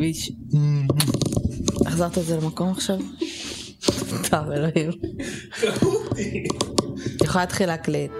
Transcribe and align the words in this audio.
ויש... 0.00 0.32
החזרת 1.86 2.18
את 2.18 2.24
זה 2.24 2.36
למקום 2.36 2.70
עכשיו? 2.70 2.96
טוב, 4.30 4.50
אלוהים. 4.50 4.90
יכולה 7.24 7.44
להתחיל 7.44 7.66
להקליט. 7.66 8.10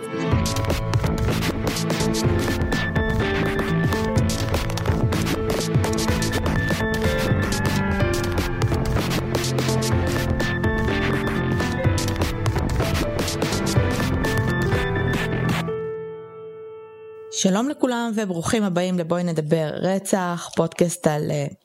שלום 17.32 17.68
לכולם 17.68 18.12
וברוכים 18.14 18.62
הבאים 18.62 18.98
לבואי 18.98 19.22
נדבר 19.22 19.70
רצח, 19.74 20.50
פודקאסט 20.56 21.06
על 21.06 21.30
uh, 21.30 21.59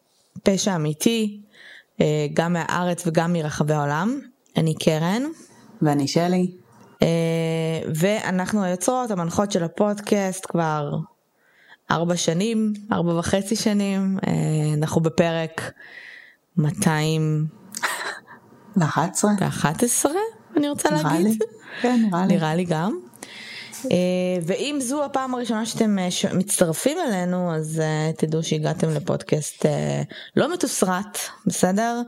פשע 0.45 0.75
אמיתי, 0.75 1.41
uh, 1.97 2.01
גם 2.33 2.53
מהארץ 2.53 3.07
וגם 3.07 3.33
מרחבי 3.33 3.73
העולם. 3.73 4.19
אני 4.57 4.75
קרן. 4.75 5.23
ואני 5.81 6.07
שלי. 6.07 6.51
Uh, 6.93 6.97
ואנחנו 7.95 8.63
היוצרות, 8.63 9.11
המנחות 9.11 9.51
של 9.51 9.63
הפודקאסט 9.63 10.45
כבר 10.49 10.97
ארבע 11.91 12.17
שנים, 12.17 12.73
ארבע 12.91 13.19
וחצי 13.19 13.55
שנים. 13.55 14.17
Uh, 14.21 14.27
אנחנו 14.77 15.01
בפרק 15.01 15.71
200... 16.57 17.47
ו-11? 18.77 19.25
ו-11 19.39 20.05
אני 20.57 20.69
רוצה 20.69 20.89
להגיד. 20.91 21.25
לי. 21.25 21.37
כן, 21.81 22.05
נראה 22.09 22.25
לי. 22.25 22.35
נראה 22.35 22.55
לי 22.55 22.63
גם. 22.63 22.99
אה, 23.91 24.41
ואם 24.41 24.77
זו 24.81 25.05
הפעם 25.05 25.33
הראשונה 25.33 25.65
שאתם 25.65 25.99
אה, 25.99 26.07
מצטרפים 26.33 26.97
אלינו 27.07 27.55
אז 27.55 27.81
אה, 27.83 28.11
תדעו 28.17 28.43
שהגעתם 28.43 28.89
לפודקאסט 28.89 29.65
לא 30.35 30.53
מתוסרט 30.53 31.19
בסדר? 31.45 32.01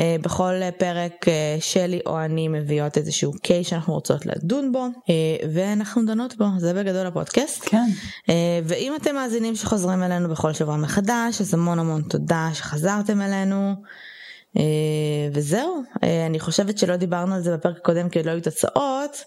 בכל 0.00 0.52
פרק 0.78 1.26
שלי 1.60 2.00
או 2.06 2.20
אני 2.20 2.48
מביאות 2.48 2.98
איזשהו 2.98 3.32
קייס 3.42 3.66
שאנחנו 3.66 3.94
רוצות 3.94 4.26
לדון 4.26 4.72
בו 4.72 4.86
ואנחנו 5.54 6.06
דנות 6.06 6.36
בו. 6.36 6.44
זה 6.58 6.74
בגדול 6.74 7.06
הפודקאסט. 7.06 7.64
כן. 7.64 7.88
ואם 8.64 8.92
אתם 8.96 9.14
מאזינים 9.14 9.56
שחוזרים 9.56 10.02
אלינו 10.02 10.28
בכל 10.28 10.52
שבוע 10.52 10.76
מחדש 10.76 11.40
אז 11.40 11.54
המון 11.54 11.78
המון 11.78 12.02
תודה 12.02 12.48
שחזרתם 12.54 13.20
אלינו. 13.22 13.74
וזהו. 15.32 15.82
אני 16.26 16.40
חושבת 16.40 16.78
שלא 16.78 16.96
דיברנו 16.96 17.34
על 17.34 17.40
זה 17.40 17.56
בפרק 17.56 17.76
הקודם 17.76 18.08
כי 18.08 18.18
עוד 18.18 18.26
לא 18.26 18.32
היו 18.32 18.42
תוצאות 18.42 19.24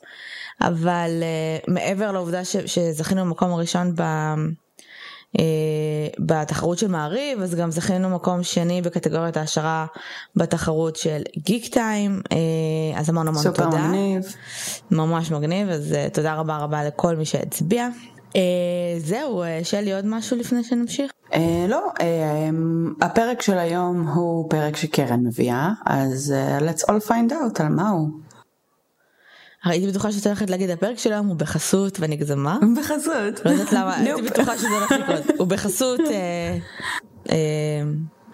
אבל 0.62 1.10
uh, 1.68 1.72
מעבר 1.72 2.12
לעובדה 2.12 2.46
ש, 2.46 2.58
שזכינו 2.58 3.26
במקום 3.26 3.52
הראשון 3.52 3.96
ב, 3.96 4.02
uh, 5.38 5.40
בתחרות 6.20 6.78
של 6.78 6.88
מעריב 6.88 7.42
אז 7.42 7.56
גם 7.56 7.72
זכינו 7.72 8.10
מקום 8.10 8.44
שני 8.44 8.82
בקטגוריית 8.82 9.38
ההשערה 9.38 9.86
בתחרות 10.36 10.96
של 10.96 11.22
גיק 11.38 11.74
טיים 11.74 12.22
uh, 12.24 13.00
אז 13.00 13.10
המון 13.10 13.28
המון 13.28 13.44
סופר 13.44 13.64
תודה 13.64 13.88
מגניב. 13.88 14.36
ממש 14.92 15.32
מגניב 15.32 15.70
אז 15.70 15.92
uh, 15.92 16.14
תודה 16.14 16.36
רבה 16.36 16.58
רבה 16.58 16.84
לכל 16.84 17.16
מי 17.16 17.26
שהצביע. 17.26 17.88
Uh, 18.30 18.38
זהו 18.98 19.44
uh, 19.44 19.48
שלי 19.64 19.94
עוד 19.94 20.06
משהו 20.06 20.38
לפני 20.38 20.64
שנמשיך 20.64 21.12
אה, 21.34 21.66
לא, 21.70 21.92
אה, 22.02 22.50
הפרק 23.02 23.42
של 23.42 23.58
היום 23.58 24.08
הוא 24.08 24.50
פרק 24.50 24.76
שקרן 24.76 25.20
מביאה, 25.24 25.70
אז 25.86 26.34
אה, 26.36 26.60
let's 26.60 26.82
all 26.82 27.08
find 27.08 27.32
out 27.32 27.64
על 27.64 27.70
מה 27.70 27.90
הוא. 27.90 28.10
הייתי 29.66 29.88
בטוחה 29.88 30.12
שאת 30.12 30.28
הולכת 30.28 30.50
להגיד 30.50 30.70
הפרק 30.70 30.98
של 30.98 31.14
היום 31.14 31.28
הוא 31.28 31.36
בחסות 31.36 31.98
ונגזמה 32.02 32.58
בחסות. 32.78 33.46
לא 33.46 33.52
יודעת 33.52 33.74
למה 33.74 33.96
הייתי. 33.96 34.22
בטוחה 34.22 34.58
שזה 34.58 34.68
הולך 34.68 34.92
לקרות 34.92 35.24
הוא 35.40 35.48
בחסות 35.48 36.00
אה, 36.00 36.58
אה, 37.30 37.36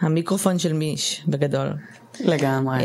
המיקרופון 0.02 0.60
של 0.60 0.74
מיש 0.74 1.24
בגדול. 1.28 1.68
לגמרי. 2.20 2.78
אה, 2.78 2.84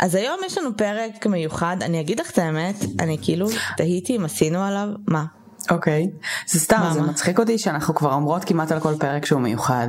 אז 0.00 0.14
היום 0.14 0.40
יש 0.46 0.58
לנו 0.58 0.76
פרק 0.76 1.26
מיוחד 1.26 1.76
אני 1.80 2.00
אגיד 2.00 2.20
לך 2.20 2.30
את 2.30 2.38
האמת 2.38 2.76
אני 3.00 3.18
כאילו 3.22 3.48
תהיתי 3.76 4.16
אם 4.16 4.24
עשינו 4.24 4.62
עליו 4.62 4.88
מה 5.08 5.24
אוקיי. 5.70 6.10
זה 6.46 6.60
סתם, 6.60 6.90
זה? 6.92 7.02
מצחיק 7.02 7.38
אותי 7.38 7.58
שאנחנו 7.58 7.94
כבר 7.94 8.14
אומרות 8.14 8.44
כמעט 8.44 8.72
על 8.72 8.80
כל 8.80 8.94
פרק 8.98 9.26
שהוא 9.26 9.40
מיוחד. 9.40 9.88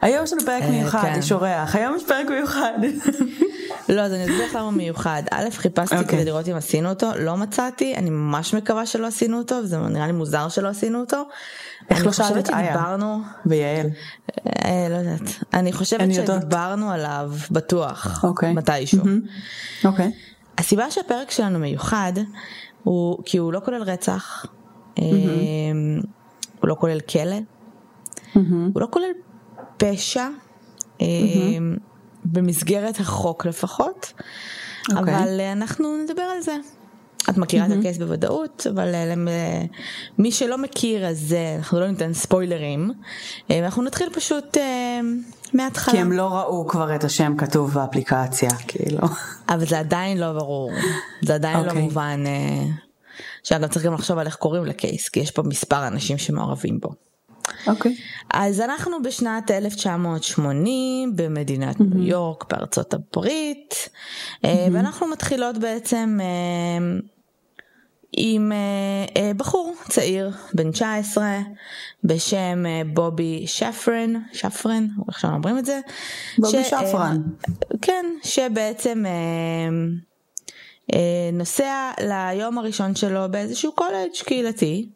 היום 0.00 0.24
יש 0.24 0.32
לנו 0.32 0.42
פרק 0.44 0.62
מיוחד, 0.70 1.02
כן. 1.02 1.18
יש 1.18 1.32
אורח, 1.32 1.76
היום 1.76 1.96
יש 1.96 2.04
פרק 2.04 2.26
מיוחד. 2.28 2.72
לא 3.88 4.00
אז 4.00 4.12
אני 4.12 4.24
אסביר 4.24 4.46
לך 4.46 4.54
למה 4.54 4.70
מיוחד 4.70 5.22
א' 5.30 5.44
חיפשתי 5.50 5.96
אוקיי. 5.96 6.08
כדי 6.08 6.24
לראות 6.24 6.48
אם 6.48 6.54
עשינו 6.54 6.88
אותו 6.88 7.10
לא 7.18 7.36
מצאתי 7.36 7.94
אני 7.96 8.10
ממש 8.10 8.54
מקווה 8.54 8.86
שלא 8.86 9.06
עשינו 9.06 9.38
אותו 9.38 9.54
וזה 9.54 9.78
נראה 9.78 10.06
לי 10.06 10.12
מוזר 10.12 10.48
שלא 10.48 10.68
עשינו 10.68 11.00
אותו. 11.00 11.22
איך 11.90 12.06
לא 12.06 12.10
חושבת? 12.10 12.46
שדיברנו 12.46 13.20
ויעל. 13.46 13.86
אה, 14.64 14.86
לא 14.90 14.94
יודעת 14.94 15.20
אני 15.54 15.72
חושבת. 15.72 16.14
שדיברנו 16.14 16.90
עליו 16.90 17.32
בטוח 17.50 18.24
אוקיי. 18.24 18.52
מתישהו. 18.52 19.04
מהמם. 19.04 19.20
אוקיי. 19.84 20.12
הסיבה 20.58 20.90
שהפרק 20.90 21.30
שלנו 21.30 21.58
מיוחד 21.58 22.12
הוא 22.82 23.18
כי 23.24 23.38
הוא 23.38 23.52
לא 23.52 23.60
כולל 23.64 23.82
רצח, 23.82 24.46
אמ, 24.98 26.00
הוא 26.60 26.68
לא 26.68 26.76
כולל 26.80 27.00
כלא, 27.00 27.36
מהמם. 28.34 28.70
הוא 28.74 28.80
לא 28.80 28.88
כולל 28.90 29.10
פשע, 29.76 30.28
אמ, 31.00 31.76
במסגרת 32.32 33.00
החוק 33.00 33.46
לפחות, 33.46 34.12
אוקיי. 34.96 35.16
אבל 35.16 35.40
אה, 35.40 35.52
אנחנו 35.52 35.96
נדבר 36.04 36.22
על 36.22 36.40
זה. 36.40 36.56
את 37.30 37.36
מכירה 37.36 37.66
את 37.66 37.70
הקייס 37.78 37.98
בוודאות, 37.98 38.66
אבל 38.70 38.94
אה, 38.94 39.14
אה, 39.28 39.64
מי 40.18 40.32
שלא 40.32 40.58
מכיר 40.58 41.06
אז 41.06 41.36
אנחנו 41.58 41.80
לא 41.80 41.88
ניתן 41.88 42.14
ספוילרים, 42.14 42.90
ואנחנו 43.50 43.82
נתחיל 43.82 44.08
פשוט 44.12 44.56
מההתחלה. 45.52 45.94
כי 45.94 46.00
הם 46.00 46.12
לא 46.12 46.28
ראו 46.28 46.68
כבר 46.68 46.94
את 46.94 47.04
השם 47.04 47.34
כתוב 47.38 47.74
באפליקציה, 47.74 48.50
כאילו. 48.68 48.98
אבל 49.48 49.66
זה 49.66 49.78
עדיין 49.78 50.18
לא 50.18 50.32
ברור, 50.32 50.70
זה 51.22 51.34
עדיין 51.34 51.60
לא 51.60 51.68
אוקיי. 51.68 51.82
מובן. 51.82 52.24
שאגב 53.42 53.68
צריך 53.68 53.86
גם 53.86 53.94
לחשוב 53.94 54.18
על 54.18 54.26
איך 54.26 54.36
קוראים 54.36 54.64
לקייס, 54.64 55.08
כי 55.08 55.20
יש 55.20 55.30
פה 55.30 55.42
מספר 55.42 55.86
אנשים 55.86 56.18
שמעורבים 56.18 56.80
בו. 56.80 57.07
אוקיי. 57.68 57.96
אז 58.30 58.60
אנחנו 58.60 59.02
בשנת 59.02 59.50
1980 59.50 61.16
במדינת 61.16 61.80
ניו 61.80 62.02
יורק 62.02 62.52
בארצות 62.52 62.94
הברית, 62.94 63.88
אה, 64.44 64.66
ואנחנו 64.72 65.06
מתחילות 65.06 65.58
בעצם 65.58 66.18
אה, 66.20 66.98
עם 68.12 68.52
אה, 69.16 69.32
בחור 69.36 69.74
צעיר 69.88 70.30
בן 70.54 70.70
19 70.70 71.38
בשם 72.04 72.64
בובי 72.92 73.44
שפרן, 73.46 74.14
שפרן, 74.32 74.86
איך 75.08 75.20
שאנחנו 75.20 75.36
אומרים 75.38 75.58
את 75.58 75.64
זה. 75.64 75.80
בובי 76.38 76.64
ש- 76.64 76.68
שפרן. 76.68 77.22
כן, 77.82 78.06
שבעצם 78.22 79.04
נוסע 81.32 81.90
ליום 82.00 82.58
הראשון 82.58 82.94
שלו 82.94 83.20
באיזשהו 83.30 83.72
קולג' 83.72 84.10
קהילתי. 84.24 84.88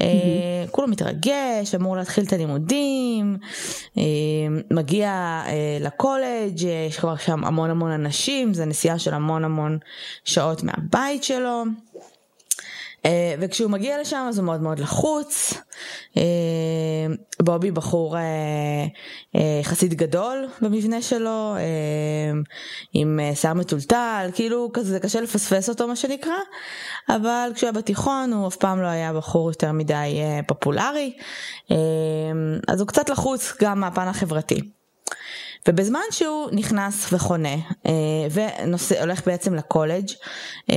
אה, 0.00 0.64
כולו 0.70 0.88
מתרגש, 0.88 1.74
אמור 1.74 1.96
להתחיל 1.96 2.24
את 2.24 2.32
הלימודים, 2.32 3.36
אה, 3.98 4.02
מגיע 4.70 5.08
אה, 5.46 5.78
לקולג', 5.80 6.62
יש 6.62 6.98
כבר 6.98 7.16
שם 7.16 7.44
המון 7.44 7.70
המון 7.70 7.90
אנשים, 7.90 8.54
זה 8.54 8.64
נסיעה 8.64 8.98
של 8.98 9.14
המון 9.14 9.44
המון 9.44 9.78
שעות 10.24 10.62
מהבית 10.62 11.24
שלו. 11.24 11.64
אה, 13.06 13.34
וכשהוא 13.40 13.70
מגיע 13.70 14.00
לשם 14.00 14.26
אז 14.28 14.38
הוא 14.38 14.46
מאוד 14.46 14.60
מאוד 14.60 14.78
לחוץ. 14.78 15.54
אה, 16.16 16.22
בובי 17.42 17.70
בחור 17.70 18.16
אה, 18.16 18.22
אה, 19.36 19.58
יחסית 19.60 19.94
גדול 19.94 20.48
במבנה 20.60 21.02
שלו, 21.02 21.54
עם 22.92 23.20
שיער 23.34 23.54
מטולטל, 23.54 24.30
כאילו 24.34 24.70
כזה 24.72 25.00
קשה 25.00 25.20
לפספס 25.20 25.68
אותו 25.68 25.88
מה 25.88 25.96
שנקרא, 25.96 26.32
אבל 27.08 27.50
כשהוא 27.54 27.66
היה 27.66 27.72
בתיכון 27.72 28.32
הוא 28.32 28.48
אף 28.48 28.56
פעם 28.56 28.82
לא 28.82 28.86
היה 28.86 29.12
בחור 29.12 29.50
יותר 29.50 29.72
מדי 29.72 30.20
פופולרי, 30.46 31.12
אז 32.68 32.80
הוא 32.80 32.88
קצת 32.88 33.08
לחוץ 33.08 33.52
גם 33.62 33.80
מהפן 33.80 34.08
החברתי. 34.08 34.75
ובזמן 35.68 36.00
שהוא 36.10 36.48
נכנס 36.52 37.12
וחונה 37.12 37.54
אה, 37.86 37.92
והולך 38.78 39.26
בעצם 39.26 39.54
לקולג' 39.54 40.10
אה, 40.70 40.76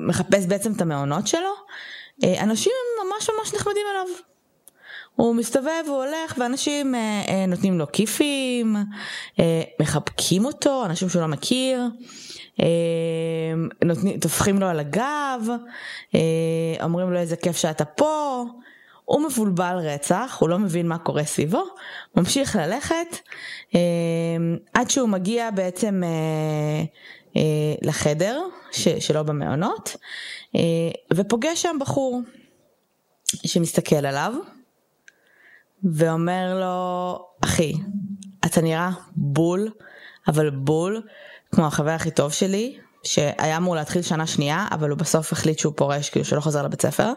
מחפש 0.00 0.46
בעצם 0.46 0.72
את 0.72 0.80
המעונות 0.80 1.26
שלו, 1.26 1.50
אה, 2.24 2.42
אנשים 2.42 2.72
ממש 3.04 3.30
ממש 3.30 3.54
נחמדים 3.54 3.82
אליו. 3.92 4.06
הוא 5.16 5.34
מסתובב, 5.34 5.84
הוא 5.86 5.96
הולך, 5.96 6.34
ואנשים 6.38 6.94
נותנים 7.48 7.78
לו 7.78 7.92
כיפים, 7.92 8.76
מחבקים 9.80 10.44
אותו, 10.44 10.84
אנשים 10.84 11.08
שהוא 11.08 11.22
לא 11.22 11.28
מכיר, 11.28 11.82
נותנים, 13.84 14.20
טופחים 14.20 14.58
לו 14.58 14.66
על 14.66 14.80
הגב, 14.80 15.48
אומרים 16.82 17.12
לו 17.12 17.18
איזה 17.18 17.36
כיף 17.36 17.56
שאתה 17.56 17.84
פה. 17.84 18.44
הוא 19.08 19.26
מבולבל 19.26 19.76
רצח, 19.76 20.36
הוא 20.40 20.48
לא 20.48 20.58
מבין 20.58 20.88
מה 20.88 20.98
קורה 20.98 21.24
סביבו, 21.24 21.64
ממשיך 22.16 22.56
ללכת, 22.56 23.16
אה, 23.74 23.80
עד 24.74 24.90
שהוא 24.90 25.08
מגיע 25.08 25.50
בעצם 25.50 26.02
אה, 26.04 26.84
אה, 27.36 27.74
לחדר 27.82 28.40
ש, 28.72 28.88
שלו 28.88 29.24
במעונות, 29.24 29.96
אה, 30.56 30.60
ופוגש 31.14 31.62
שם 31.62 31.76
בחור 31.80 32.20
שמסתכל 33.46 34.06
עליו, 34.06 34.32
ואומר 35.84 36.60
לו, 36.60 37.18
אחי, 37.44 37.72
אתה 38.46 38.60
נראה 38.60 38.90
בול, 39.16 39.70
אבל 40.28 40.50
בול, 40.50 41.02
כמו 41.52 41.66
החבר 41.66 41.90
הכי 41.90 42.10
טוב 42.10 42.32
שלי, 42.32 42.78
שהיה 43.02 43.56
אמור 43.56 43.74
להתחיל 43.74 44.02
שנה 44.02 44.26
שנייה, 44.26 44.66
אבל 44.72 44.90
הוא 44.90 44.98
בסוף 44.98 45.32
החליט 45.32 45.58
שהוא 45.58 45.72
פורש, 45.76 46.10
כאילו 46.10 46.24
שלא 46.24 46.40
חוזר 46.40 46.62
לבית 46.62 46.82
ספר, 46.82 47.12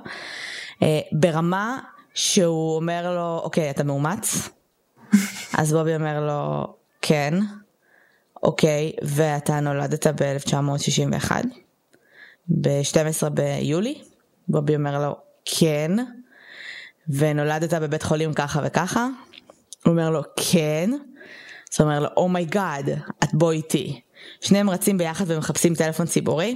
ברמה 1.11 1.79
שהוא 2.13 2.75
אומר 2.75 3.15
לו, 3.15 3.41
אוקיי, 3.43 3.69
אתה 3.69 3.83
מאומץ? 3.83 4.49
אז 5.59 5.73
בובי 5.73 5.95
אומר 5.95 6.25
לו, 6.25 6.73
כן, 7.01 7.33
אוקיי, 8.43 8.91
ואתה 9.01 9.59
נולדת 9.59 10.07
ב-1961, 10.07 11.31
ב-12 12.47 13.29
ביולי? 13.29 14.01
בובי 14.47 14.75
אומר 14.75 15.07
לו, 15.07 15.15
כן, 15.45 15.91
ונולדת 17.09 17.73
בבית 17.73 18.03
חולים 18.03 18.33
ככה 18.33 18.61
וככה? 18.63 19.07
הוא 19.85 19.91
אומר 19.91 20.09
לו, 20.09 20.21
כן. 20.35 20.89
אז 21.73 21.79
הוא 21.79 21.87
אומר 21.87 21.99
לו, 21.99 22.07
oh 22.17 23.11
my 23.23 23.25
god, 23.25 23.29
oh 23.29 23.30
אתה 23.30 23.33
בוא 23.33 23.51
איתי. 23.51 24.01
שניהם 24.41 24.69
רצים 24.69 24.97
ביחד 24.97 25.25
ומחפשים 25.27 25.75
טלפון 25.75 26.05
ציבורי, 26.05 26.55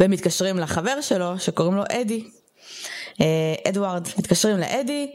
ומתקשרים 0.00 0.58
לחבר 0.58 1.00
שלו 1.00 1.38
שקוראים 1.38 1.74
לו 1.74 1.82
אדי. 1.90 2.24
אה, 3.20 3.54
אדוארד, 3.68 4.08
מתקשרים 4.18 4.58
לאדי, 4.58 5.10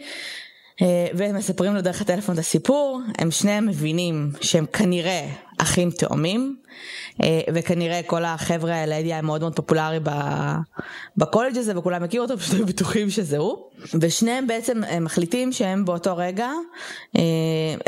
אה, 0.81 1.07
ומספרים 1.13 1.75
לו 1.75 1.81
דרך 1.81 2.01
הטלפון 2.01 2.34
את 2.34 2.40
הסיפור, 2.40 3.01
הם 3.18 3.31
שניהם 3.31 3.68
מבינים 3.68 4.31
שהם 4.42 4.66
כנראה 4.66 5.30
אחים 5.57 5.92
תאומים, 5.92 6.56
אה, 7.24 7.42
וכנראה 7.54 8.01
כל 8.06 8.25
החבר'ה 8.25 8.75
האלה, 8.75 9.00
אדי 9.00 9.13
היה 9.13 9.22
מאוד 9.22 9.42
מאוד 9.42 9.56
פופולרי 9.56 10.00
בקולג' 11.18 11.57
הזה 11.57 11.78
וכולם 11.78 12.04
הכירו 12.04 12.25
אותו, 12.25 12.38
פשוט 12.38 12.54
היו 12.54 12.66
בטוחים 12.66 13.10
שזה 13.10 13.38
הוא, 13.38 13.57
ושניהם 14.02 14.48
בעצם 14.48 14.81
מחליטים 15.02 15.52
שהם 15.52 15.86
באותו 15.86 16.18
רגע, 16.18 16.52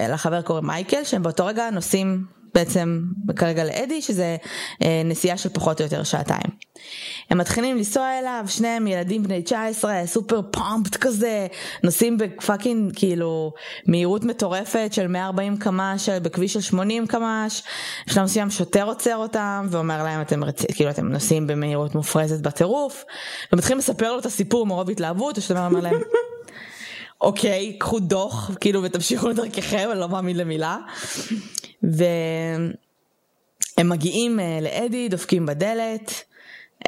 לחבר 0.10 0.42
קוראים 0.42 0.66
מייקל, 0.66 1.04
שהם 1.04 1.24
באותו 1.24 1.46
רגע 1.46 1.69
נוסעים 1.69 2.25
בעצם 2.53 3.01
כרגע 3.36 3.63
לאדי 3.63 4.01
שזה 4.01 4.38
אה, 4.83 5.01
נסיעה 5.06 5.38
של 5.38 5.50
פחות 5.50 5.80
או 5.80 5.86
יותר 5.86 6.03
שעתיים. 6.03 6.51
הם 7.30 7.38
מתחילים 7.38 7.77
לנסוע 7.77 8.19
אליו, 8.19 8.45
שניהם 8.48 8.88
ילדים 8.88 9.24
בני 9.24 9.42
19, 9.42 10.01
סופר 10.06 10.42
פומפט 10.51 10.95
כזה, 10.95 11.48
נוסעים 11.83 12.18
בפאקינג 12.18 12.92
כאילו 12.95 13.53
מהירות 13.88 14.24
מטורפת 14.24 14.89
של 14.92 15.07
140 15.07 15.57
קמ"ש 15.57 16.09
בכביש 16.09 16.53
של 16.53 16.62
80 16.62 17.07
קמ"ש, 17.07 17.63
בשלב 18.07 18.24
מסוים 18.24 18.50
שוטר 18.50 18.83
עוצר 18.83 19.15
אותם 19.15 19.68
ואומר 19.69 20.04
להם 20.04 20.21
אתם, 20.21 20.44
רצ... 20.44 20.65
כאילו, 20.65 20.89
אתם 20.89 21.07
נוסעים 21.07 21.47
במהירות 21.47 21.95
מופרזת 21.95 22.42
בטירוף, 22.42 23.06
ומתחילים 23.54 23.77
לספר 23.77 24.13
לו 24.13 24.19
את 24.19 24.25
הסיפור 24.25 24.65
מרוב 24.65 24.89
התלהבות, 24.89 25.38
השופט 25.38 25.57
אומר 25.57 25.80
להם 25.80 26.01
אוקיי, 27.21 27.77
קחו 27.79 28.00
דוח, 28.00 28.51
כאילו, 28.59 28.83
ותמשיכו 28.83 29.29
לדרככם, 29.29 29.89
אני 29.91 30.00
לא 30.00 30.09
מאמין 30.09 30.38
למילה. 30.38 30.77
והם 31.83 32.73
מגיעים 33.89 34.39
אה, 34.39 34.59
לאדי, 34.62 35.09
דופקים 35.09 35.45
בדלת, 35.45 36.23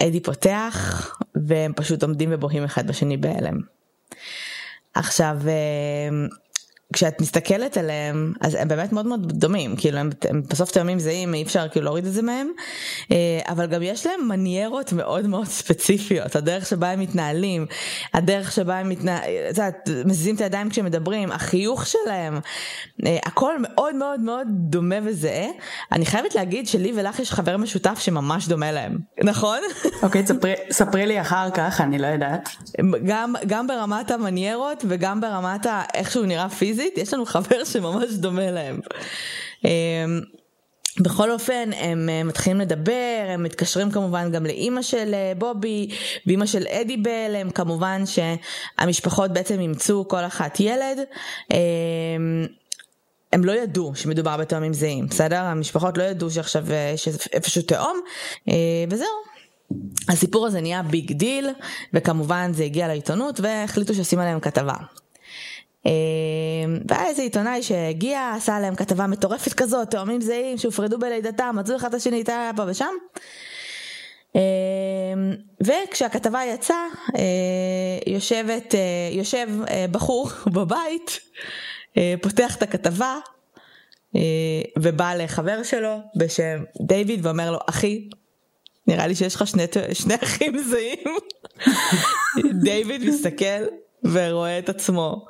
אדי 0.04 0.20
פותח, 0.20 1.10
והם 1.36 1.74
פשוט 1.76 2.04
עומדים 2.04 2.30
ובוהים 2.32 2.64
אחד 2.64 2.88
בשני 2.88 3.18
בהלם. 3.18 3.60
עכשיו, 4.94 5.38
אה, 5.48 6.10
כשאת 6.94 7.22
מסתכלת 7.22 7.78
עליהם 7.78 8.34
אז 8.42 8.56
הם 8.56 8.68
באמת 8.68 8.94
מאוד 8.94 9.06
מאוד 9.06 9.32
דומים. 9.32 9.76
כאילו 9.76 9.98
הם, 9.98 10.10
הם 10.30 10.42
בסוף 10.50 10.72
תאומים 10.72 11.00
זהים 11.00 11.34
אי 11.34 11.44
אפשר 11.44 11.68
כאילו 11.68 11.86
להוריד 11.86 12.06
את 12.06 12.14
זה 12.14 12.22
מהם. 12.22 12.48
אה, 13.12 13.40
אבל 13.48 13.66
גם 13.66 13.82
יש 13.82 14.06
להם 14.06 14.28
מניירות 14.30 14.94
מאוד 14.94 15.28
מאוד 15.28 15.48
ספציפיות. 15.48 16.36
הדרך 16.36 16.66
שבה 16.66 16.92
הם 16.92 17.00
מתנהלים 17.00 17.66
הדרך 18.14 18.52
שבה 18.52 18.80
הם 18.80 18.90
מתנהלים, 18.90 19.44
מזיזים 20.06 20.36
את 20.36 20.42
הידיים 20.42 20.70
כשהם 20.70 20.86
מדברים 20.86 21.32
החיוך 21.32 21.86
שלהם 21.88 22.40
אה, 23.06 23.18
הכל 23.26 23.54
מאוד 23.60 23.96
מאוד 23.96 24.20
מאוד 24.20 24.48
דומה 24.50 24.96
וזהה 25.04 25.48
אני 25.92 26.06
חייבת 26.06 26.36
להגיד 26.36 26.68
שלי 26.68 26.94
ולך 26.96 27.20
יש 27.20 27.32
חבר 27.32 27.58
משותף 27.58 28.00
שממש 28.00 28.48
דומה 28.48 28.72
להם. 28.72 28.98
נכון? 29.24 29.60
אוקיי 30.04 30.28
ספרי, 30.28 30.54
ספרי 30.72 31.06
לי 31.06 31.22
אחר 31.22 31.50
כך 31.54 31.82
אני 31.82 32.00
לא 32.00 32.08
יודעת. 32.08 32.50
גם 33.06 33.34
גם 33.48 33.68
ברמת 33.68 34.12
המניירות 34.12 34.86
וגם 34.88 35.22
ברמת 35.22 35.66
איך 35.94 36.12
שהוא 36.12 36.26
נראה 36.26 36.50
פיזית. 36.50 36.83
פיזית, 36.84 36.98
יש 36.98 37.14
לנו 37.14 37.26
חבר 37.26 37.64
שממש 37.64 38.12
דומה 38.12 38.52
להם. 38.52 38.80
אמ, 39.66 40.22
בכל 41.00 41.32
אופן 41.32 41.70
הם 41.76 42.10
אה, 42.10 42.24
מתחילים 42.24 42.60
לדבר, 42.60 43.26
הם 43.28 43.44
מתקשרים 43.44 43.92
כמובן 43.92 44.32
גם 44.32 44.46
לאימא 44.46 44.82
של 44.82 45.14
אה, 45.14 45.34
בובי 45.38 45.90
ואימא 46.28 46.46
של 46.46 46.68
אדי 46.68 46.98
בל, 46.98 47.36
הם 47.36 47.50
כמובן 47.50 48.04
שהמשפחות 48.06 49.34
בעצם 49.34 49.60
אימצו 49.60 50.06
כל 50.08 50.26
אחת 50.26 50.60
ילד. 50.60 51.00
אמ, 51.52 51.58
הם 53.34 53.44
לא 53.44 53.52
ידעו 53.52 53.92
שמדובר 53.96 54.38
בתאומים 54.38 54.74
זהים, 54.74 55.08
בסדר? 55.08 55.40
המשפחות 55.40 55.98
לא 55.98 56.04
ידעו 56.04 56.32
שעכשיו 56.32 56.72
אה, 56.72 56.92
יש 56.94 57.08
איפשהו 57.34 57.62
תאום, 57.62 58.00
וזהו. 58.90 59.08
הסיפור 60.10 60.48
הזה 60.48 60.62
נהיה 60.62 60.84
big 60.84 61.12
deal, 61.12 61.50
וכמובן 61.94 62.52
זה 62.54 62.64
הגיע 62.64 62.88
לעיתונות 62.88 63.40
והחליטו 63.40 63.94
שעושים 63.94 64.20
עליהם 64.20 64.40
כתבה. 64.40 64.74
אמ, 65.86 65.92
והיה 66.88 67.08
איזה 67.08 67.22
עיתונאי 67.22 67.64
שהגיע, 67.64 68.34
עשה 68.36 68.60
להם 68.60 68.76
כתבה 68.76 69.08
מטורפת 69.08 69.54
כזאת, 69.54 69.92
תאומים 69.92 70.22
זהים 70.22 70.58
שהופרדו 70.58 71.00
בלידתם, 71.00 71.56
מצאו 71.60 71.76
אחד 71.76 71.88
את 71.88 71.94
השני, 71.94 72.18
איתה 72.18 72.52
פה 72.56 72.64
ושם. 72.68 72.94
אמ, 74.36 74.42
וכשהכתבה 75.64 76.42
יצאה, 76.46 76.86
אה, 77.16 78.14
יושבת, 78.14 78.76
אה, 78.76 78.80
יושב 79.12 79.48
אה, 79.70 79.86
בחור 79.92 80.30
בבית, 80.56 81.20
פותח 82.22 82.56
את 82.56 82.64
הכתבה, 82.64 83.18
ובא 84.80 85.14
לחבר 85.14 85.64
שלו 85.64 85.98
בשם 86.16 86.64
דיוויד 86.82 87.26
ואומר 87.26 87.52
לו, 87.52 87.58
אחי, 87.70 88.10
נראה 88.88 89.08
לי 89.08 89.16
שיש 89.16 89.36
לך 89.36 89.48
שני, 89.48 89.64
שני 89.94 90.16
אחים 90.24 90.58
זהים. 90.58 91.18
דיוויד 92.64 93.04
מסתכל 93.06 93.66
ורואה 94.04 94.60
את 94.60 94.70
עצמו 94.70 95.26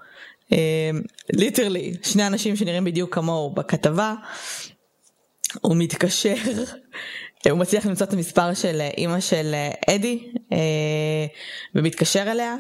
ליטרלי 1.34 1.90
אמ, 1.90 2.04
שני 2.04 2.28
אנשים 2.28 2.56
שנראים 2.56 2.84
בדיוק 2.84 3.16
כמוהו 3.16 3.54
בכתבה. 3.54 4.14
הוא 5.62 5.76
מתקשר, 5.78 6.36
הוא 7.50 7.58
מצליח 7.58 7.86
למצוא 7.86 8.08
את 8.08 8.14
המספר 8.14 8.54
של 8.54 8.82
אימא 8.98 9.20
של 9.20 9.56
אדי 9.90 10.30
אה, 10.52 10.58
ומתקשר 11.76 12.32
אליה. 12.32 12.56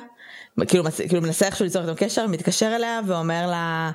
כאילו, 0.67 0.83
כאילו 1.09 1.21
מנסה 1.21 1.45
איכשהו 1.45 1.65
ליצור 1.65 1.81
איתו 1.81 1.93
קשר, 1.97 2.27
מתקשר 2.27 2.75
אליה 2.75 2.99
ואומר 3.07 3.47
לה, 3.47 3.91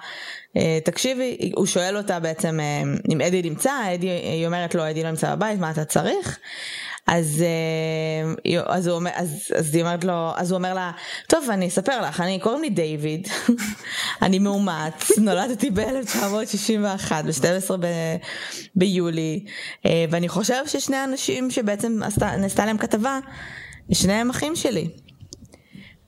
אה, 0.57 0.79
תקשיבי, 0.85 1.53
הוא 1.57 1.67
שואל 1.67 1.97
אותה 1.97 2.21
בעצם 2.21 2.61
אה, 2.61 2.83
אם 3.13 3.21
אדי 3.21 3.43
נמצא, 3.43 3.95
אדי, 3.95 4.09
היא 4.09 4.47
אומרת 4.47 4.75
לו, 4.75 4.91
אדי 4.91 5.03
לא 5.03 5.11
נמצא 5.11 5.35
בבית, 5.35 5.59
מה 5.59 5.71
אתה 5.71 5.85
צריך? 5.85 6.39
אז, 7.09 7.45
אה, 8.47 8.63
אז, 8.67 8.87
הוא 8.87 8.97
אומר, 8.97 9.11
אז, 9.15 9.53
אז 9.57 9.75
היא 9.75 9.83
אומרת 9.83 10.05
לו, 10.05 10.33
אז 10.37 10.51
הוא 10.51 10.59
אומר 10.59 10.75
לה, 10.75 10.91
טוב 11.27 11.51
אני 11.51 11.69
אספר 11.69 12.01
לך, 12.01 12.21
אני 12.21 12.39
קוראים 12.39 12.63
לי 12.63 12.71
דיוויד, 12.71 13.29
אני 14.23 14.39
מאומץ, 14.39 15.11
נולדתי 15.19 15.71
ב-1961, 15.71 17.13
ב-12 17.13 17.77
ב- 17.81 18.17
ביולי, 18.77 19.45
אה, 19.87 20.05
ואני 20.11 20.29
חושב 20.29 20.67
ששני 20.67 20.97
האנשים 20.97 21.51
שבעצם 21.51 22.01
נעשתה 22.39 22.67
להם 22.67 22.79
כתבה, 22.79 23.19
שניהם 23.93 24.31
אחים 24.31 24.57
שלי. 24.57 24.89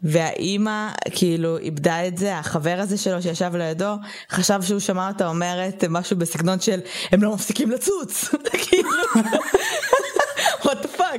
והאימא 0.02 0.88
כאילו 1.12 1.59
איבדה 1.59 2.07
את 2.07 2.19
זה, 2.19 2.38
החבר 2.38 2.76
הזה 2.80 2.99
שלו 2.99 3.23
שישב 3.23 3.57
לידו, 3.57 3.95
חשב 4.30 4.62
שהוא 4.62 4.80
שמע 4.80 5.09
אותה 5.09 5.28
אומרת 5.28 5.85
משהו 5.90 6.16
בסגנון 6.16 6.61
של 6.61 6.80
הם 7.12 7.23
לא 7.23 7.35
מפסיקים 7.35 7.71
לצוץ, 7.71 8.28
כאילו. 8.62 8.90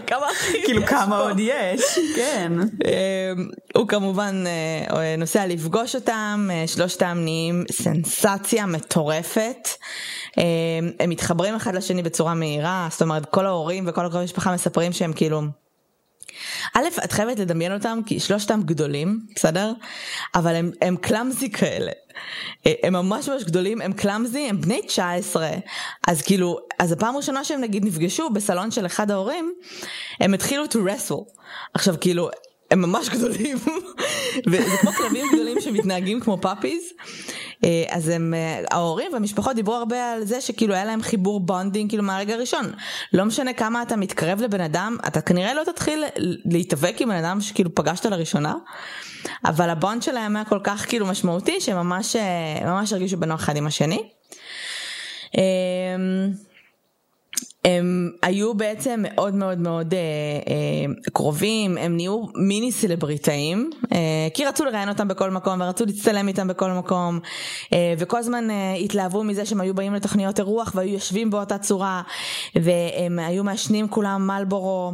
כמה 0.08 0.32
אחים 0.32 0.62
כאילו 0.66 0.86
כמה 0.86 1.18
עוד 1.18 1.40
יש, 1.40 2.00
כן. 2.16 2.52
אמ, 2.60 3.50
הוא 3.76 3.88
כמובן 3.88 4.44
אה, 4.48 5.16
נוסע 5.18 5.48
לפגוש 5.48 5.96
אותם, 5.96 6.50
אה, 6.52 6.64
שלושתם 6.68 7.18
נהיים 7.22 7.64
סנסציה 7.72 8.66
מטורפת. 8.66 9.70
אמ, 10.38 10.44
הם 11.00 11.10
מתחברים 11.10 11.56
אחד 11.56 11.76
לשני 11.76 12.04
בצורה 12.04 12.34
מהירה, 12.34 12.88
זאת 12.92 13.02
אומרת 13.02 13.26
כל 13.26 13.46
ההורים 13.46 13.84
וכל 13.88 14.06
הקרובי 14.06 14.24
משפחה 14.24 14.54
מספרים 14.54 14.92
שהם 14.92 15.14
כאילו... 15.14 15.42
א', 16.74 17.04
את 17.04 17.12
חייבת 17.12 17.40
לדמיין 17.40 17.74
אותם 17.74 18.00
כי 18.06 18.20
שלושתם 18.20 18.62
גדולים, 18.66 19.20
בסדר? 19.36 19.74
אבל 20.36 20.56
הם, 20.56 20.72
הם 20.82 20.98
קלאמזי 20.98 21.52
כאלה. 21.52 21.92
אה, 22.66 22.74
הם 22.84 22.94
ממש 22.94 23.30
ממש 23.30 23.44
גדולים, 23.44 23.82
הם 23.82 23.94
קלאמזי, 23.94 24.48
הם 24.50 24.62
בני 24.62 24.82
19. 24.82 25.50
אז 26.08 26.22
כאילו, 26.22 26.60
אז 26.80 26.92
הפעם 26.92 27.16
הראשונה 27.16 27.44
שהם 27.44 27.62
נגיד 27.62 27.86
נפגשו 27.86 28.30
בסלון 28.30 28.72
של 28.72 28.86
אחד 28.86 29.12
ההורים, 29.12 29.54
הם 30.20 30.34
התחילו 30.34 30.66
to 30.66 30.76
wrestle. 30.76 31.40
עכשיו 31.74 31.96
כאילו, 32.02 32.30
הם 32.72 32.82
ממש 32.82 33.10
גדולים, 33.10 33.58
וזה 34.48 34.78
כמו 34.82 34.92
כלבים 34.92 35.26
גדולים 35.34 35.62
שמתנהגים 35.62 36.20
כמו 36.20 36.38
פאפיז. 36.42 36.84
אה, 37.64 37.84
אז 37.90 38.10
הם, 38.10 38.34
אה, 38.34 38.64
ההורים 38.72 39.14
והמשפחות 39.14 39.56
דיברו 39.56 39.76
הרבה 39.76 40.14
על 40.14 40.26
זה 40.26 40.42
שכאילו 40.42 40.74
היה 40.74 40.86
להם 40.86 41.02
חיבור 41.02 41.40
bonding 41.40 41.90
כאילו 41.90 42.04
מהרגע 42.04 42.34
הראשון. 42.34 42.72
לא 43.14 43.26
משנה 43.26 43.54
כמה 43.54 43.82
אתה 43.82 43.96
מתקרב 43.96 44.42
לבן 44.42 44.62
אדם, 44.62 44.98
אתה 45.08 45.22
כנראה 45.22 45.54
לא 45.54 45.64
תתחיל 45.64 46.04
להתאבק 46.46 46.96
עם 47.00 47.10
בן 47.10 47.16
אדם 47.16 47.42
שכאילו 47.42 47.76
פגשת 47.76 48.06
לראשונה, 48.06 48.56
אבל 49.46 49.70
ה 49.70 49.76
bond 49.76 50.04
שלהם 50.04 50.36
היה 50.36 50.46
כל 50.46 50.60
כך 50.64 50.86
כאילו 50.90 51.06
משמעותי 51.06 51.62
שממש 51.62 52.16
אה, 52.16 52.66
ממש 52.66 52.94
הרגישו 52.94 53.18
בנוח 53.18 53.40
אחד 53.40 53.56
עם 53.56 53.68
השני. 53.68 54.04
הם 57.66 58.12
היו 58.22 58.54
בעצם 58.54 59.00
מאוד 59.04 59.36
מאוד 59.36 59.58
מאוד 59.58 59.94
אה, 59.94 60.00
אה, 60.48 61.12
קרובים, 61.14 61.78
הם 61.78 61.96
נהיו 61.96 62.24
מיני 62.36 62.72
סלבריטאים, 62.72 63.70
אה, 63.92 63.98
כי 64.34 64.46
רצו 64.46 64.66
לראיין 64.66 64.90
אותם 64.90 65.08
בכל 65.08 65.32
מקום 65.32 65.62
ורצו 65.62 65.86
להצטלם 65.86 66.28
איתם 66.28 66.48
בכל 66.48 66.72
מקום, 66.72 67.20
אה, 67.74 67.94
וכל 67.98 68.18
הזמן 68.18 68.50
אה, 68.50 68.74
התלהבו 68.74 69.24
מזה 69.24 69.46
שהם 69.46 69.62
היו 69.62 69.74
באים 69.74 69.94
לתוכניות 69.94 70.40
אירוח 70.40 70.72
והיו 70.76 70.94
יושבים 70.94 71.30
באותה 71.30 71.58
צורה, 71.58 72.02
והם 72.56 73.20
היו 73.20 73.44
מעשנים 73.44 73.88
כולם 73.88 74.28
מלבורו, 74.28 74.94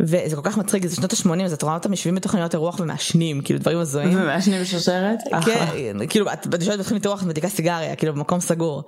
וזה 0.00 0.36
כל 0.36 0.42
כך 0.42 0.58
מצחיק, 0.58 0.86
זה 0.86 0.96
שנות 0.96 1.12
ה-80, 1.12 1.42
אז 1.44 1.52
את 1.52 1.62
רואה 1.62 1.74
אותם 1.74 1.90
יושבים 1.90 2.14
בתוכניות 2.14 2.54
אירוח 2.54 2.80
ומעשנים, 2.80 3.40
כאילו 3.40 3.60
דברים 3.60 3.78
הזויים. 3.78 4.10
ומעשנים 4.12 4.60
בשרשרת? 4.62 5.18
כן, 5.44 6.06
כאילו, 6.08 6.32
את 6.32 6.46
יושבת 6.60 6.78
בתוכנית 6.78 7.04
אירוח 7.04 7.22
ומדליקה 7.22 7.48
סיגריה, 7.48 7.96
כאילו 7.96 8.14
במקום 8.14 8.40
סגור. 8.40 8.82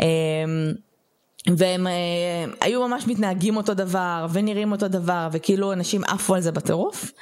אה, 0.00 0.06
והם 1.56 1.86
אה, 1.86 1.92
היו 2.60 2.88
ממש 2.88 3.06
מתנהגים 3.06 3.56
אותו 3.56 3.74
דבר 3.74 4.26
ונראים 4.32 4.72
אותו 4.72 4.88
דבר 4.88 5.28
וכאילו 5.32 5.72
אנשים 5.72 6.04
עפו 6.04 6.34
על 6.34 6.40
זה 6.40 6.52
בטירוף. 6.52 7.12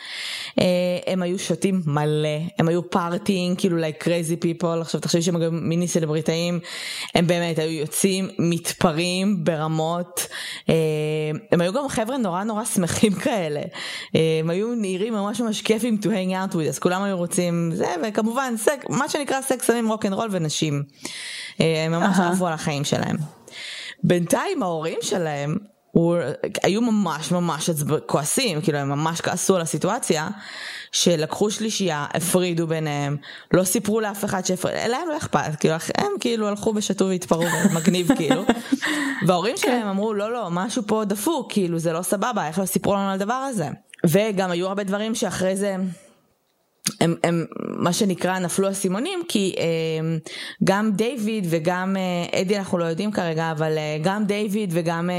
אה, 0.61 0.64
הם 1.07 1.23
היו 1.23 1.38
שותים 1.38 1.83
מלא, 1.87 2.38
הם 2.59 2.69
היו 2.69 2.90
partying 2.90 3.59
כאילו 3.59 3.78
like 3.78 4.02
crazy 4.02 4.45
people, 4.45 4.81
עכשיו 4.81 5.00
תחשבי 5.00 5.23
שהם 5.23 5.37
היו 5.37 5.52
מיני 5.52 5.88
סלבריטאים, 5.88 6.61
הם 7.14 7.26
באמת 7.26 7.59
היו 7.59 7.71
יוצאים 7.71 8.28
מתפרעים 8.38 9.45
ברמות, 9.45 10.26
אה, 10.69 10.75
הם 11.52 11.61
היו 11.61 11.73
גם 11.73 11.88
חבר'ה 11.88 12.16
נורא 12.16 12.45
נורא 12.45 12.64
שמחים 12.64 13.12
כאלה, 13.12 13.61
הם 14.40 14.50
היו 14.50 14.75
נראים 14.75 15.14
ממש 15.14 15.40
ממש 15.40 15.62
כיפים 15.62 15.99
to 16.02 16.07
hang 16.07 16.52
out 16.52 16.54
with, 16.54 16.69
אז 16.69 16.78
כולם 16.78 17.02
היו 17.02 17.16
רוצים 17.16 17.71
זה 17.75 17.95
וכמובן 18.04 18.54
סק, 18.57 18.85
מה 18.88 19.09
שנקרא 19.09 19.40
סקס 19.40 19.66
סמים 19.66 19.88
רוקנרול 19.88 20.28
ונשים, 20.31 20.83
אה, 21.61 21.85
הם 21.85 21.93
ממש 21.93 22.16
עפו 22.19 22.47
על 22.47 22.52
החיים 22.52 22.85
שלהם. 22.85 23.44
בינתיים 24.04 24.62
ההורים 24.62 24.99
שלהם 25.02 25.56
הוא, 25.90 26.16
היו 26.62 26.80
ממש 26.80 27.32
ממש 27.32 27.70
כועסים, 28.06 28.61
כאילו 28.61 28.78
הם 28.78 28.88
ממש 28.88 29.20
כעסו 29.20 29.56
על 29.56 29.62
הסיטואציה, 29.62 30.28
שלקחו 30.92 31.50
שלישייה, 31.50 32.06
הפרידו 32.14 32.66
ביניהם, 32.66 33.16
לא 33.52 33.64
סיפרו 33.64 34.00
לאף 34.00 34.25
אחד 34.25 34.44
שהפרידו, 34.44 34.78
להם 34.88 35.08
לא 35.08 35.16
אכפת, 35.16 35.56
כאילו 35.61 35.75
הם 35.99 36.12
כאילו 36.20 36.49
הלכו 36.49 36.73
ושתו 36.76 37.08
והתפרעו, 37.08 37.44
מגניב 37.76 38.08
כאילו, 38.16 38.44
וההורים 39.26 39.56
שלהם 39.56 39.87
אמרו 39.87 40.14
לא 40.14 40.32
לא, 40.32 40.49
משהו 40.50 40.82
פה 40.87 41.04
דפוק, 41.04 41.52
כאילו 41.52 41.78
זה 41.78 41.92
לא 41.92 42.02
סבבה, 42.02 42.46
איך 42.46 42.58
לא 42.58 42.66
סיפרו 42.66 42.94
לנו 42.94 43.08
על 43.08 43.14
הדבר 43.14 43.34
הזה, 43.34 43.68
וגם 44.06 44.50
היו 44.50 44.68
הרבה 44.68 44.84
דברים 44.84 45.14
שאחרי 45.14 45.56
זה 45.56 45.76
הם, 47.00 47.14
הם 47.25 47.45
מה 47.59 47.93
שנקרא 47.93 48.38
נפלו 48.38 48.71
אסימונים 48.71 49.23
כי 49.29 49.55
הם, 49.59 49.64
אה, 49.64 50.31
גם 50.64 50.93
דיוויד 50.93 51.47
וגם 51.50 51.97
אה, 51.97 52.41
אדי 52.41 52.59
אנחנו 52.59 52.79
לא 52.79 52.85
יודעים 52.85 53.12
כרגע 53.12 53.50
אבל 53.50 53.79
אה, 53.79 53.99
גם 54.03 54.25
דיוויד 54.25 54.71
וגם 54.73 55.11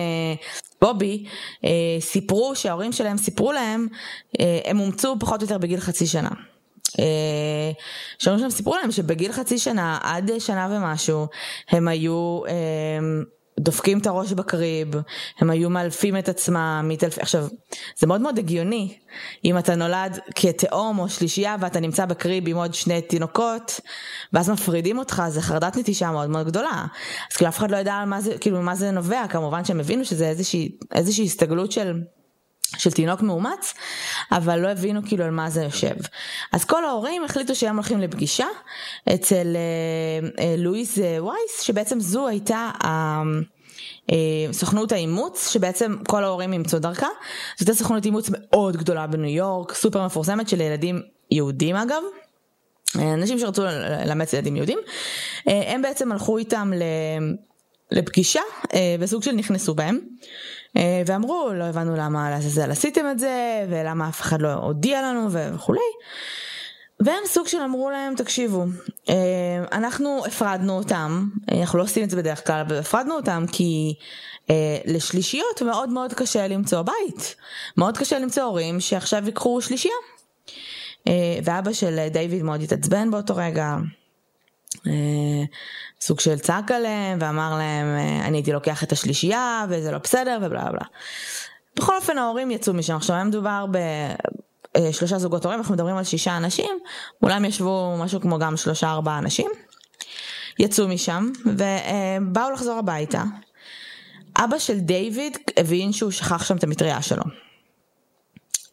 בובי 0.81 1.25
סיפרו 1.99 2.55
שההורים 2.55 2.91
שלהם 2.91 3.17
סיפרו 3.17 3.51
להם 3.51 3.87
הם 4.65 4.79
אומצו 4.79 5.15
פחות 5.19 5.41
או 5.41 5.45
יותר 5.45 5.57
בגיל 5.57 5.79
חצי 5.79 6.07
שנה. 6.07 6.29
שההורים 8.19 8.39
שלהם 8.39 8.49
סיפרו 8.51 8.75
להם 8.75 8.91
שבגיל 8.91 9.31
חצי 9.31 9.57
שנה 9.57 9.97
עד 10.01 10.31
שנה 10.39 10.67
ומשהו 10.71 11.27
הם 11.69 11.87
היו 11.87 12.41
דופקים 13.59 13.97
את 13.97 14.07
הראש 14.07 14.31
בקריב, 14.31 14.87
הם 15.39 15.49
היו 15.49 15.69
מאלפים 15.69 16.17
את 16.17 16.29
עצמם, 16.29 16.85
מתעלפים, 16.87 17.21
עכשיו, 17.21 17.47
זה 17.97 18.07
מאוד 18.07 18.21
מאוד 18.21 18.37
הגיוני, 18.37 18.97
אם 19.45 19.57
אתה 19.57 19.75
נולד 19.75 20.19
כתאום 20.35 20.99
או 20.99 21.09
שלישייה 21.09 21.55
ואתה 21.59 21.79
נמצא 21.79 22.05
בקריב 22.05 22.47
עם 22.47 22.57
עוד 22.57 22.73
שני 22.73 23.01
תינוקות, 23.01 23.79
ואז 24.33 24.49
מפרידים 24.49 24.97
אותך, 24.97 25.23
זה 25.27 25.41
חרדת 25.41 25.77
נטישה 25.77 26.11
מאוד 26.11 26.29
מאוד 26.29 26.47
גדולה. 26.47 26.85
אז 27.31 27.37
כאילו 27.37 27.49
אף 27.49 27.57
אחד 27.57 27.71
לא 27.71 27.77
ידע 27.77 27.93
על 27.93 28.05
מה 28.05 28.21
זה, 28.21 28.37
כאילו 28.37 28.61
ממה 28.61 28.75
זה 28.75 28.91
נובע, 28.91 29.27
כמובן 29.29 29.65
שהם 29.65 29.79
הבינו 29.79 30.05
שזה 30.05 30.29
איזושהי, 30.29 30.71
איזושהי 30.93 31.25
הסתגלות 31.25 31.71
של... 31.71 32.01
של 32.77 32.91
תינוק 32.91 33.21
מאומץ, 33.21 33.73
אבל 34.31 34.59
לא 34.59 34.67
הבינו 34.67 35.01
כאילו 35.07 35.23
על 35.23 35.31
מה 35.31 35.49
זה 35.49 35.63
יושב. 35.63 35.95
אז 36.51 36.65
כל 36.65 36.85
ההורים 36.85 37.23
החליטו 37.23 37.55
שהם 37.55 37.75
הולכים 37.75 38.01
לפגישה 38.01 38.47
אצל 39.13 39.55
אה, 39.55 40.43
אה, 40.43 40.55
לואיס 40.57 40.99
אה, 40.99 41.23
וייס, 41.23 41.61
שבעצם 41.61 41.99
זו 41.99 42.27
הייתה 42.27 42.71
אה, 42.83 43.21
אה, 44.11 44.53
סוכנות 44.53 44.91
האימוץ, 44.91 45.49
שבעצם 45.49 45.95
כל 46.07 46.23
ההורים 46.23 46.53
אימצו 46.53 46.79
דרכה. 46.79 47.07
זאת 47.57 47.67
הייתה 47.67 47.83
סוכנות 47.83 48.05
אימוץ 48.05 48.29
מאוד 48.33 48.77
גדולה 48.77 49.07
בניו 49.07 49.29
יורק, 49.29 49.73
סופר 49.73 50.05
מפורסמת 50.05 50.49
של 50.49 50.61
ילדים 50.61 51.01
יהודים 51.31 51.75
אגב. 51.75 52.01
אה, 52.99 53.13
אנשים 53.13 53.39
שרצו 53.39 53.63
לאמץ 54.05 54.33
ילדים 54.33 54.55
יהודים, 54.55 54.79
אה, 55.47 55.73
הם 55.73 55.81
בעצם 55.81 56.11
הלכו 56.11 56.37
איתם 56.37 56.71
לפגישה 57.91 58.41
וסוג 58.99 59.23
של 59.23 59.31
נכנסו 59.31 59.75
בהם. 59.75 59.99
אה, 60.77 61.01
ואמרו 61.05 61.49
לא 61.53 61.63
הבנו 61.63 61.95
למה 61.95 62.29
לעזאזל 62.29 62.71
עשיתם 62.71 63.05
את 63.11 63.19
זה 63.19 63.65
ולמה 63.69 64.09
אף 64.09 64.21
אחד 64.21 64.41
לא 64.41 64.53
הודיע 64.53 65.01
לנו 65.01 65.31
וכולי. 65.31 65.79
והם 66.99 67.23
סוג 67.25 67.47
של 67.47 67.57
אמרו 67.57 67.89
להם 67.89 68.15
תקשיבו 68.15 68.65
אה, 69.09 69.15
אנחנו 69.71 70.25
הפרדנו 70.25 70.77
אותם 70.77 71.27
אנחנו 71.61 71.77
לא 71.77 71.83
עושים 71.83 72.03
את 72.03 72.09
זה 72.09 72.17
בדרך 72.17 72.47
כלל 72.47 72.63
אבל 72.67 72.77
הפרדנו 72.77 73.15
אותם 73.15 73.45
כי 73.51 73.95
אה, 74.49 74.77
לשלישיות 74.85 75.61
מאוד 75.61 75.89
מאוד 75.89 76.13
קשה 76.13 76.47
למצוא 76.47 76.81
בית 76.81 77.35
מאוד 77.77 77.97
קשה 77.97 78.19
למצוא 78.19 78.43
הורים 78.43 78.79
שעכשיו 78.79 79.25
ייקחו 79.25 79.61
שלישייה. 79.61 79.95
ואבא 81.43 81.73
של 81.73 82.07
דיוויד 82.11 82.43
מאוד 82.43 82.61
התעצבן 82.61 83.11
באותו 83.11 83.35
רגע 83.35 83.75
סוג 86.01 86.19
של 86.19 86.39
צעק 86.39 86.71
עליהם 86.71 87.17
ואמר 87.21 87.57
להם 87.57 87.85
אה, 87.85 88.27
אני 88.27 88.37
הייתי 88.37 88.51
לוקח 88.51 88.83
את 88.83 88.91
השלישייה 88.91 89.65
וזה 89.69 89.91
לא 89.91 89.97
בסדר 89.97 90.39
ובלה 90.41 90.71
בלה. 90.71 90.85
בכל 91.75 91.95
אופן 91.95 92.17
ההורים 92.17 92.51
יצאו 92.51 92.73
משם 92.73 92.95
עכשיו 92.95 93.15
היה 93.15 93.25
מדובר 93.25 93.65
בשלושה 94.77 95.17
זוגות 95.17 95.45
הורים 95.45 95.59
אנחנו 95.59 95.73
מדברים 95.73 95.97
על 95.97 96.03
שישה 96.03 96.37
אנשים 96.37 96.79
אולי 97.23 97.47
ישבו 97.47 97.95
משהו 97.99 98.21
כמו 98.21 98.39
גם 98.39 98.57
שלושה 98.57 98.91
ארבעה 98.91 99.17
אנשים. 99.17 99.51
יצאו 100.59 100.87
משם 100.87 101.31
ובאו 101.45 102.51
לחזור 102.51 102.79
הביתה. 102.79 103.23
אבא 104.37 104.59
של 104.59 104.79
דיוויד 104.79 105.37
הבין 105.57 105.93
שהוא 105.93 106.11
שכח 106.11 106.43
שם 106.43 106.57
את 106.57 106.63
המטריה 106.63 107.01
שלו. 107.01 107.23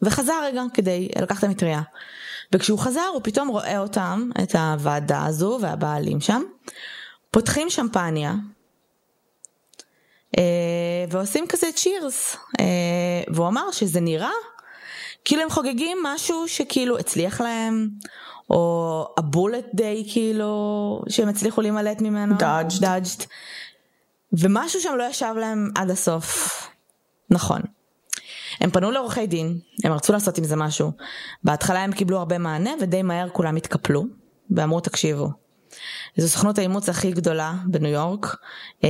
וחזר 0.01 0.33
רגע 0.43 0.61
כדי 0.73 1.09
לקחת 1.21 1.39
את 1.39 1.43
המטריה. 1.43 1.81
וכשהוא 2.53 2.79
חזר 2.79 3.07
הוא 3.13 3.21
פתאום 3.23 3.47
רואה 3.47 3.79
אותם, 3.79 4.29
את 4.43 4.55
הוועדה 4.55 5.25
הזו 5.25 5.57
והבעלים 5.61 6.21
שם, 6.21 6.43
פותחים 7.31 7.69
שמפניה 7.69 8.33
אה, 10.37 11.05
ועושים 11.09 11.45
כזה 11.49 11.67
cheers 11.75 12.37
אה, 12.59 12.65
והוא 13.33 13.47
אמר 13.47 13.71
שזה 13.71 13.99
נראה 13.99 14.31
כאילו 15.25 15.41
הם 15.41 15.49
חוגגים 15.49 15.97
משהו 16.03 16.47
שכאילו 16.47 16.97
הצליח 16.97 17.41
להם 17.41 17.89
או 18.49 19.07
ה 19.17 19.24
bullet 19.24 19.65
דיי 19.73 20.03
כאילו 20.11 21.01
שהם 21.09 21.29
הצליחו 21.29 21.61
להימלט 21.61 22.01
ממנו. 22.01 22.35
dodged, 22.37 22.81
dodged 22.81 23.23
ומשהו 24.33 24.81
שם 24.81 24.95
לא 24.97 25.03
ישב 25.03 25.33
להם 25.39 25.71
עד 25.75 25.89
הסוף. 25.89 26.59
נכון. 27.29 27.61
הם 28.59 28.69
פנו 28.69 28.91
לעורכי 28.91 29.27
דין, 29.27 29.59
הם 29.83 29.91
רצו 29.91 30.13
לעשות 30.13 30.37
עם 30.37 30.43
זה 30.43 30.55
משהו. 30.55 30.91
בהתחלה 31.43 31.83
הם 31.83 31.91
קיבלו 31.91 32.17
הרבה 32.17 32.37
מענה 32.37 32.71
ודי 32.81 33.01
מהר 33.01 33.29
כולם 33.29 33.55
התקפלו 33.55 34.05
ואמרו 34.51 34.79
תקשיבו, 34.79 35.29
זו 36.17 36.29
סוכנות 36.29 36.57
האימוץ 36.57 36.89
הכי 36.89 37.11
גדולה 37.11 37.53
בניו 37.65 37.91
יורק, 37.91 38.35
אה, 38.83 38.89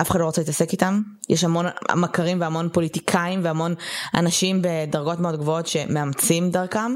אף 0.00 0.10
אחד 0.10 0.20
לא 0.20 0.24
רוצה 0.24 0.40
להתעסק 0.40 0.72
איתם, 0.72 1.02
יש 1.28 1.44
המון 1.44 1.66
מכרים 1.96 2.40
והמון 2.40 2.68
פוליטיקאים 2.72 3.40
והמון 3.44 3.74
אנשים 4.14 4.62
בדרגות 4.62 5.20
מאוד 5.20 5.36
גבוהות 5.36 5.66
שמאמצים 5.66 6.50
דרכם, 6.50 6.94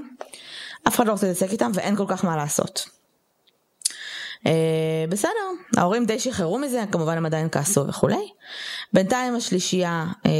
אף 0.89 0.97
אחד 0.97 1.07
לא 1.07 1.13
רוצה 1.13 1.27
להתעסק 1.27 1.53
איתם 1.53 1.71
ואין 1.75 1.97
כל 1.97 2.05
כך 2.09 2.25
מה 2.25 2.37
לעשות. 2.37 3.00
אה, 4.47 4.53
בסדר, 5.09 5.31
ההורים 5.77 6.05
די 6.05 6.19
שחררו 6.19 6.59
מזה, 6.59 6.85
כמובן 6.93 7.17
הם 7.17 7.27
עדיין 7.27 7.49
כעסו 7.53 7.87
וכולי. 7.87 8.29
בינתיים 8.93 9.35
השלישייה 9.35 10.07
אה, 10.27 10.31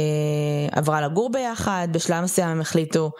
עברה 0.71 1.01
לגור 1.01 1.31
ביחד, 1.31 1.87
בשלב 1.91 2.23
מסוים 2.23 2.49
הם 2.49 2.61
החליטו 2.61 3.11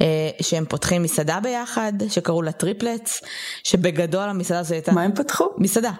אה, 0.00 0.30
שהם 0.42 0.64
פותחים 0.64 1.02
מסעדה 1.02 1.38
ביחד, 1.42 1.92
שקראו 2.08 2.42
לה 2.42 2.52
Triplets, 2.52 3.22
שבגדול 3.64 4.28
המסעדה 4.28 4.60
הזאת 4.60 4.72
הייתה... 4.72 4.92
מה 4.92 5.02
הם 5.02 5.14
פתחו? 5.14 5.44
מסעדה. 5.58 5.92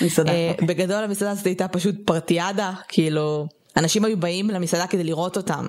מסעדה. 0.00 0.32
אה, 0.32 0.50
אוקיי. 0.52 0.66
בגדול 0.66 1.04
המסעדה 1.04 1.30
הזאת 1.30 1.46
הייתה 1.46 1.68
פשוט 1.68 1.94
פארטיאדה, 2.04 2.72
כאילו... 2.88 3.46
אנשים 3.76 4.04
היו 4.04 4.16
באים 4.16 4.50
למסעדה 4.50 4.86
כדי 4.86 5.04
לראות 5.04 5.36
אותם, 5.36 5.66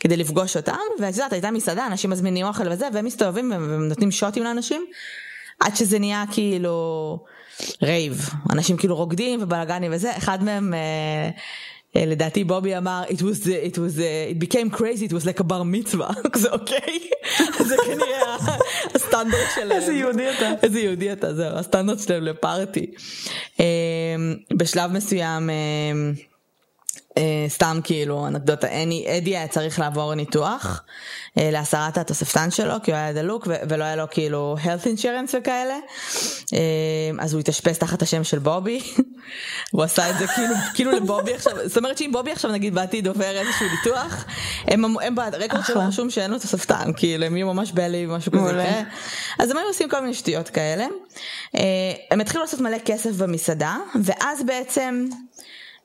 כדי 0.00 0.16
לפגוש 0.16 0.56
אותם, 0.56 0.76
ואת 1.00 1.14
יודעת, 1.14 1.32
הייתה 1.32 1.50
מסעדה, 1.50 1.86
אנשים 1.86 2.10
מזמינים 2.10 2.46
אוכל 2.46 2.72
וזה, 2.72 2.88
והם 2.92 3.04
מסתובבים 3.04 3.52
ונותנים 3.52 4.10
שוטים 4.10 4.42
לאנשים, 4.44 4.86
עד 5.64 5.76
שזה 5.76 5.98
נהיה 5.98 6.24
כאילו 6.32 7.18
rave, 7.82 8.28
אנשים 8.52 8.76
כאילו 8.76 8.96
רוקדים 8.96 9.42
ובלאגנים 9.42 9.90
וזה, 9.94 10.16
אחד 10.16 10.44
מהם 10.44 10.74
אה, 10.74 11.30
אה, 11.96 12.06
לדעתי 12.06 12.44
בובי 12.44 12.76
אמר 12.76 13.02
it 13.08 13.18
was 13.18 13.46
it 13.70 13.74
was 13.74 13.98
it 14.32 14.44
became 14.44 14.76
crazy 14.76 15.06
it 15.08 15.12
was 15.12 15.24
like 15.26 15.40
a 15.40 15.44
בר 15.44 15.62
מצווה 15.64 16.10
זה 16.36 16.50
אוקיי 16.50 17.08
זה 17.68 17.76
כנראה 17.86 18.36
הסטנדרט 18.94 19.48
שלהם. 19.54 19.72
איזה 19.72 19.92
יהודי 19.92 20.30
אתה. 20.30 20.52
איזה 20.62 20.80
יהודי 20.80 21.12
אתה, 21.12 21.34
זהו, 21.34 21.56
הסטנדרט 21.56 21.98
שלהם 21.98 22.22
ל 22.22 22.31
party. 22.31 22.86
אמ, 23.60 23.64
בשלב 24.56 24.92
מסוים, 24.92 25.50
אה, 25.50 25.54
סתם 27.48 27.80
כאילו 27.84 28.26
אנקדוטה, 28.26 28.66
אדי 29.18 29.36
היה 29.36 29.48
צריך 29.48 29.78
לעבור 29.78 30.14
ניתוח 30.14 30.82
אה, 31.38 31.50
להסרת 31.50 31.98
התוספתן 31.98 32.50
שלו 32.50 32.74
כי 32.82 32.90
הוא 32.90 32.98
היה 32.98 33.12
דלוק 33.12 33.48
ולא 33.68 33.84
היה 33.84 33.96
לו 33.96 34.04
כאילו 34.10 34.56
health 34.64 34.84
insurance 34.84 35.34
וכאלה. 35.38 35.74
אה, 36.52 36.58
אז 37.18 37.32
הוא 37.32 37.40
התאשפז 37.40 37.78
תחת 37.78 38.02
השם 38.02 38.24
של 38.24 38.38
בובי. 38.38 38.80
הוא 39.72 39.82
עשה 39.82 40.10
את 40.10 40.18
זה 40.18 40.26
כאילו 40.26 40.54
כאילו 40.74 40.92
לבובי 40.92 41.34
עכשיו 41.34 41.68
זאת 41.68 41.76
אומרת 41.76 41.98
שאם 41.98 42.10
בובי 42.12 42.32
עכשיו 42.32 42.52
נגיד 42.52 42.74
בעתיד 42.74 43.06
עובר 43.06 43.38
איזשהו 43.38 43.66
ניתוח 43.70 44.24
הם, 44.64 44.84
הם 44.98 45.14
ב 45.14 45.21
record 45.21 45.64
שלו 45.66 45.80
רשום 45.88 46.10
שאין 46.10 46.30
לו 46.30 46.38
תוספתן 46.38 46.90
כאילו 46.96 47.24
הם 47.24 47.36
יהיו 47.36 47.54
ממש 47.54 47.72
בעלי 47.72 48.06
משהו 48.08 48.32
כזה 48.32 48.82
אז 49.38 49.50
הם 49.50 49.56
היו 49.56 49.66
עושים 49.66 49.88
כל 49.88 50.00
מיני 50.00 50.14
שטויות 50.14 50.48
כאלה. 50.48 50.86
הם 52.10 52.20
התחילו 52.20 52.40
לעשות 52.40 52.60
מלא 52.60 52.78
כסף 52.84 53.10
במסעדה 53.10 53.76
ואז 54.02 54.42
בעצם 54.42 55.08
אה, 55.12 55.16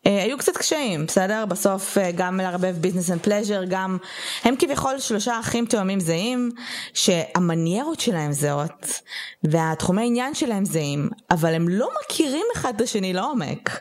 היו 0.09 0.37
קצת 0.37 0.57
קשיים, 0.57 1.05
בסדר? 1.05 1.45
בסוף 1.45 1.97
אה, 1.97 2.11
גם 2.11 2.37
לערבב 2.37 2.75
business 2.81 3.11
and 3.11 3.21
pleasure, 3.21 3.61
גם 3.69 3.97
הם 4.43 4.55
כביכול 4.59 4.99
שלושה 4.99 5.39
אחים 5.39 5.65
תאומים 5.65 5.99
זהים, 5.99 6.51
שהמניירות 6.93 7.99
שלהם 7.99 8.31
זהות, 8.31 9.01
והתחומי 9.43 10.07
עניין 10.07 10.33
שלהם 10.33 10.65
זהים, 10.65 11.09
אבל 11.31 11.53
הם 11.53 11.69
לא 11.69 11.89
מכירים 12.03 12.45
אחד 12.55 12.73
את 12.75 12.81
השני 12.81 13.13
לעומק. 13.13 13.79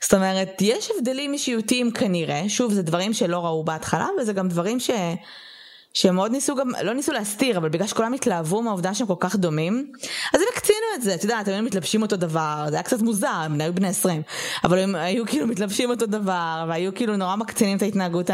זאת 0.00 0.14
אומרת, 0.14 0.48
יש 0.60 0.90
הבדלים 0.96 1.32
אישיותיים 1.32 1.90
כנראה, 1.90 2.42
שוב, 2.48 2.72
זה 2.72 2.82
דברים 2.82 3.12
שלא 3.12 3.44
ראו 3.46 3.64
בהתחלה, 3.64 4.06
וזה 4.20 4.32
גם 4.32 4.48
דברים 4.48 4.80
ש... 4.80 4.90
שהם 5.94 6.14
מאוד 6.14 6.32
ניסו 6.32 6.54
גם, 6.56 6.70
לא 6.82 6.94
ניסו 6.94 7.12
להסתיר, 7.12 7.58
אבל 7.58 7.68
בגלל 7.68 7.86
שכולם 7.86 8.12
התלהבו 8.12 8.62
מהעובדה 8.62 8.94
שהם 8.94 9.06
כל 9.06 9.14
כך 9.20 9.36
דומים, 9.36 9.92
אז 10.34 10.40
הם 10.40 10.46
הקצינו 10.54 10.78
את 10.94 11.02
זה, 11.02 11.14
את 11.14 11.24
יודעת, 11.24 11.48
הם 11.48 11.54
היו 11.54 11.62
מתלבשים 11.62 12.02
אותו 12.02 12.16
דבר, 12.16 12.64
זה 12.68 12.76
היה 12.76 12.82
קצת 12.82 13.00
מוזר, 13.00 13.28
הם 13.28 13.60
היו 13.60 13.74
בני 13.74 13.88
20, 13.88 14.22
אבל 14.64 14.78
הם 14.78 14.94
היו 14.94 15.26
כאילו 15.26 15.46
מתלבשים 15.46 15.90
אותו 15.90 16.06
דבר, 16.06 16.64
והיו 16.68 16.94
כאילו 16.94 17.16
נורא 17.16 17.36
מקצינים 17.36 17.76
את 17.76 17.82
ההתנהגות 17.82 18.30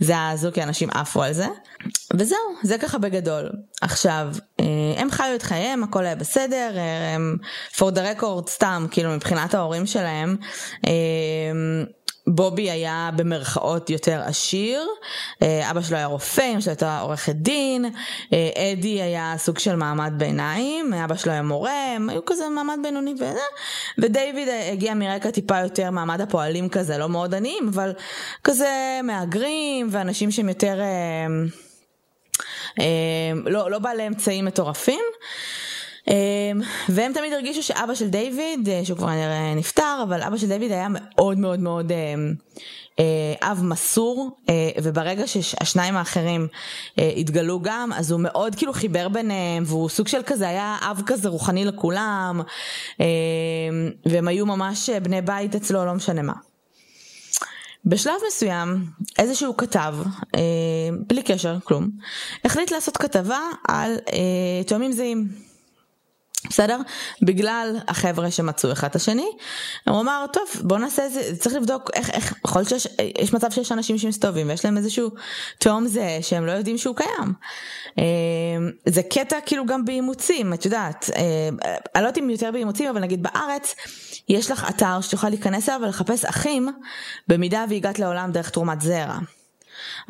הזו, 0.00 0.50
כי 0.54 0.62
אנשים 0.62 0.90
עפו 0.90 1.22
על 1.22 1.32
זה. 1.32 1.46
וזהו, 2.14 2.38
זה 2.62 2.78
ככה 2.78 2.98
בגדול. 2.98 3.50
עכשיו, 3.82 4.28
אה, 4.60 4.64
הם 4.96 5.10
חיו 5.10 5.34
את 5.34 5.42
חייהם, 5.42 5.84
הכל 5.84 6.06
היה 6.06 6.14
בסדר, 6.14 6.70
אה, 6.76 7.14
הם 7.14 7.36
for 7.76 7.94
the 7.94 8.20
record 8.20 8.50
סתם, 8.50 8.86
כאילו 8.90 9.10
מבחינת 9.10 9.54
ההורים 9.54 9.86
שלהם, 9.86 10.36
אה, 10.86 10.92
בובי 12.26 12.70
היה 12.70 13.10
במרכאות 13.16 13.90
יותר 13.90 14.22
עשיר, 14.24 14.86
אה, 15.42 15.70
אבא 15.70 15.80
שלו 15.80 15.96
היה 15.96 16.06
רופא, 16.06 16.50
אמא 16.52 16.60
שלו 16.60 16.70
הייתה 16.70 17.00
עורכת 17.00 17.34
דין, 17.34 17.84
אה, 18.32 18.72
אדי 18.72 19.02
היה 19.02 19.34
סוג 19.38 19.58
של 19.58 19.76
מעמד 19.76 20.12
ביניים, 20.16 20.94
אבא 20.94 21.16
שלו 21.16 21.32
היה 21.32 21.42
מורה, 21.42 21.94
הם 21.96 22.10
היו 22.10 22.24
כזה 22.24 22.48
מעמד 22.48 22.78
בינוני 22.82 23.14
וזה, 23.14 23.40
ודייוויד 23.98 24.48
הגיע 24.72 24.94
מרקע 24.94 25.30
טיפה 25.30 25.58
יותר 25.58 25.90
מעמד 25.90 26.20
הפועלים 26.20 26.68
כזה, 26.68 26.98
לא 26.98 27.08
מאוד 27.08 27.34
עניים, 27.34 27.68
אבל 27.68 27.92
כזה 28.44 29.00
מהגרים 29.02 29.88
ואנשים 29.90 30.30
שהם 30.30 30.48
יותר... 30.48 30.80
אה, 32.80 33.32
לא, 33.46 33.70
לא 33.70 33.78
בעלי 33.78 34.06
אמצעים 34.06 34.44
מטורפים. 34.44 35.04
אמ, 36.08 36.60
והם 36.88 37.12
תמיד 37.12 37.32
הרגישו 37.32 37.62
שאבא 37.62 37.94
של 37.94 38.08
דיוויד, 38.08 38.68
אה, 38.68 38.84
שהוא 38.84 38.98
כבר 38.98 39.10
נפטר, 39.56 40.00
אבל 40.02 40.22
אבא 40.22 40.36
של 40.36 40.48
דיוויד 40.48 40.72
היה 40.72 40.88
מאוד 40.90 41.38
מאוד 41.38 41.60
מאוד 41.60 41.92
אמ, 41.92 42.34
אה, 42.98 43.50
אב 43.52 43.60
מסור, 43.62 44.36
אה, 44.48 44.70
וברגע 44.82 45.26
שהשניים 45.26 45.96
האחרים 45.96 46.48
התגלו 46.98 47.60
גם, 47.62 47.92
אז 47.92 48.10
הוא 48.10 48.20
מאוד 48.20 48.54
כאילו 48.54 48.72
חיבר 48.72 49.08
ביניהם, 49.08 49.62
והוא 49.66 49.88
סוג 49.88 50.08
של 50.08 50.22
כזה, 50.26 50.48
היה 50.48 50.76
אב 50.82 51.02
כזה 51.06 51.28
רוחני 51.28 51.64
לכולם, 51.64 52.40
אמ, 53.00 53.04
והם 54.06 54.28
היו 54.28 54.46
ממש 54.46 54.90
בני 54.90 55.22
בית 55.22 55.54
אצלו, 55.54 55.84
לא 55.84 55.94
משנה 55.94 56.22
מה. 56.22 56.34
בשלב 57.86 58.14
מסוים 58.28 58.84
איזשהו 59.18 59.56
כתב, 59.56 59.94
בלי 61.06 61.22
קשר, 61.22 61.56
כלום, 61.64 61.90
החליט 62.44 62.70
לעשות 62.70 62.96
כתבה 62.96 63.38
על 63.68 63.96
תאומים 64.66 64.92
זהים. 64.92 65.53
בסדר? 66.50 66.78
בגלל 67.22 67.76
החבר'ה 67.88 68.30
שמצאו 68.30 68.72
אחד 68.72 68.88
את 68.88 68.96
השני, 68.96 69.28
הוא 69.88 70.00
אמר, 70.00 70.24
טוב, 70.32 70.44
בוא 70.60 70.78
נעשה 70.78 71.06
את 71.06 71.12
זה, 71.12 71.36
צריך 71.38 71.54
לבדוק 71.54 71.90
איך, 71.94 72.10
איך, 72.10 72.34
יכול 72.46 72.60
להיות 72.60 72.68
שיש 72.68 72.88
יש 73.18 73.32
מצב 73.32 73.50
שיש 73.50 73.72
אנשים 73.72 73.98
שמסתובבים 73.98 74.48
ויש 74.48 74.64
להם 74.64 74.76
איזשהו 74.76 75.10
תהום 75.58 75.86
זהה 75.86 76.22
שהם 76.22 76.46
לא 76.46 76.52
יודעים 76.52 76.78
שהוא 76.78 76.96
קיים. 76.96 77.32
אה, 77.98 78.04
זה 78.86 79.02
קטע 79.02 79.36
כאילו 79.46 79.66
גם 79.66 79.84
באימוצים, 79.84 80.54
את 80.54 80.64
יודעת, 80.64 81.10
אה, 81.16 81.48
אני 81.94 82.02
לא 82.02 82.08
יודעת 82.08 82.18
אם 82.18 82.30
יותר 82.30 82.50
באימוצים, 82.52 82.90
אבל 82.90 83.00
נגיד 83.00 83.22
בארץ, 83.22 83.74
יש 84.28 84.50
לך 84.50 84.66
אתר 84.70 85.00
שתוכל 85.00 85.28
להיכנס 85.28 85.68
אליו 85.68 85.80
ולחפש 85.82 86.24
אחים, 86.24 86.68
במידה 87.28 87.64
והגעת 87.70 87.98
לעולם 87.98 88.32
דרך 88.32 88.50
תרומת 88.50 88.80
זרע. 88.80 89.18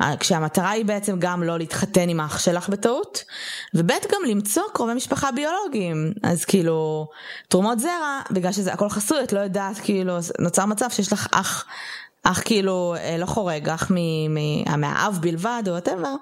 אה, 0.01 0.17
כשהמטרה 0.19 0.69
היא 0.69 0.85
בעצם 0.85 1.15
גם 1.19 1.43
לא 1.43 1.57
להתחתן 1.57 2.09
עם 2.09 2.19
האח 2.19 2.39
שלך 2.39 2.69
בטעות, 2.69 3.23
וב' 3.73 3.91
גם 3.91 4.21
למצוא 4.29 4.63
קרובי 4.73 4.93
משפחה 4.93 5.31
ביולוגיים. 5.31 6.13
אז 6.23 6.45
כאילו, 6.45 7.07
תרומות 7.47 7.79
זרע, 7.79 8.21
בגלל 8.31 8.51
שזה 8.51 8.73
הכל 8.73 8.89
חסוי, 8.89 9.23
את 9.23 9.33
לא 9.33 9.39
יודעת, 9.39 9.77
כאילו, 9.77 10.17
נוצר 10.39 10.65
מצב 10.65 10.89
שיש 10.89 11.13
לך 11.13 11.27
אח. 11.31 11.65
אח 12.23 12.41
כאילו 12.45 12.95
אה, 12.97 13.17
לא 13.17 13.25
חורג, 13.25 13.69
אח 13.69 13.91
מהאב 14.77 15.17
בלבד 15.21 15.63
או 15.67 15.71
whatever, 15.71 16.15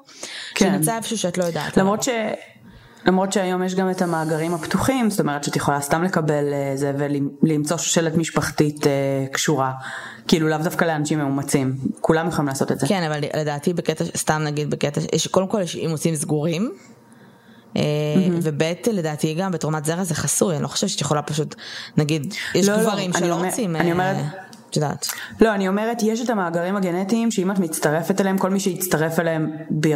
כן. 0.55 0.71
שנמצא 0.71 0.95
איפשהו 0.97 1.17
שאת 1.17 1.37
לא 1.37 1.43
יודעת. 1.43 1.77
למרות 1.77 2.03
ש... 2.03 2.09
למרות 3.05 3.33
שהיום 3.33 3.63
יש 3.63 3.75
גם 3.75 3.91
את 3.91 4.01
המאגרים 4.01 4.53
הפתוחים, 4.53 5.09
זאת 5.09 5.19
אומרת 5.19 5.43
שאת 5.43 5.55
יכולה 5.55 5.81
סתם 5.81 6.03
לקבל 6.03 6.53
אה, 6.53 6.71
זה 6.75 6.91
ולמצוא 6.97 7.77
שושלת 7.77 8.15
משפחתית 8.15 8.87
אה, 8.87 9.25
קשורה, 9.31 9.71
כאילו 10.27 10.47
לאו 10.47 10.57
דווקא 10.57 10.85
לאנשים 10.85 11.19
מאומצים, 11.19 11.75
כולם 12.01 12.27
יכולים 12.27 12.47
לעשות 12.47 12.71
את 12.71 12.79
זה. 12.79 12.87
כן, 12.87 13.03
אבל 13.03 13.23
לדעתי 13.37 13.73
בקטע, 13.73 14.03
סתם 14.17 14.41
נגיד 14.43 14.69
בקטע, 14.69 15.01
יש, 15.13 15.27
קודם 15.27 15.47
כל 15.47 15.61
יש 15.61 15.75
אימוצים 15.75 16.15
סגורים. 16.15 16.71
Mm-hmm. 17.73 17.77
וב' 18.41 18.63
לדעתי 18.93 19.33
גם 19.33 19.51
בתרומת 19.51 19.85
זרע 19.85 20.03
זה 20.03 20.15
חסוי, 20.15 20.55
אני 20.55 20.63
לא 20.63 20.67
חושבת 20.67 20.89
שאת 20.89 21.01
יכולה 21.01 21.21
פשוט, 21.21 21.55
נגיד, 21.97 22.33
יש 22.55 22.67
לא, 22.67 22.75
לא 22.75 22.81
גברים 22.81 23.11
לא, 23.11 23.19
שלא 23.19 23.35
רוצים. 23.35 23.75
אני 23.75 23.91
אומרת, 23.91 24.15
את 24.73 24.77
יודעת. 24.77 25.07
לא, 25.41 25.53
אני 25.53 25.67
אומרת, 25.67 25.97
יש 26.03 26.21
את 26.21 26.29
המאגרים 26.29 26.75
הגנטיים 26.75 27.31
שאם 27.31 27.51
את 27.51 27.59
מצטרפת 27.59 28.21
אליהם, 28.21 28.37
כל 28.37 28.49
מי 28.49 28.59
שיצטרף 28.59 29.19
אליהם 29.19 29.51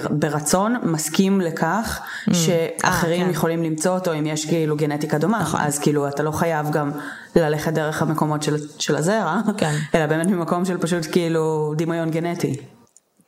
ברצון, 0.10 0.76
מסכים 0.84 1.42
לכך 1.42 2.02
mm. 2.02 2.34
שאחרים 2.34 3.22
아, 3.22 3.26
כן. 3.26 3.32
יכולים 3.32 3.63
למצוא 3.63 3.92
אותו 3.92 4.13
אם 4.13 4.26
יש 4.26 4.46
כאילו 4.46 4.78
גנטיקה 4.78 5.18
דומה, 5.18 5.40
נכון. 5.40 5.60
אז 5.60 5.80
כאילו 5.80 6.08
אתה 6.08 6.24
לא 6.24 6.32
חייב 6.32 6.72
גם 6.72 6.92
ללכת 7.36 7.74
דרך 7.74 8.02
המקומות 8.02 8.44
של, 8.44 8.56
של 8.80 8.96
הזרע, 8.96 9.42
כן. 9.58 9.76
אלא 9.96 10.06
באמת 10.06 10.28
ממקום 10.28 10.66
של 10.66 10.78
פשוט 10.78 11.06
כאילו 11.12 11.74
דמיון 11.78 12.10
גנטי. 12.10 12.58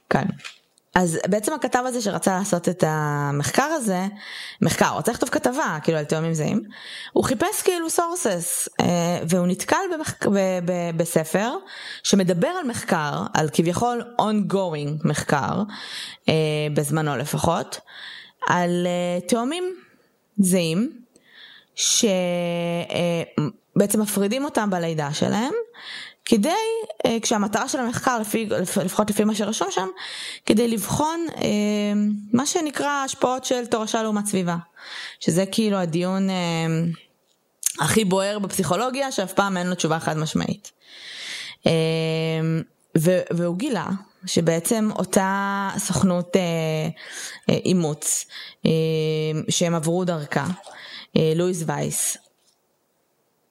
כן. 0.09 0.25
אז 0.95 1.19
בעצם 1.29 1.53
הכתב 1.53 1.83
הזה 1.85 2.01
שרצה 2.01 2.37
לעשות 2.37 2.69
את 2.69 2.83
המחקר 2.87 3.63
הזה, 3.63 4.07
מחקר, 4.61 4.87
הוא 4.87 4.97
רצה 4.97 5.11
לכתוב 5.11 5.29
כתבה 5.29 5.77
כאילו 5.83 5.97
על 5.97 6.05
תאומים 6.05 6.33
זהים, 6.33 6.63
הוא 7.13 7.23
חיפש 7.23 7.61
כאילו 7.63 7.89
סורסס, 7.89 8.69
אה, 8.79 9.19
והוא 9.27 9.47
נתקל 9.47 9.77
במחק... 9.93 10.25
ב... 10.25 10.37
ב... 10.65 10.71
בספר 10.97 11.53
שמדבר 12.03 12.47
על 12.47 12.67
מחקר, 12.67 13.23
על 13.33 13.49
כביכול 13.53 14.03
ongoing 14.21 15.07
מחקר, 15.07 15.63
אה, 16.29 16.33
בזמנו 16.73 17.17
לפחות, 17.17 17.79
על 18.47 18.87
אה, 18.87 19.19
תאומים 19.27 19.75
זהים, 20.37 20.99
שבעצם 21.75 22.01
מפרידים 24.01 24.45
אותם 24.45 24.69
בלידה 24.69 25.13
שלהם. 25.13 25.53
כדי, 26.29 26.49
אה, 27.05 27.17
כשהמטרה 27.21 27.69
של 27.69 27.79
המחקר, 27.79 28.19
לפי, 28.19 28.49
לפחות 28.85 29.09
לפי 29.09 29.23
מה 29.23 29.35
שרשום 29.35 29.67
שם, 29.71 29.87
כדי 30.45 30.67
לבחון 30.67 31.25
אה, 31.35 31.41
מה 32.33 32.45
שנקרא 32.45 33.03
השפעות 33.05 33.45
של 33.45 33.65
תורשה 33.65 34.03
לעומת 34.03 34.25
סביבה. 34.25 34.55
שזה 35.19 35.45
כאילו 35.51 35.77
הדיון 35.77 36.29
אה, 36.29 36.35
הכי 37.79 38.05
בוער 38.05 38.39
בפסיכולוגיה, 38.39 39.11
שאף 39.11 39.33
פעם 39.33 39.57
אין 39.57 39.67
לו 39.67 39.75
תשובה 39.75 39.99
חד 39.99 40.17
משמעית. 40.17 40.71
והוא 43.31 43.57
גילה 43.57 43.87
שבעצם 44.25 44.89
אותה 44.95 45.69
סוכנות 45.77 46.35
אימוץ 47.49 48.25
שהם 49.49 49.75
עברו 49.75 50.05
דרכה, 50.05 50.45
לואיס 51.15 51.63
וייס, 51.65 52.17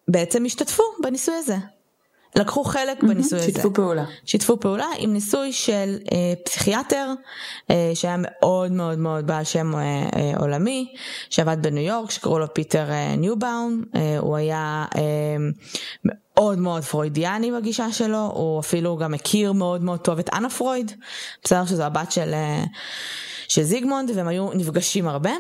בעצם 0.09 0.45
השתתפו 0.45 0.83
בניסוי 1.03 1.35
הזה. 1.35 1.57
לקחו 2.37 2.65
חלק 2.65 3.03
בניסוי 3.03 3.39
הזה. 3.39 3.47
שיתפו 3.47 3.75
פעולה. 3.75 4.05
שיתפו 4.25 4.61
פעולה 4.61 4.87
עם 4.99 5.13
ניסוי 5.13 5.53
של 5.53 5.97
אה, 6.13 6.33
פסיכיאטר 6.45 7.13
אה, 7.71 7.91
שהיה 7.95 8.17
מאוד 8.19 8.73
מאוד 8.73 8.99
מאוד 8.99 9.27
בעל 9.27 9.45
שם 9.45 9.75
אה, 9.75 9.81
אה, 10.17 10.33
עולמי, 10.39 10.95
שעבד 11.31 11.57
בניו 11.63 11.83
יורק, 11.83 12.11
שקראו 12.11 12.39
לו 12.39 12.55
פיטר 12.55 12.91
אה, 12.91 13.17
ניובאום, 13.17 13.85
אה, 13.95 14.19
הוא 14.19 14.37
היה 14.37 14.85
אה, 14.97 15.03
מאוד 16.05 16.59
מאוד 16.59 16.83
פרוידיאני 16.83 17.53
בגישה 17.53 17.93
שלו, 17.93 18.31
הוא 18.35 18.61
אפילו 18.61 18.97
גם 18.97 19.15
הכיר 19.15 19.53
מאוד 19.53 19.83
מאוד 19.83 20.01
טוב 20.01 20.19
את 20.19 20.31
אנה 20.33 20.51
פרויד, 20.51 20.93
בסדר 21.45 21.67
שזו 21.67 21.83
הבת 21.83 22.13
של... 22.13 22.35
אה, 22.35 22.65
של 23.51 23.63
זיגמונד 23.63 24.11
והם 24.15 24.29
היו 24.29 24.51
נפגשים 24.55 25.09
הרבה. 25.09 25.31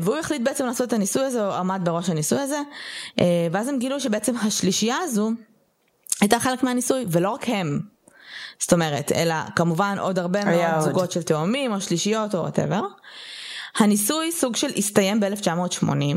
והוא 0.00 0.16
החליט 0.16 0.42
בעצם 0.42 0.66
לעשות 0.66 0.88
את 0.88 0.92
הניסוי 0.92 1.22
הזה, 1.22 1.46
הוא 1.46 1.54
עמד 1.54 1.80
בראש 1.84 2.10
הניסוי 2.10 2.38
הזה. 2.38 2.58
ואז 3.52 3.68
הם 3.68 3.78
גילו 3.78 4.00
שבעצם 4.00 4.36
השלישייה 4.36 4.96
הזו 5.02 5.30
הייתה 6.20 6.40
חלק 6.40 6.62
מהניסוי 6.62 7.04
ולא 7.08 7.30
רק 7.30 7.48
הם. 7.48 7.80
זאת 8.58 8.72
אומרת, 8.72 9.12
אלא 9.12 9.34
כמובן 9.56 9.96
עוד 10.00 10.18
הרבה 10.18 10.44
מאוד 10.44 10.74
עוד. 10.74 10.80
זוגות 10.80 11.12
של 11.12 11.22
תאומים 11.22 11.72
או 11.72 11.80
שלישיות 11.80 12.34
או 12.34 12.40
whatever. 12.40 12.82
הניסוי 13.78 14.32
סוג 14.32 14.56
של 14.56 14.70
הסתיים 14.76 15.20
ב-1980, 15.20 16.16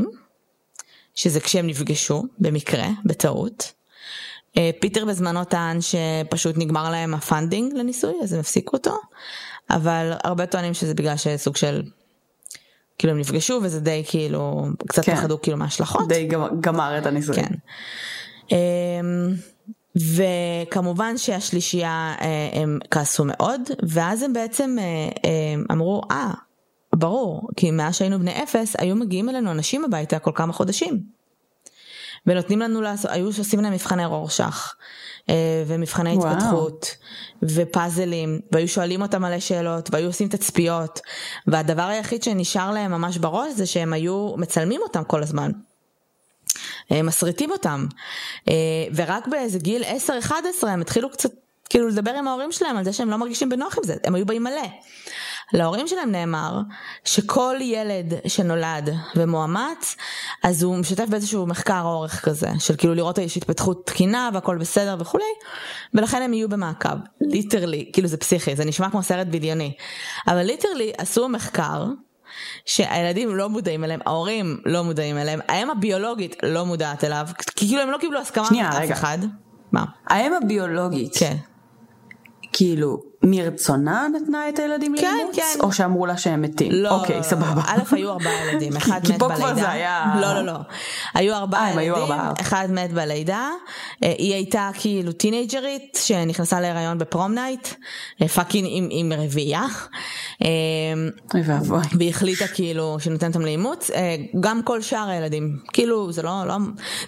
שזה 1.15 1.39
כשהם 1.39 1.67
נפגשו, 1.67 2.23
במקרה, 2.39 2.87
בטעות. 3.05 3.73
אה, 4.57 4.69
פיטר 4.79 5.05
בזמנו 5.05 5.43
טען 5.43 5.77
שפשוט 5.81 6.55
נגמר 6.57 6.91
להם 6.91 7.13
ה 7.13 7.21
funding 7.21 7.73
לניסוי, 7.73 8.13
אז 8.23 8.33
הם 8.33 8.39
הפסיקו 8.39 8.77
אותו, 8.77 8.97
אבל 9.69 10.13
הרבה 10.23 10.45
טוענים 10.45 10.73
שזה 10.73 10.93
בגלל 10.93 11.17
שסוג 11.17 11.55
של, 11.55 11.83
כאילו 12.97 13.13
הם 13.13 13.19
נפגשו 13.19 13.59
וזה 13.63 13.79
די 13.79 14.03
כאילו, 14.07 14.65
קצת 14.87 15.05
כן. 15.05 15.15
פחדו 15.15 15.41
כאילו 15.41 15.57
מההשלכות. 15.57 16.07
די 16.07 16.29
גמר 16.59 16.97
את 16.97 17.05
הניסוי. 17.05 17.35
כן. 17.35 17.53
וכמובן 19.95 21.17
שהשלישייה 21.17 22.15
אה, 22.21 22.49
הם 22.61 22.79
כעסו 22.91 23.25
מאוד, 23.25 23.61
ואז 23.83 24.23
הם 24.23 24.33
בעצם 24.33 24.75
אה, 24.79 25.55
אמרו, 25.71 26.01
אה, 26.11 26.31
ברור, 26.95 27.47
כי 27.55 27.71
מאז 27.71 27.95
שהיינו 27.95 28.19
בני 28.19 28.43
אפס, 28.43 28.75
היו 28.77 28.95
מגיעים 28.95 29.29
אלינו 29.29 29.51
אנשים 29.51 29.85
הביתה 29.85 30.19
כל 30.19 30.31
כמה 30.35 30.53
חודשים. 30.53 31.03
ונותנים 32.27 32.59
לנו 32.59 32.81
לעשות, 32.81 33.11
היו 33.11 33.25
עושים 33.25 33.59
להם 33.59 33.73
מבחני 33.73 34.05
רורשך, 34.05 34.75
אה, 35.29 35.63
ומבחני 35.67 36.15
וואו. 36.15 36.27
התפתחות, 36.27 36.95
ופאזלים, 37.43 38.39
והיו 38.51 38.67
שואלים 38.67 39.01
אותם 39.01 39.21
מלא 39.21 39.39
שאלות, 39.39 39.89
והיו 39.91 40.07
עושים 40.07 40.27
תצפיות, 40.27 40.99
והדבר 41.47 41.83
היחיד 41.83 42.23
שנשאר 42.23 42.71
להם 42.71 42.91
ממש 42.91 43.17
בראש 43.17 43.53
זה 43.53 43.65
שהם 43.65 43.93
היו 43.93 44.33
מצלמים 44.37 44.81
אותם 44.81 45.03
כל 45.03 45.23
הזמן. 45.23 45.51
אה, 46.91 47.01
מסריטים 47.01 47.51
אותם. 47.51 47.85
אה, 48.49 48.53
ורק 48.95 49.27
באיזה 49.27 49.59
גיל 49.59 49.83
10-11 49.83 50.33
הם 50.67 50.81
התחילו 50.81 51.09
קצת 51.09 51.31
כאילו 51.69 51.87
לדבר 51.87 52.11
עם 52.11 52.27
ההורים 52.27 52.51
שלהם 52.51 52.77
על 52.77 52.83
זה 52.83 52.93
שהם 52.93 53.09
לא 53.09 53.17
מרגישים 53.17 53.49
בנוח 53.49 53.77
עם 53.77 53.83
זה, 53.83 53.95
הם 54.03 54.15
היו 54.15 54.25
באים 54.25 54.43
מלא. 54.43 54.67
להורים 55.53 55.87
שלהם 55.87 56.11
נאמר 56.11 56.59
שכל 57.05 57.55
ילד 57.61 58.13
שנולד 58.27 58.89
ומאומץ, 59.15 59.95
אז 60.43 60.63
הוא 60.63 60.77
משתף 60.77 61.05
באיזשהו 61.09 61.45
מחקר 61.45 61.81
אורך 61.85 62.25
כזה, 62.25 62.47
של 62.59 62.75
כאילו 62.75 62.93
לראות 62.93 63.17
יש 63.17 63.37
התפתחות 63.37 63.85
תקינה 63.85 64.29
והכל 64.33 64.57
בסדר 64.57 64.95
וכולי, 64.99 65.23
ולכן 65.93 66.21
הם 66.21 66.33
יהיו 66.33 66.49
במעקב, 66.49 66.89
literally, 67.21 67.89
כאילו 67.93 68.07
זה 68.07 68.17
פסיכי, 68.17 68.55
זה 68.55 68.65
נשמע 68.65 68.89
כמו 68.89 69.03
סרט 69.03 69.27
בדיוני, 69.27 69.73
אבל 70.27 70.43
literally 70.43 70.91
עשו 70.97 71.29
מחקר. 71.29 71.85
שהילדים 72.65 73.35
לא 73.35 73.49
מודעים 73.49 73.83
אליהם, 73.83 73.99
ההורים 74.05 74.57
לא 74.65 74.83
מודעים 74.83 75.17
אליהם, 75.17 75.39
האם 75.47 75.69
הביולוגית 75.69 76.35
לא 76.43 76.65
מודעת 76.65 77.03
אליו, 77.03 77.27
כי 77.37 77.67
כאילו 77.67 77.81
הם 77.81 77.91
לא 77.91 77.97
קיבלו 77.97 78.19
הסכמה 78.19 78.47
מאף 78.51 78.91
אחד. 78.91 79.17
מה? 79.71 79.85
האם 80.07 80.33
הביולוגית. 80.33 81.17
כן. 81.17 81.35
כאילו, 82.53 83.03
מרצונה 83.23 84.07
נתנה 84.13 84.49
את 84.49 84.59
הילדים 84.59 84.95
כן, 84.97 85.15
לאימוץ? 85.15 85.35
כן. 85.35 85.59
או 85.59 85.71
שאמרו 85.71 86.05
לה 86.05 86.17
שהם 86.17 86.41
מתים? 86.41 86.71
לא, 86.71 86.99
אוקיי, 86.99 87.17
לא, 87.17 87.21
סבבה. 87.21 87.61
א', 87.67 87.79
היו 87.91 88.11
ארבעה 88.11 88.33
ילדים, 88.43 88.77
אחד 88.77 88.95
מת 88.95 89.03
בלידה. 89.03 89.13
כי 89.13 89.19
פה 89.19 89.35
כבר 89.35 89.55
זה 89.55 89.69
היה... 89.69 90.13
לא, 90.21 90.33
לא, 90.33 90.41
לא. 90.41 90.59
היו 91.13 91.35
ארבעה 91.35 91.63
ילדים, 91.63 91.79
היו 91.79 91.95
ארבעה. 91.95 92.33
אחד 92.41 92.67
מת 92.69 92.93
בלידה. 92.93 93.49
אה, 94.03 94.13
היא 94.17 94.33
הייתה 94.33 94.69
כאילו 94.73 95.11
טינאייג'רית 95.11 95.99
שנכנסה 96.01 96.61
להיריון 96.61 96.97
ב 96.97 97.04
prom 97.04 97.33
night, 97.33 97.67
אה, 98.21 98.27
fucking 98.27 98.67
עם, 98.71 98.87
עם 98.91 99.13
רביעייה. 99.13 99.65
אה, 100.41 100.47
אוי 101.33 101.41
ואבוי. 101.45 101.81
והיא 101.97 102.09
החליטה 102.09 102.47
כאילו 102.47 102.97
שנותנת 102.99 103.35
אותם 103.35 103.45
לאימוץ. 103.45 103.91
גם 104.39 104.63
כל 104.63 104.81
שאר 104.81 105.09
הילדים, 105.09 105.57
כאילו 105.73 106.11
זה 106.11 106.21
לא, 106.21 106.43
לא, 106.47 106.55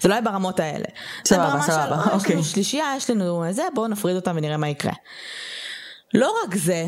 זה 0.01 0.09
לא 0.09 0.13
היה 0.13 0.21
ברמות 0.21 0.59
האלה. 0.59 0.85
סבבה, 1.25 1.61
סבבה, 1.61 2.03
אוקיי. 2.03 2.17
יש 2.17 2.31
לנו 2.31 2.43
שלישייה, 2.43 2.93
יש 2.97 3.09
לנו 3.09 3.43
זה, 3.51 3.63
בואו 3.73 3.87
נפריד 3.87 4.15
אותם 4.15 4.31
ונראה 4.35 4.57
מה 4.57 4.69
יקרה. 4.69 4.93
לא 6.15 6.33
רק 6.43 6.55
זה, 6.55 6.85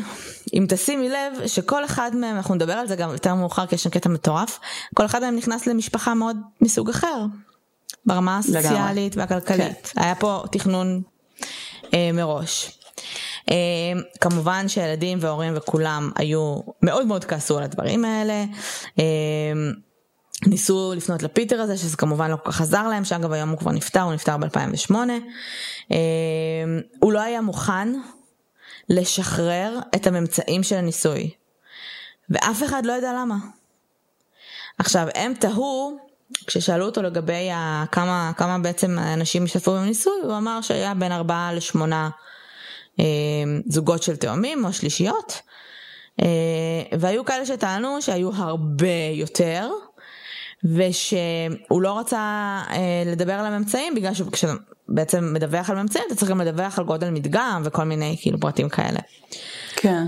אם 0.53 0.65
תשימי 0.69 1.09
לב 1.09 1.47
שכל 1.47 1.85
אחד 1.85 2.11
מהם, 2.15 2.35
אנחנו 2.35 2.55
נדבר 2.55 2.73
על 2.73 2.87
זה 2.87 2.95
גם 2.95 3.11
יותר 3.11 3.35
מאוחר 3.35 3.65
כי 3.65 3.75
יש 3.75 3.83
שם 3.83 3.89
קטע 3.89 4.09
מטורף, 4.09 4.59
כל 4.95 5.05
אחד 5.05 5.21
מהם 5.21 5.35
נכנס 5.35 5.67
למשפחה 5.67 6.13
מאוד 6.13 6.37
מסוג 6.61 6.89
אחר, 6.89 7.25
ברמה 8.05 8.37
הסוציאלית 8.37 9.17
והכלכלית. 9.17 9.87
כן. 9.87 10.01
היה 10.01 10.15
פה 10.15 10.43
תכנון 10.51 11.01
אה, 11.93 12.09
מראש. 12.13 12.79
אה, 13.51 13.55
כמובן 14.21 14.67
שילדים 14.67 15.17
והורים 15.21 15.53
וכולם 15.55 16.11
היו 16.15 16.59
מאוד 16.81 17.07
מאוד 17.07 17.25
כעסו 17.25 17.57
על 17.57 17.63
הדברים 17.63 18.05
האלה. 18.05 18.45
אה, 18.99 19.03
ניסו 20.45 20.93
לפנות 20.95 21.23
לפיטר 21.23 21.61
הזה 21.61 21.77
שזה 21.77 21.97
כמובן 21.97 22.31
לא 22.31 22.35
כל 22.35 22.51
כך 22.51 22.61
עזר 22.61 22.87
להם 22.87 23.05
שאגב 23.05 23.31
היום 23.31 23.49
הוא 23.49 23.57
כבר 23.57 23.71
נפטר 23.71 24.01
הוא 24.01 24.13
נפטר 24.13 24.35
ב2008 24.35 24.95
אה, 25.91 25.97
הוא 26.99 27.11
לא 27.13 27.19
היה 27.19 27.41
מוכן 27.41 27.93
לשחרר 28.89 29.79
את 29.95 30.07
הממצאים 30.07 30.63
של 30.63 30.75
הניסוי. 30.75 31.31
ואף 32.29 32.63
אחד 32.63 32.85
לא 32.85 32.93
ידע 32.93 33.13
למה. 33.13 33.35
עכשיו, 34.77 35.07
הם 35.15 35.33
תהו, 35.33 35.97
כששאלו 36.47 36.85
אותו 36.85 37.01
לגבי 37.01 37.49
כמה, 37.91 38.31
כמה 38.37 38.59
בעצם 38.59 38.99
אנשים 38.99 39.43
השתתפו 39.43 39.71
בניסוי, 39.71 40.13
הוא 40.23 40.37
אמר 40.37 40.61
שהיה 40.61 40.93
בין 40.93 41.11
ארבעה 41.11 41.53
לשמונה 41.53 42.09
אה, 42.99 43.05
זוגות 43.67 44.03
של 44.03 44.15
תאומים 44.15 44.65
או 44.65 44.73
שלישיות. 44.73 45.41
אה, 46.21 46.97
והיו 46.99 47.25
כאלה 47.25 47.45
שטענו 47.45 48.01
שהיו 48.01 48.29
הרבה 48.33 48.87
יותר, 49.13 49.69
ושהוא 50.63 51.81
לא 51.81 51.99
רצה 51.99 52.17
אה, 52.69 53.03
לדבר 53.05 53.33
על 53.33 53.45
הממצאים 53.45 53.95
בגלל 53.95 54.13
שכשאתה 54.13 54.53
בעצם 54.89 55.33
מדווח 55.33 55.69
על 55.69 55.81
ממצאים 55.81 56.03
אתה 56.07 56.15
צריך 56.15 56.31
גם 56.31 56.41
לדווח 56.41 56.79
על 56.79 56.85
גודל 56.85 57.09
מדגם 57.09 57.61
וכל 57.65 57.83
מיני 57.83 58.17
כאילו 58.21 58.39
פרטים 58.39 58.69
כאלה. 58.69 58.99
כן. 59.75 60.05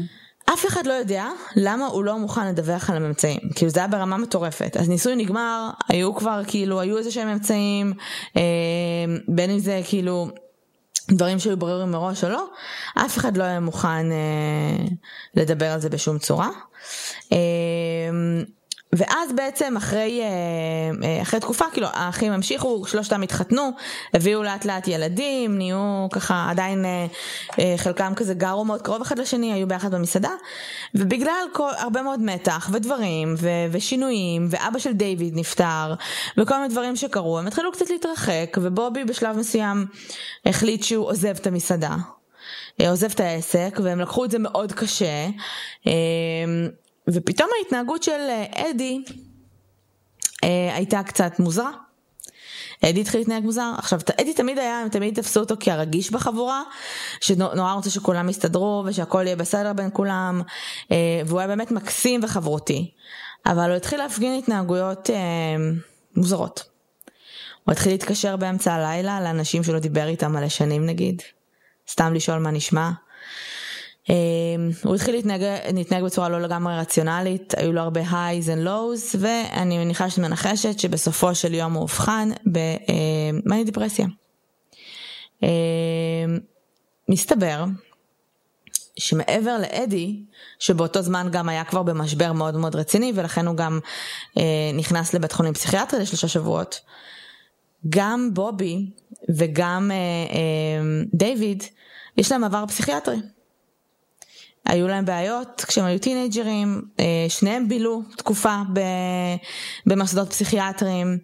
אף 0.53 0.65
אחד 0.65 0.87
לא 0.87 0.93
יודע 0.93 1.27
למה 1.55 1.85
הוא 1.85 2.03
לא 2.03 2.17
מוכן 2.19 2.47
לדווח 2.47 2.89
על 2.89 2.95
הממצאים, 2.95 3.39
כאילו 3.55 3.71
זה 3.71 3.79
היה 3.79 3.87
ברמה 3.87 4.17
מטורפת, 4.17 4.77
אז 4.79 4.89
ניסוי 4.89 5.15
נגמר, 5.15 5.69
היו 5.87 6.15
כבר 6.15 6.41
כאילו, 6.47 6.79
היו 6.79 6.97
איזה 6.97 7.11
שהם 7.11 7.27
ממצאים, 7.27 7.93
אה, 8.37 8.41
בין 9.27 9.49
אם 9.49 9.59
זה 9.59 9.81
כאילו 9.85 10.27
דברים 11.11 11.39
שהיו 11.39 11.57
ברורים 11.57 11.91
מראש 11.91 12.23
או 12.23 12.29
לא, 12.29 12.45
אף 12.95 13.17
אחד 13.17 13.37
לא 13.37 13.43
היה 13.43 13.59
מוכן 13.59 14.11
אה, 14.11 14.85
לדבר 15.35 15.71
על 15.71 15.79
זה 15.79 15.89
בשום 15.89 16.17
צורה. 16.17 16.49
אה, 17.31 17.37
ואז 18.93 19.33
בעצם 19.35 19.77
אחרי, 19.77 20.21
אה, 20.21 20.27
אה, 21.07 21.21
אחרי 21.21 21.39
תקופה, 21.39 21.65
כאילו 21.73 21.87
האחים 21.93 22.31
המשיכו, 22.31 22.85
שלושתם 22.87 23.21
התחתנו, 23.21 23.71
הביאו 24.13 24.43
לאט 24.43 24.65
לאט 24.65 24.87
ילדים, 24.87 25.57
נהיו 25.57 26.07
ככה 26.11 26.47
עדיין 26.49 26.85
אה, 26.85 27.73
חלקם 27.77 28.13
כזה 28.15 28.33
גרו 28.33 28.65
מאוד 28.65 28.81
קרוב 28.81 29.01
אחד 29.01 29.19
לשני, 29.19 29.53
היו 29.53 29.67
ביחד 29.67 29.95
במסעדה, 29.95 30.31
ובגלל 30.95 31.45
כל, 31.53 31.71
הרבה 31.77 32.01
מאוד 32.01 32.21
מתח 32.21 32.69
ודברים 32.73 33.35
ו, 33.37 33.49
ושינויים, 33.71 34.47
ואבא 34.49 34.79
של 34.79 34.93
דיוויד 34.93 35.37
נפטר, 35.37 35.93
וכל 36.37 36.55
מיני 36.55 36.67
דברים 36.67 36.95
שקרו, 36.95 37.39
הם 37.39 37.47
התחילו 37.47 37.71
קצת 37.71 37.89
להתרחק, 37.89 38.57
ובובי 38.57 39.03
בשלב 39.03 39.37
מסוים 39.37 39.85
החליט 40.45 40.83
שהוא 40.83 41.07
עוזב 41.07 41.35
את 41.37 41.47
המסעדה. 41.47 41.95
עוזב 42.87 43.11
את 43.11 43.19
העסק 43.19 43.79
והם 43.83 43.99
לקחו 43.99 44.25
את 44.25 44.31
זה 44.31 44.39
מאוד 44.39 44.73
קשה 44.73 45.27
ופתאום 47.13 47.49
ההתנהגות 47.57 48.03
של 48.03 48.11
אה, 48.11 48.45
אדי 48.71 49.03
אה, 50.43 50.75
הייתה 50.75 51.03
קצת 51.03 51.39
מוזרה. 51.39 51.71
אדי 52.85 53.01
התחיל 53.01 53.19
להתנהג 53.19 53.43
מוזר. 53.43 53.73
עכשיו, 53.77 53.99
אדי 54.21 54.33
תמיד 54.33 54.59
היה, 54.59 54.79
הם 54.79 54.89
תמיד 54.89 55.15
תפסו 55.15 55.39
אותו 55.39 55.55
כהרגיש 55.59 56.11
בחבורה, 56.11 56.63
שנורא 57.21 57.73
רוצה 57.73 57.89
שכולם 57.89 58.29
יסתדרו 58.29 58.83
ושהכל 58.85 59.23
יהיה 59.25 59.35
בסדר 59.35 59.73
בין 59.73 59.89
כולם, 59.93 60.41
אה, 60.91 61.21
והוא 61.25 61.39
היה 61.39 61.47
באמת 61.47 61.71
מקסים 61.71 62.21
וחברותי. 62.23 62.91
אבל 63.45 63.69
הוא 63.69 63.77
התחיל 63.77 63.99
להפגין 63.99 64.37
התנהגויות 64.37 65.09
אה, 65.09 65.15
מוזרות. 66.15 66.63
הוא 67.63 67.71
התחיל 67.71 67.91
להתקשר 67.91 68.35
באמצע 68.35 68.73
הלילה 68.73 69.21
לאנשים 69.21 69.63
שלא 69.63 69.79
דיבר 69.79 70.07
איתם 70.07 70.31
מלא 70.31 70.49
שנים 70.49 70.85
נגיד, 70.85 71.21
סתם 71.89 72.13
לשאול 72.13 72.39
מה 72.39 72.51
נשמע. 72.51 72.91
אמ, 74.09 74.15
הוא 74.83 74.95
התחיל 74.95 75.15
להתנהג, 75.15 75.41
להתנהג 75.73 76.03
בצורה 76.03 76.29
לא 76.29 76.41
לגמרי 76.41 76.77
רציונלית, 76.77 77.53
היו 77.57 77.73
לו 77.73 77.81
הרבה 77.81 78.01
highs 78.01 78.45
and 78.45 78.65
lows, 78.65 79.17
ואני 79.19 79.77
מניחה 79.77 80.05
מנחשת 80.17 80.79
שבסופו 80.79 81.35
של 81.35 81.53
יום 81.53 81.73
הוא 81.73 81.81
אובחן 81.81 82.29
במאני 82.45 83.63
דיפרסיה. 83.63 84.07
אמ, 85.43 85.47
מסתבר 87.09 87.65
שמעבר 88.99 89.57
לאדי, 89.57 90.23
שבאותו 90.59 91.01
זמן 91.01 91.27
גם 91.31 91.49
היה 91.49 91.63
כבר 91.63 91.83
במשבר 91.83 92.33
מאוד 92.33 92.57
מאוד 92.57 92.75
רציני, 92.75 93.11
ולכן 93.15 93.47
הוא 93.47 93.55
גם 93.55 93.79
אה, 94.37 94.71
נכנס 94.73 95.13
לבית 95.13 95.31
חולים 95.31 95.53
פסיכיאטרי 95.53 95.99
לשלושה 95.99 96.27
שבועות, 96.27 96.79
גם 97.89 98.29
בובי 98.33 98.91
וגם 99.29 99.91
אה, 99.91 100.81
דיוויד, 101.13 101.63
יש 102.17 102.31
להם 102.31 102.43
עבר 102.43 102.65
פסיכיאטרי. 102.67 103.17
היו 104.65 104.87
להם 104.87 105.05
בעיות 105.05 105.65
כשהם 105.67 105.85
היו 105.85 105.99
טינג'רים, 105.99 106.81
אה, 106.99 107.05
שניהם 107.29 107.69
בילו 107.69 108.01
תקופה 108.17 108.55
במוסדות 109.85 110.29
פסיכיאטריים, 110.29 111.17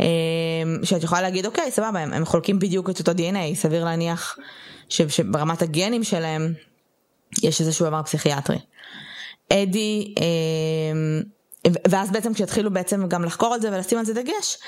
אה, 0.00 0.04
שאת 0.82 1.02
יכולה 1.02 1.22
להגיד 1.22 1.46
אוקיי 1.46 1.70
סבבה 1.70 2.00
הם, 2.00 2.24
חולקים 2.24 2.58
בדיוק 2.58 2.90
את 2.90 2.98
אותו 2.98 3.12
DNA, 3.12 3.54
סביר 3.54 3.84
להניח 3.84 4.38
שברמת 4.88 5.62
הגנים 5.62 6.04
שלהם 6.04 6.52
יש 7.42 7.60
איזשהו 7.60 7.86
עבר 7.86 8.02
פסיכיאטרי. 8.02 8.58
אדי, 9.52 10.14
אה, 10.20 11.70
ואז 11.90 12.10
בעצם 12.10 12.34
כשהתחילו 12.34 12.70
בעצם 12.70 13.08
גם 13.08 13.24
לחקור 13.24 13.54
על 13.54 13.60
זה 13.60 13.68
ולשים 13.72 13.98
על 13.98 14.04
זה 14.04 14.14
דגש, 14.14 14.58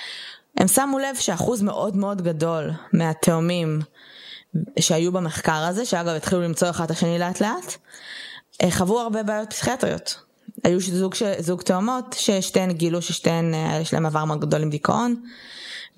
הם 0.56 0.68
שמו 0.68 0.98
לב 0.98 1.16
שאחוז 1.16 1.62
מאוד 1.62 1.96
מאוד 1.96 2.22
גדול 2.22 2.70
מהתאומים 2.92 3.80
שהיו 4.78 5.12
במחקר 5.12 5.52
הזה, 5.52 5.84
שאגב 5.84 6.08
התחילו 6.08 6.40
למצוא 6.40 6.70
אחד 6.70 6.84
את 6.84 6.90
השני 6.90 7.18
לאט 7.18 7.40
לאט, 7.40 7.76
אה, 8.62 8.70
חוו 8.70 9.00
הרבה 9.00 9.22
בעיות 9.22 9.50
פסיכיאטריות. 9.50 10.20
היו 10.64 10.80
זוג, 10.80 11.14
זוג 11.38 11.62
תאומות 11.62 12.16
ששתיהן 12.18 12.72
גילו 12.72 13.02
ששתיהן 13.02 13.54
אה, 13.54 13.78
יש 13.82 13.94
להם 13.94 14.06
עבר 14.06 14.24
מאוד 14.24 14.40
גדול 14.40 14.62
עם 14.62 14.70
דיכאון, 14.70 15.22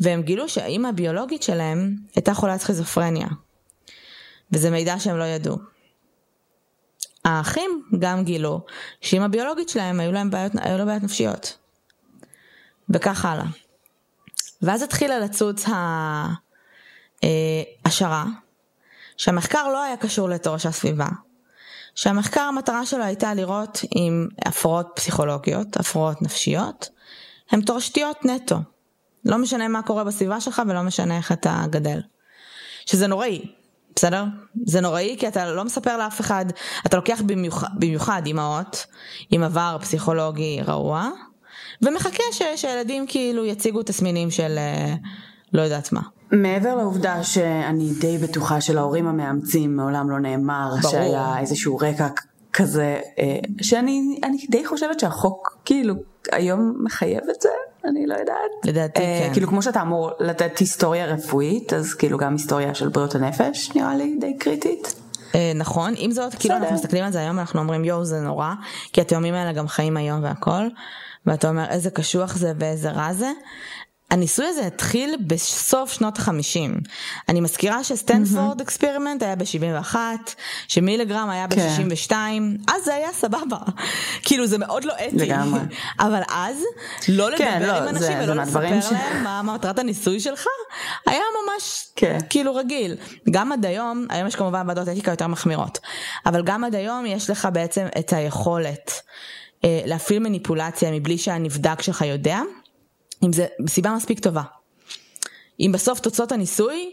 והם 0.00 0.22
גילו 0.22 0.48
שהאימא 0.48 0.88
הביולוגית 0.88 1.42
שלהם 1.42 1.96
הייתה 2.14 2.34
חולת 2.34 2.60
סכיזופרניה. 2.60 3.26
וזה 4.52 4.70
מידע 4.70 4.98
שהם 4.98 5.18
לא 5.18 5.24
ידעו. 5.24 5.56
האחים 7.24 7.82
גם 7.98 8.24
גילו 8.24 8.60
שאימא 9.00 9.24
הביולוגית 9.24 9.68
שלהם 9.68 10.00
היו 10.00 10.12
להם 10.12 10.30
בעיות, 10.30 10.52
היו 10.60 10.78
להם 10.78 10.86
בעיות 10.86 11.02
נפשיות. 11.02 11.58
וכך 12.90 13.24
הלאה. 13.24 13.46
ואז 14.62 14.82
התחילה 14.82 15.18
לצוץ 15.18 15.64
ההשערה 17.84 18.24
שהמחקר 19.22 19.68
לא 19.68 19.82
היה 19.82 19.96
קשור 19.96 20.28
לתורש 20.28 20.66
הסביבה, 20.66 21.08
שהמחקר 21.94 22.40
המטרה 22.40 22.86
שלו 22.86 23.04
הייתה 23.04 23.34
לראות 23.34 23.80
אם 23.96 24.28
הפרעות 24.44 24.86
פסיכולוגיות, 24.94 25.76
הפרעות 25.76 26.22
נפשיות, 26.22 26.88
הן 27.50 27.60
תורשתיות 27.60 28.24
נטו. 28.24 28.56
לא 29.24 29.38
משנה 29.38 29.68
מה 29.68 29.82
קורה 29.82 30.04
בסביבה 30.04 30.40
שלך 30.40 30.62
ולא 30.68 30.82
משנה 30.82 31.16
איך 31.16 31.32
אתה 31.32 31.64
גדל. 31.70 32.00
שזה 32.86 33.06
נוראי, 33.06 33.42
בסדר? 33.96 34.24
זה 34.66 34.80
נוראי 34.80 35.16
כי 35.18 35.28
אתה 35.28 35.52
לא 35.52 35.64
מספר 35.64 35.96
לאף 35.96 36.20
אחד, 36.20 36.44
אתה 36.86 36.96
לוקח 36.96 37.22
במיוחד, 37.26 37.68
במיוחד 37.74 38.22
אימהות 38.26 38.86
עם 39.30 39.42
עבר 39.42 39.76
פסיכולוגי 39.80 40.60
רעוע, 40.66 41.08
ומחכה 41.82 42.24
ש, 42.32 42.42
שהילדים 42.56 43.06
כאילו 43.06 43.44
יציגו 43.44 43.82
תסמינים 43.82 44.30
של 44.30 44.58
אה, 44.58 44.94
לא 45.52 45.62
יודעת 45.62 45.92
מה. 45.92 46.02
מעבר 46.32 46.74
לעובדה 46.74 47.24
שאני 47.24 47.90
די 48.00 48.18
בטוחה 48.18 48.60
שלהורים 48.60 49.06
המאמצים 49.06 49.76
מעולם 49.76 50.10
לא 50.10 50.20
נאמר 50.20 50.68
ברור. 50.80 50.92
שהיה 50.92 51.38
איזשהו 51.38 51.76
רקע 51.76 52.08
כזה, 52.52 53.00
אה, 53.18 53.38
שאני 53.62 54.20
די 54.50 54.66
חושבת 54.66 55.00
שהחוק 55.00 55.58
כאילו 55.64 55.94
היום 56.32 56.74
מחייב 56.84 57.22
את 57.36 57.40
זה, 57.40 57.48
אני 57.84 58.06
לא 58.06 58.14
יודעת. 58.14 58.50
לדעתי 58.64 59.00
אה, 59.00 59.20
כן. 59.26 59.32
כאילו 59.32 59.48
כמו 59.48 59.62
שאתה 59.62 59.82
אמור 59.82 60.10
לתת 60.20 60.58
היסטוריה 60.58 61.06
רפואית, 61.06 61.72
אז 61.72 61.94
כאילו 61.94 62.18
גם 62.18 62.32
היסטוריה 62.32 62.74
של 62.74 62.88
בריאות 62.88 63.14
הנפש 63.14 63.70
נראה 63.74 63.96
לי 63.96 64.16
די 64.20 64.38
קריטית. 64.38 64.94
אה, 65.34 65.52
נכון, 65.54 65.94
עם 65.96 66.10
זאת, 66.10 66.34
כאילו 66.34 66.56
אנחנו 66.56 66.74
מסתכלים 66.74 67.04
על 67.04 67.12
זה 67.12 67.20
היום, 67.20 67.38
אנחנו 67.38 67.60
אומרים 67.60 67.84
יואו 67.84 68.04
זה 68.04 68.20
נורא, 68.20 68.52
כי 68.92 69.00
התאומים 69.00 69.34
האלה 69.34 69.52
גם 69.52 69.68
חיים 69.68 69.96
היום 69.96 70.22
והכל, 70.22 70.68
ואתה 71.26 71.48
אומר 71.48 71.64
איזה 71.70 71.90
קשוח 71.90 72.36
זה 72.36 72.52
ואיזה 72.58 72.90
רע 72.90 73.12
זה. 73.12 73.30
הניסוי 74.12 74.46
הזה 74.46 74.66
התחיל 74.66 75.16
בסוף 75.26 75.92
שנות 75.92 76.18
החמישים. 76.18 76.80
אני 77.28 77.40
מזכירה 77.40 77.84
שסטנפורד 77.84 78.60
mm-hmm. 78.60 78.64
experiment 78.64 79.22
היה 79.22 79.36
ב-71, 79.36 79.96
שמילגרם 80.68 81.30
היה 81.30 81.46
ב-62, 81.46 82.08
כן. 82.08 82.42
אז 82.68 82.84
זה 82.84 82.94
היה 82.94 83.12
סבבה. 83.12 83.56
כאילו 84.22 84.46
זה 84.46 84.58
מאוד 84.58 84.84
לא 84.84 84.92
אתי. 84.94 85.16
לגמרי. 85.16 85.60
אבל 86.00 86.22
אז, 86.28 86.56
לא 87.08 87.30
לדבר 87.30 87.44
כן, 87.44 87.62
לא, 87.62 87.76
עם 87.76 87.88
אנשים 87.88 88.00
זה, 88.02 88.18
ולא 88.22 88.44
זה 88.44 88.60
לספר 88.60 88.80
ש... 88.80 88.92
להם 88.92 89.24
מה 89.24 89.42
מטרת 89.42 89.78
הניסוי 89.78 90.20
שלך, 90.20 90.46
היה 91.06 91.22
ממש 91.44 91.86
כן. 91.96 92.18
כאילו 92.30 92.54
רגיל. 92.54 92.96
גם 93.30 93.52
עד 93.52 93.66
היום, 93.66 94.06
היום 94.10 94.28
יש 94.28 94.36
כמובן 94.36 94.68
ועדות 94.68 94.88
אתיקה 94.88 95.10
יותר 95.10 95.26
מחמירות, 95.26 95.78
אבל 96.26 96.42
גם 96.42 96.64
עד 96.64 96.74
היום 96.74 97.06
יש 97.06 97.30
לך 97.30 97.48
בעצם 97.52 97.86
את 97.98 98.12
היכולת 98.12 99.02
אה, 99.64 99.80
להפעיל 99.84 100.18
מניפולציה 100.18 100.90
מבלי 100.90 101.18
שהנבדק 101.18 101.82
שלך 101.82 102.02
יודע. 102.02 102.40
אם 103.22 103.32
זה 103.32 103.46
סיבה 103.66 103.90
מספיק 103.90 104.18
טובה. 104.18 104.42
אם 105.60 105.70
בסוף 105.74 106.00
תוצאות 106.00 106.32
הניסוי, 106.32 106.90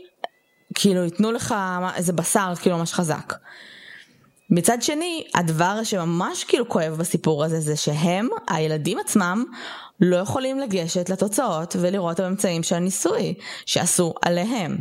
כאילו 0.75 1.03
ייתנו 1.03 1.31
לך 1.31 1.55
איזה 1.95 2.13
בשר 2.13 2.53
כאילו 2.61 2.77
ממש 2.77 2.93
חזק. 2.93 3.33
מצד 4.49 4.81
שני, 4.81 5.27
הדבר 5.35 5.83
שממש 5.83 6.43
כאילו 6.43 6.69
כואב 6.69 6.95
בסיפור 6.99 7.43
הזה 7.43 7.59
זה 7.59 7.75
שהם, 7.75 8.27
הילדים 8.47 8.99
עצמם, 8.99 9.45
לא 10.01 10.15
יכולים 10.15 10.59
לגשת 10.59 11.09
לתוצאות 11.09 11.75
ולראות 11.79 12.15
את 12.15 12.19
הממצאים 12.19 12.63
של 12.63 12.75
הניסוי 12.75 13.33
שעשו 13.65 14.13
עליהם. 14.21 14.77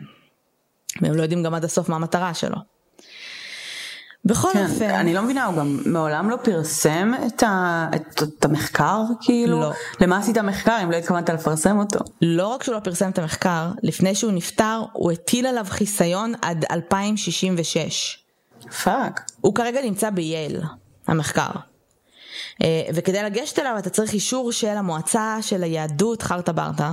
והם 1.02 1.14
לא 1.14 1.22
יודעים 1.22 1.42
גם 1.42 1.54
עד 1.54 1.64
הסוף 1.64 1.88
מה 1.88 1.96
המטרה 1.96 2.34
שלו. 2.34 2.77
בכל 4.28 4.48
כן, 4.52 4.66
אופן. 4.70 4.90
אני 4.90 5.14
לא 5.14 5.22
מבינה, 5.22 5.44
הוא 5.44 5.56
גם 5.56 5.78
מעולם 5.86 6.30
לא 6.30 6.36
פרסם 6.36 7.12
את, 7.26 7.42
ה, 7.42 7.86
את, 7.96 8.22
את 8.22 8.44
המחקר, 8.44 9.02
כאילו? 9.20 9.60
לא. 9.60 9.72
למה 10.00 10.18
עשית 10.18 10.38
מחקר 10.38 10.78
אם 10.82 10.90
לא 10.90 10.96
התכוונת 10.96 11.30
לפרסם 11.30 11.78
אותו? 11.78 11.98
לא 12.22 12.46
רק 12.46 12.62
שהוא 12.62 12.74
לא 12.74 12.80
פרסם 12.80 13.10
את 13.10 13.18
המחקר, 13.18 13.70
לפני 13.82 14.14
שהוא 14.14 14.32
נפטר, 14.32 14.82
הוא 14.92 15.12
הטיל 15.12 15.46
עליו 15.46 15.66
חיסיון 15.68 16.32
עד 16.42 16.64
2066. 16.70 18.18
Fuck. 18.84 19.30
הוא 19.40 19.54
כרגע 19.54 19.82
נמצא 19.82 20.10
בייל, 20.10 20.60
המחקר. 21.06 21.50
אה, 22.62 22.82
וכדי 22.94 23.22
לגשת 23.22 23.58
אליו 23.58 23.74
אתה 23.78 23.90
צריך 23.90 24.12
אישור 24.12 24.52
של 24.52 24.76
המועצה 24.76 25.36
של 25.40 25.62
היהדות 25.62 26.22
חרטה 26.22 26.52
ברטה, 26.52 26.92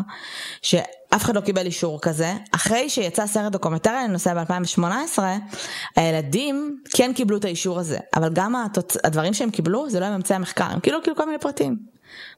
שאף 0.62 1.24
אחד 1.24 1.36
לא 1.36 1.42
קיבל 1.42 1.66
אישור 1.66 2.02
כזה. 2.02 2.34
אחרי 2.52 2.90
שיצא 2.90 3.28
סרט 3.28 3.52
דוקומנטרי 3.52 4.08
בנושא 4.10 4.44
ב-2018, 4.44 5.20
הילדים 5.96 6.82
כן 6.94 7.12
קיבלו 7.16 7.38
את 7.38 7.46
האישור 7.46 7.80
הזה, 7.80 7.98
אבל 8.16 8.30
גם 8.34 8.56
התוצ... 8.56 8.98
הדברים 9.04 9.34
שהם 9.34 9.52
קיבלו 9.52 9.90
זה 9.90 10.00
לא 10.00 10.10
ממצאי 10.10 10.36
המחקר, 10.36 10.66
הם 10.66 10.80
כאילו 10.80 11.04
כאילו 11.04 11.16
כל 11.16 11.26
מיני 11.26 11.40
פרטים, 11.40 11.78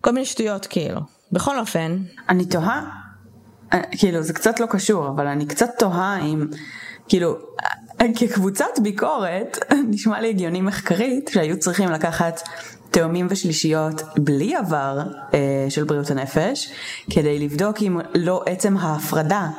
כל 0.01 0.11
מיני 0.11 0.25
שטויות 0.25 0.65
כאילו. 0.65 0.99
בכל 1.31 1.59
אופן. 1.59 1.97
אני 2.29 2.45
תוהה, 2.45 2.89
אה, 3.73 3.81
כאילו 3.91 4.21
זה 4.21 4.33
קצת 4.33 4.59
לא 4.59 4.65
קשור, 4.65 5.07
אבל 5.07 5.27
אני 5.27 5.45
קצת 5.45 5.69
תוהה 5.79 6.19
אם, 6.21 6.47
כאילו, 7.07 7.37
כקבוצת 8.15 8.79
ביקורת, 8.81 9.57
נשמע 9.89 10.21
לי 10.21 10.29
הגיוני 10.29 10.61
מחקרית 10.61 11.29
שהיו 11.33 11.59
צריכים 11.59 11.89
לקחת 11.89 12.41
תאומים 12.91 13.28
ושלישיות 13.30 14.02
בלי 14.17 14.56
עבר 14.56 15.00
אה, 15.34 15.65
של 15.69 15.84
בריאות 15.84 16.12
הנפש, 16.12 16.69
כדי 17.10 17.39
לבדוק 17.39 17.82
אם 17.82 18.00
לא 18.15 18.43
עצם 18.45 18.78
ההפרדה 18.78 19.50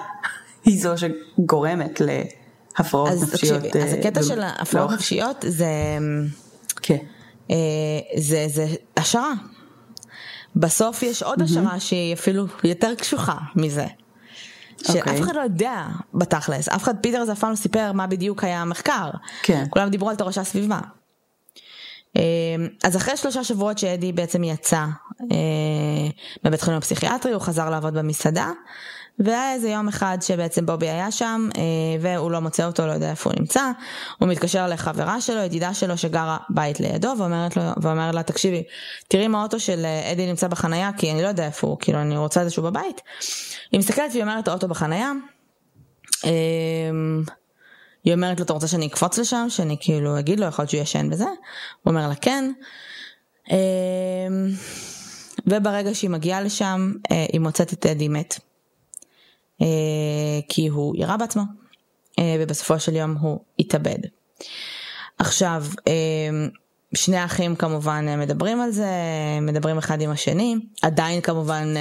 היא 0.64 0.82
זו 0.82 0.94
שגורמת 0.96 2.00
להפרעות 2.00 3.10
אז 3.10 3.22
נפשיות. 3.22 3.62
תקשיבי, 3.62 3.84
אה, 3.84 3.86
אז 3.86 3.92
הקטע 3.92 4.22
של 4.22 4.40
ההפרעות 4.40 4.90
נפשיות 4.90 5.44
זה, 5.48 5.66
כן. 6.82 6.98
אה, 7.50 7.56
זה, 8.16 8.46
זה 8.48 8.66
השערה. 8.96 9.32
בסוף 10.56 11.02
יש 11.02 11.22
עוד 11.22 11.42
השערה 11.42 11.80
שהיא 11.80 12.14
אפילו 12.14 12.46
יותר 12.64 12.94
קשוחה 12.94 13.36
מזה. 13.56 13.86
שאף 14.82 14.94
okay. 14.94 14.98
אוקיי. 14.98 15.20
אחד 15.20 15.36
לא 15.36 15.40
יודע 15.40 15.86
בתכלס, 16.14 16.68
אף 16.68 16.82
אחד, 16.82 16.94
פיטר 17.00 17.24
זה 17.24 17.32
אף 17.32 17.40
פעם 17.40 17.50
לא 17.50 17.56
סיפר 17.56 17.92
מה 17.92 18.06
בדיוק 18.06 18.44
היה 18.44 18.62
המחקר. 18.62 19.10
כן. 19.42 19.64
כולם 19.70 19.88
דיברו 19.88 20.10
על 20.10 20.16
תורשה 20.16 20.40
הסביבה. 20.40 20.78
אמ, 20.78 20.97
אז 22.84 22.96
אחרי 22.96 23.16
שלושה 23.16 23.44
שבועות 23.44 23.78
שאדי 23.78 24.12
בעצם 24.12 24.44
יצא 24.44 24.84
אה, 25.32 26.08
בבית 26.44 26.62
חולים 26.62 26.78
הפסיכיאטרי, 26.78 27.32
הוא 27.32 27.42
חזר 27.42 27.70
לעבוד 27.70 27.94
במסעדה, 27.94 28.50
והיה 29.18 29.52
איזה 29.52 29.68
יום 29.68 29.88
אחד 29.88 30.18
שבעצם 30.20 30.66
בובי 30.66 30.88
היה 30.88 31.10
שם, 31.10 31.48
אה, 31.56 31.62
והוא 32.00 32.30
לא 32.30 32.40
מוצא 32.40 32.66
אותו, 32.66 32.86
לא 32.86 32.92
יודע 32.92 33.10
איפה 33.10 33.30
הוא 33.30 33.40
נמצא, 33.40 33.70
הוא 34.18 34.28
מתקשר 34.28 34.66
לחברה 34.66 35.20
שלו, 35.20 35.40
ידידה 35.40 35.74
שלו 35.74 35.98
שגרה 35.98 36.36
בית 36.50 36.80
לידו, 36.80 37.14
ואומרת 37.18 37.56
לו, 37.56 37.62
ואומר 37.82 38.10
לה, 38.10 38.22
תקשיבי, 38.22 38.62
תראי 39.08 39.28
מה 39.28 39.40
האוטו 39.40 39.60
של 39.60 39.84
אה, 39.84 40.12
אדי 40.12 40.26
נמצא 40.26 40.48
בחנייה, 40.48 40.90
כי 40.96 41.12
אני 41.12 41.22
לא 41.22 41.28
יודע 41.28 41.46
איפה 41.46 41.66
הוא, 41.66 41.76
כאילו 41.80 42.00
אני 42.00 42.16
רוצה 42.16 42.50
שהוא 42.50 42.70
בבית. 42.70 43.00
היא 43.72 43.78
מסתכלת 43.78 44.10
והיא 44.10 44.22
אומרת, 44.22 44.48
האוטו 44.48 44.68
בחנייה. 44.68 45.12
היא 48.08 48.14
אומרת 48.14 48.38
לו, 48.38 48.44
אתה 48.44 48.52
רוצה 48.52 48.68
שאני 48.68 48.86
אקפוץ 48.86 49.18
לשם? 49.18 49.46
שאני 49.48 49.76
כאילו 49.80 50.18
אגיד 50.18 50.40
לו, 50.40 50.46
יכול 50.46 50.62
להיות 50.62 50.70
שהוא 50.70 50.80
ישן 50.80 51.10
בזה? 51.10 51.24
הוא 51.24 51.34
אומר 51.86 52.08
לה, 52.08 52.14
כן. 52.14 52.52
אמ, 53.50 53.56
וברגע 55.46 55.94
שהיא 55.94 56.10
מגיעה 56.10 56.40
לשם, 56.40 56.92
אה, 57.10 57.26
היא 57.32 57.40
מוצאת 57.40 57.72
את 57.72 57.86
אדי 57.86 58.08
מת. 58.08 58.38
אה, 59.62 59.66
כי 60.48 60.68
הוא 60.68 60.94
ירה 60.98 61.16
בעצמו, 61.16 61.42
אה, 62.18 62.36
ובסופו 62.40 62.80
של 62.80 62.96
יום 62.96 63.16
הוא 63.20 63.40
התאבד. 63.58 63.98
עכשיו, 65.18 65.64
שני 66.94 67.16
האחים 67.16 67.56
כמובן 67.56 68.20
מדברים 68.20 68.60
על 68.60 68.70
זה, 68.70 68.90
מדברים 69.42 69.78
אחד 69.78 70.00
עם 70.00 70.10
השני, 70.10 70.56
עדיין 70.82 71.20
כמובן 71.20 71.74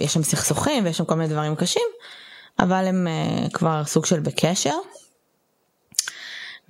יש 0.00 0.14
שם 0.14 0.22
סכסוכים 0.22 0.84
ויש 0.84 0.96
שם 0.98 1.04
כל 1.04 1.14
מיני 1.14 1.28
דברים 1.28 1.56
קשים, 1.56 1.82
אבל 2.58 2.84
הם 2.84 3.06
כבר 3.52 3.84
סוג 3.84 4.06
של 4.06 4.20
בקשר. 4.20 4.74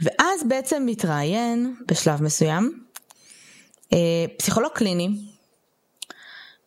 ואז 0.01 0.45
בעצם 0.49 0.83
מתראיין 0.87 1.75
בשלב 1.89 2.23
מסוים 2.23 2.85
אה, 3.93 4.25
פסיכולוג 4.39 4.73
קליני 4.73 5.09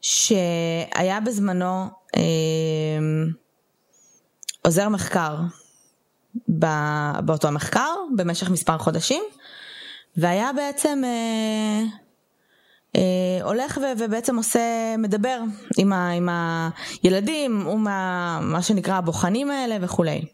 שהיה 0.02 1.20
בזמנו 1.20 1.88
אה, 2.18 2.22
עוזר 4.62 4.90
מחקר 4.90 5.36
באותו 7.26 7.52
מחקר 7.52 7.94
במשך 8.16 8.50
מספר 8.50 8.78
חודשים 8.78 9.24
והיה 10.18 10.54
בעצם 10.54 11.02
אה, 11.06 11.84
אה, 12.96 13.44
הולך 13.44 13.78
ו, 13.82 13.86
ובעצם 14.00 14.38
עושה, 14.38 14.96
מדבר 14.98 15.40
עם, 15.78 15.94
ה, 15.94 16.10
עם 16.10 16.30
הילדים 17.04 17.68
ומה 17.68 18.40
מה 18.42 18.62
שנקרא 18.62 18.96
הבוחנים 18.96 19.52
האלה 19.52 19.78
וכולי. 19.82 20.26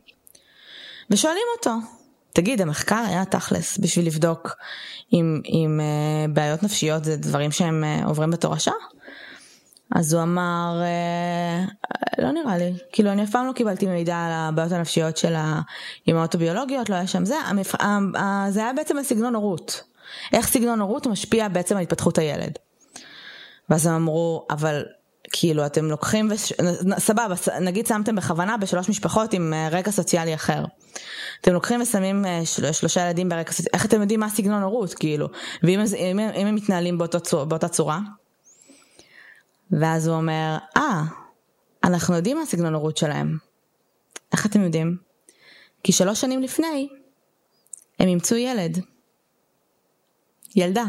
ושואלים 1.09 1.43
אותו, 1.57 1.71
תגיד, 2.35 2.61
המחקר 2.61 3.03
היה 3.07 3.25
תכלס 3.25 3.77
בשביל 3.77 4.07
לבדוק 4.07 4.55
אם, 5.13 5.41
אם 5.45 5.79
אה, 5.79 6.27
בעיות 6.33 6.63
נפשיות 6.63 7.03
זה 7.03 7.17
דברים 7.17 7.51
שהם 7.51 7.83
אה, 7.83 8.05
עוברים 8.05 8.31
בתורשה? 8.31 8.71
אז 9.95 10.13
הוא 10.13 10.23
אמר, 10.23 10.81
אה, 10.81 11.65
לא 12.17 12.31
נראה 12.31 12.57
לי, 12.57 12.73
כאילו 12.91 13.11
אני 13.11 13.23
אף 13.23 13.31
פעם 13.31 13.47
לא 13.47 13.51
קיבלתי 13.51 13.87
מידע 13.87 14.17
על 14.17 14.31
הבעיות 14.31 14.71
הנפשיות 14.71 15.17
של 15.17 15.33
האימהות 15.35 16.35
הביולוגיות, 16.35 16.89
לא 16.89 16.95
היה 16.95 17.07
שם 17.07 17.25
זה, 17.25 17.35
המפ... 17.45 17.75
זה 18.49 18.59
היה 18.59 18.73
בעצם 18.73 18.97
הסגנון 18.97 19.35
הורות. 19.35 19.83
איך 20.33 20.47
סגנון 20.47 20.81
הורות 20.81 21.07
משפיע 21.07 21.47
בעצם 21.47 21.77
על 21.77 21.81
התפתחות 21.81 22.17
הילד. 22.17 22.51
ואז 23.69 23.85
הם 23.85 23.93
אמרו, 23.93 24.45
אבל 24.49 24.83
כאילו 25.39 25.65
אתם 25.65 25.85
לוקחים, 25.85 26.27
וש... 26.31 26.53
סבבה, 26.97 27.35
נגיד 27.61 27.87
שמתם 27.87 28.15
בכוונה 28.15 28.57
בשלוש 28.57 28.89
משפחות 28.89 29.33
עם 29.33 29.53
אה, 29.53 29.69
רקע 29.71 29.91
סוציאלי 29.91 30.35
אחר. 30.35 30.65
אתם 31.41 31.53
לוקחים 31.53 31.81
ושמים 31.81 32.25
אה, 32.25 32.45
של... 32.45 32.71
שלושה 32.71 33.01
ילדים 33.01 33.29
ברקע 33.29 33.51
סוציאלי, 33.51 33.69
איך 33.73 33.85
אתם 33.85 34.01
יודעים 34.01 34.19
מה 34.19 34.29
סגנון 34.29 34.63
הורות, 34.63 34.93
כאילו? 34.93 35.27
ואם 35.63 35.79
אם, 35.97 36.19
אם 36.19 36.47
הם 36.47 36.55
מתנהלים 36.55 36.97
באותו 36.97 37.19
צור... 37.19 37.45
באותה 37.45 37.67
צורה? 37.67 37.99
ואז 39.71 40.07
הוא 40.07 40.15
אומר, 40.15 40.57
אה, 40.77 41.01
ah, 41.03 41.13
אנחנו 41.83 42.15
יודעים 42.15 42.37
מה 42.37 42.45
סגנון 42.45 42.73
הורות 42.73 42.97
שלהם. 42.97 43.37
איך 44.31 44.45
אתם 44.45 44.63
יודעים? 44.63 44.97
כי 45.83 45.91
שלוש 45.91 46.21
שנים 46.21 46.41
לפני, 46.41 46.89
הם 47.99 48.07
אימצו 48.07 48.35
ילד. 48.35 48.79
ילדה. 50.55 50.85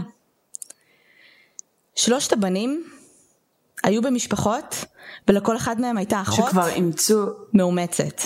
שלושת 1.94 2.32
הבנים 2.32 2.95
היו 3.86 4.02
במשפחות, 4.02 4.84
ולכל 5.28 5.56
אחד 5.56 5.80
מהם 5.80 5.96
הייתה 5.96 6.20
אחות. 6.20 6.48
שכבר 6.48 6.68
אימצו... 6.68 7.26
מאומצת. 7.54 8.20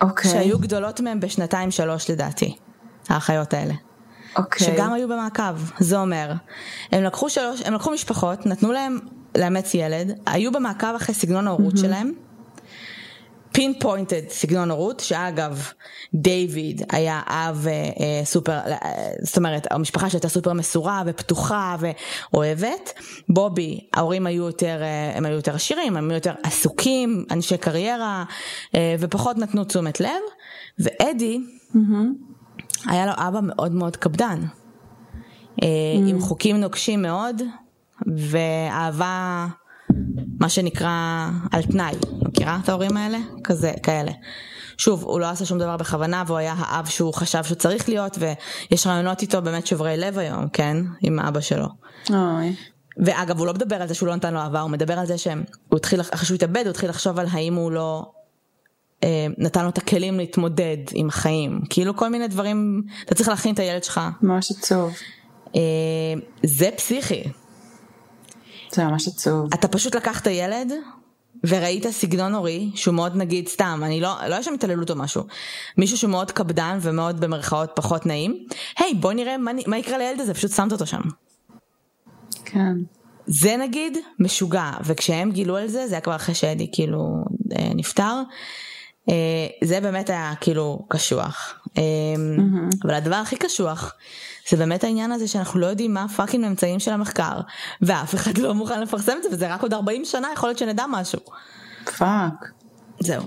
אוקיי. 0.00 0.30
Okay. 0.30 0.34
שהיו 0.34 0.58
גדולות 0.58 1.00
מהם 1.00 1.20
בשנתיים 1.20 1.70
שלוש 1.70 2.10
לדעתי, 2.10 2.56
האחיות 3.08 3.54
האלה. 3.54 3.74
אוקיי. 4.36 4.66
Okay. 4.66 4.70
שגם 4.70 4.92
היו 4.92 5.08
במעקב, 5.08 5.58
זה 5.78 5.98
אומר, 5.98 6.32
הם 6.92 7.02
לקחו 7.02 7.30
שלוש, 7.30 7.62
הם 7.64 7.74
לקחו 7.74 7.90
משפחות, 7.90 8.46
נתנו 8.46 8.72
להם 8.72 8.98
לאמץ 9.38 9.74
ילד, 9.74 10.18
היו 10.26 10.52
במעקב 10.52 10.94
אחרי 10.96 11.14
סגנון 11.14 11.46
ההורות 11.46 11.74
mm-hmm. 11.74 11.80
שלהם, 11.80 12.12
פין 13.52 13.72
פוינטד 13.80 14.28
סגנון 14.28 14.70
הורות, 14.70 15.00
שאגב, 15.00 15.68
דיוויד 16.14 16.82
היה 16.92 17.20
אב 17.26 17.66
אה, 17.66 17.72
אה, 17.72 18.24
סופר, 18.24 18.52
אה, 18.52 19.10
זאת 19.22 19.36
אומרת, 19.36 19.66
המשפחה 19.70 20.10
שהייתה 20.10 20.28
סופר 20.28 20.52
מסורה 20.52 21.02
ופתוחה 21.06 21.76
ואוהבת. 21.80 22.92
בובי, 23.28 23.80
ההורים 23.94 24.26
היו 24.26 24.46
יותר, 24.46 24.82
אה, 24.82 25.16
הם 25.16 25.26
היו 25.26 25.34
יותר 25.34 25.54
עשירים, 25.54 25.96
הם 25.96 26.10
היו 26.10 26.14
יותר 26.14 26.34
עסוקים, 26.42 27.24
אנשי 27.30 27.58
קריירה, 27.58 28.24
אה, 28.74 28.94
ופחות 28.98 29.38
נתנו 29.38 29.64
תשומת 29.64 30.00
לב. 30.00 30.22
ואדי, 30.78 31.40
mm-hmm. 31.74 31.78
היה 32.86 33.06
לו 33.06 33.12
אבא 33.16 33.40
מאוד 33.42 33.72
מאוד 33.72 33.96
קפדן, 33.96 34.40
אה, 35.62 35.68
mm-hmm. 35.68 36.10
עם 36.10 36.20
חוקים 36.20 36.56
נוקשים 36.56 37.02
מאוד, 37.02 37.42
ואהבה... 38.16 39.46
מה 40.40 40.48
שנקרא 40.48 41.28
על 41.52 41.62
תנאי, 41.62 41.94
מכירה 42.22 42.58
את 42.64 42.68
ההורים 42.68 42.96
האלה? 42.96 43.18
כזה, 43.44 43.72
כאלה. 43.82 44.12
שוב, 44.78 45.02
הוא 45.04 45.20
לא 45.20 45.26
עשה 45.26 45.44
שום 45.44 45.58
דבר 45.58 45.76
בכוונה 45.76 46.24
והוא 46.26 46.38
היה 46.38 46.54
האב 46.58 46.86
שהוא 46.86 47.14
חשב 47.14 47.44
שהוא 47.44 47.56
צריך 47.56 47.88
להיות 47.88 48.18
ויש 48.18 48.86
רעיונות 48.86 49.22
איתו 49.22 49.42
באמת 49.42 49.66
שוברי 49.66 49.96
לב 49.96 50.18
היום, 50.18 50.48
כן? 50.48 50.76
עם 51.00 51.20
אבא 51.20 51.40
שלו. 51.40 51.66
אוי. 52.10 52.56
ואגב, 52.96 53.38
הוא 53.38 53.46
לא 53.46 53.54
מדבר 53.54 53.82
על 53.82 53.88
זה 53.88 53.94
שהוא 53.94 54.06
לא 54.06 54.16
נתן 54.16 54.34
לו 54.34 54.40
אהבה, 54.40 54.60
הוא 54.60 54.70
מדבר 54.70 54.98
על 54.98 55.06
זה 55.06 55.18
שהוא 55.18 55.36
התחיל, 55.76 56.00
אחרי 56.00 56.26
שהוא 56.26 56.34
התאבד, 56.34 56.62
הוא 56.64 56.70
התחיל 56.70 56.90
לחשוב 56.90 57.18
על 57.18 57.26
האם 57.30 57.54
הוא 57.54 57.72
לא 57.72 58.10
אה, 59.04 59.26
נתן 59.38 59.62
לו 59.62 59.68
את 59.68 59.78
הכלים 59.78 60.18
להתמודד 60.18 60.76
עם 60.92 61.08
החיים. 61.08 61.60
כאילו 61.70 61.96
כל 61.96 62.08
מיני 62.08 62.28
דברים, 62.28 62.82
אתה 63.04 63.14
צריך 63.14 63.28
להכין 63.28 63.54
את 63.54 63.58
הילד 63.58 63.84
שלך. 63.84 64.00
ממש 64.22 64.50
עצוב. 64.50 64.92
אה, 65.56 65.60
זה 66.42 66.70
פסיכי. 66.76 67.22
זה 68.74 68.84
ממש 68.84 69.08
עצוב. 69.08 69.54
אתה 69.54 69.68
פשוט 69.68 69.94
לקחת 69.94 70.26
ילד 70.26 70.72
וראית 71.46 71.86
סגנון 71.86 72.34
הורי 72.34 72.70
שהוא 72.74 72.94
מאוד 72.94 73.16
נגיד 73.16 73.48
סתם, 73.48 73.80
אני 73.84 74.00
לא, 74.00 74.16
לא 74.28 74.34
יש 74.34 74.46
שם 74.46 74.54
התעללות 74.54 74.90
או 74.90 74.96
משהו, 74.96 75.22
מישהו 75.78 75.98
שהוא 75.98 76.10
מאוד 76.10 76.30
קפדן 76.30 76.78
ומאוד 76.80 77.20
במרכאות 77.20 77.70
פחות 77.74 78.06
נעים, 78.06 78.46
היי 78.78 78.94
בוא 78.94 79.12
נראה 79.12 79.38
מה, 79.38 79.50
מה 79.66 79.78
יקרה 79.78 79.98
לילד 79.98 80.20
הזה, 80.20 80.34
פשוט 80.34 80.50
שמת 80.50 80.72
אותו 80.72 80.86
שם. 80.86 81.00
כן. 82.44 82.76
זה 83.26 83.56
נגיד 83.56 83.98
משוגע, 84.18 84.70
וכשהם 84.84 85.30
גילו 85.30 85.56
על 85.56 85.68
זה, 85.68 85.86
זה 85.86 85.94
היה 85.94 86.00
כבר 86.00 86.16
אחרי 86.16 86.34
שאדי 86.34 86.68
כאילו 86.72 87.24
אה, 87.58 87.70
נפטר, 87.74 88.22
אה, 89.08 89.14
זה 89.64 89.80
באמת 89.80 90.10
היה 90.10 90.32
כאילו 90.40 90.86
קשוח. 90.88 91.54
mm-hmm. 91.66 92.76
אבל 92.84 92.94
הדבר 92.94 93.14
הכי 93.14 93.36
קשוח 93.36 93.94
זה 94.48 94.56
באמת 94.56 94.84
העניין 94.84 95.12
הזה 95.12 95.28
שאנחנו 95.28 95.60
לא 95.60 95.66
יודעים 95.66 95.94
מה 95.94 96.04
ה 96.04 96.09
fucking 96.09 96.46
ממצאים 96.46 96.80
של 96.80 96.92
המחקר, 96.92 97.40
ואף 97.82 98.14
אחד 98.14 98.38
לא 98.38 98.54
מוכן 98.54 98.80
לפרסם 98.80 99.16
את 99.16 99.22
זה, 99.22 99.28
וזה 99.32 99.54
רק 99.54 99.62
עוד 99.62 99.72
40 99.74 100.04
שנה 100.04 100.28
יכול 100.32 100.48
להיות 100.48 100.58
שנדע 100.58 100.84
משהו. 100.88 101.20
Fuck. 101.98 102.50
זהו. 103.00 103.22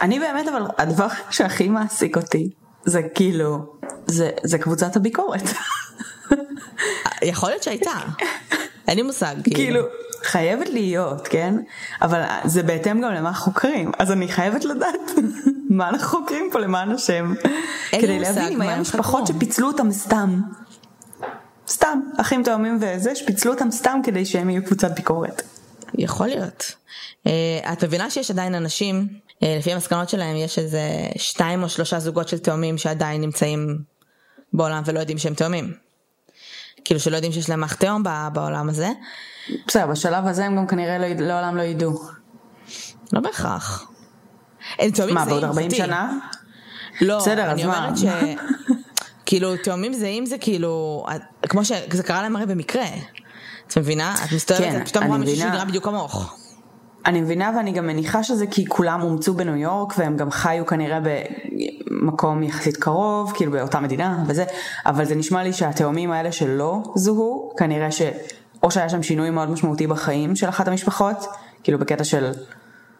אני 0.00 0.20
באמת, 0.20 0.48
אבל 0.48 0.62
הדבר 0.78 1.08
שהכי 1.30 1.68
מעסיק 1.68 2.16
אותי, 2.16 2.50
זה 2.84 3.02
כאילו, 3.14 3.76
זה, 4.06 4.30
זה 4.44 4.58
קבוצת 4.58 4.96
הביקורת. 4.96 5.42
יכול 7.22 7.48
להיות 7.48 7.62
שהייתה. 7.62 7.98
אין 8.88 8.96
לי 8.96 9.02
מושג. 9.02 9.34
כאילו. 9.44 9.56
כאילו, 9.56 9.80
חייבת 10.22 10.68
להיות, 10.68 11.28
כן? 11.28 11.54
אבל 12.02 12.22
זה 12.44 12.62
בהתאם 12.62 13.00
גם 13.00 13.12
למה 13.12 13.34
חוקרים, 13.34 13.92
אז 13.98 14.12
אני 14.12 14.28
חייבת 14.28 14.64
לדעת 14.64 15.10
מה 15.70 15.88
אנחנו 15.88 16.18
חוקרים 16.18 16.48
פה 16.52 16.58
למען 16.58 16.90
השם. 16.90 17.34
כדי 17.92 18.18
להבין 18.18 18.52
אם 18.52 18.60
היה 18.60 18.80
משפחות 18.80 19.26
שפיצלו 19.26 19.66
אותם 19.66 19.92
סתם. 19.92 20.40
סתם, 21.68 22.00
אחים 22.20 22.42
תאומים 22.42 22.78
וזה, 22.80 23.14
שפיצלו 23.14 23.52
אותם 23.52 23.70
סתם 23.70 24.00
כדי 24.04 24.24
שהם 24.24 24.50
יהיו 24.50 24.64
קבוצת 24.64 24.90
ביקורת. 24.90 25.42
יכול 25.98 26.26
להיות. 26.26 26.74
Uh, 27.26 27.30
את 27.72 27.84
מבינה 27.84 28.10
שיש 28.10 28.30
עדיין 28.30 28.54
אנשים, 28.54 29.08
uh, 29.08 29.46
לפי 29.58 29.72
המסקנות 29.72 30.08
שלהם 30.08 30.36
יש 30.36 30.58
איזה 30.58 30.80
שתיים 31.16 31.62
או 31.62 31.68
שלושה 31.68 31.98
זוגות 31.98 32.28
של 32.28 32.38
תאומים 32.38 32.78
שעדיין 32.78 33.20
נמצאים 33.20 33.78
בעולם 34.52 34.82
ולא 34.86 35.00
יודעים 35.00 35.18
שהם 35.18 35.34
תאומים. 35.34 35.85
כאילו 36.86 37.00
שלא 37.00 37.16
יודעים 37.16 37.32
שיש 37.32 37.50
להם 37.50 37.64
אח 37.64 37.74
תאום 37.74 38.02
בעולם 38.32 38.68
הזה. 38.68 38.88
בסדר, 39.66 39.86
בשלב 39.86 40.26
הזה 40.26 40.44
הם 40.44 40.56
גם 40.56 40.66
כנראה 40.66 40.98
לא, 40.98 41.06
לעולם 41.06 41.56
לא 41.56 41.62
ידעו. 41.62 42.02
לא 43.12 43.20
בהכרח. 43.20 43.90
הם 44.78 44.90
תאומים 44.90 45.14
זהים, 45.14 45.14
מה, 45.14 45.24
בעוד 45.24 45.44
40 45.44 45.70
שנה? 45.70 46.18
לא, 47.00 47.18
בסדר, 47.18 47.50
אני 47.50 47.64
אומרת 47.64 47.96
ש... 47.98 48.04
כאילו, 49.26 49.56
תאומים 49.56 49.92
זהים 49.92 50.26
זה 50.26 50.38
כאילו, 50.38 51.06
כמו 51.48 51.64
שזה 51.64 52.02
קרה 52.02 52.22
להם 52.22 52.36
הרי 52.36 52.46
במקרה. 52.46 52.86
את 53.66 53.78
מבינה? 53.78 54.14
את 54.24 54.32
מסתובבת, 54.32 54.64
כן, 54.64 54.82
את 54.82 54.88
פתאום 54.88 55.04
רואה 55.04 55.18
מישהו 55.18 55.36
שנראה 55.36 55.64
בדיוק 55.64 55.84
כמוך. 55.84 56.36
אני 57.06 57.20
מבינה 57.20 57.52
ואני 57.56 57.72
גם 57.72 57.86
מניחה 57.86 58.22
שזה 58.22 58.46
כי 58.46 58.66
כולם 58.66 59.02
אומצו 59.02 59.34
בניו 59.34 59.56
יורק 59.56 59.94
והם 59.98 60.16
גם 60.16 60.30
חיו 60.30 60.66
כנראה 60.66 60.98
במקום 61.90 62.42
יחסית 62.42 62.76
קרוב, 62.76 63.32
כאילו 63.34 63.52
באותה 63.52 63.80
מדינה 63.80 64.24
וזה, 64.26 64.44
אבל 64.86 65.04
זה 65.04 65.14
נשמע 65.14 65.42
לי 65.42 65.52
שהתאומים 65.52 66.10
האלה 66.10 66.32
שלא 66.32 66.82
זוהו, 66.94 67.52
כנראה 67.56 67.90
ש... 67.90 68.02
או 68.62 68.70
שהיה 68.70 68.88
שם 68.88 69.02
שינוי 69.02 69.30
מאוד 69.30 69.50
משמעותי 69.50 69.86
בחיים 69.86 70.36
של 70.36 70.48
אחת 70.48 70.68
המשפחות, 70.68 71.26
כאילו 71.62 71.78
בקטע 71.78 72.04
של 72.04 72.32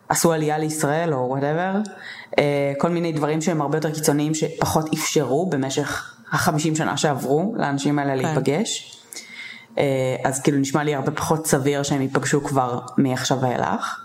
עשו 0.09 0.33
עלייה 0.33 0.59
לישראל 0.59 1.15
או 1.15 1.19
וואטאבר, 1.29 1.73
אה, 2.39 2.73
כל 2.79 2.89
מיני 2.89 3.13
דברים 3.13 3.41
שהם 3.41 3.63
הרבה 3.63 3.79
יותר 3.79 3.91
קיצוניים 3.91 4.35
שפחות 4.35 4.93
אפשרו 4.95 5.47
במשך 5.51 6.15
החמישים 6.33 6.77
שנה 6.77 6.97
שעברו 6.97 7.55
לאנשים 7.57 7.99
האלה 7.99 8.23
כן. 8.23 8.29
להיפגש. 8.29 8.96
אה, 9.79 10.17
אז 10.25 10.43
כאילו 10.43 10.59
נשמע 10.59 10.85
לי 10.85 10.95
הרבה 10.95 11.11
פחות 11.11 11.47
סביר 11.47 11.83
שהם 11.83 12.03
ייפגשו 12.03 12.45
כבר 12.45 12.81
מעכשיו 12.97 13.39
ואילך. 13.41 14.01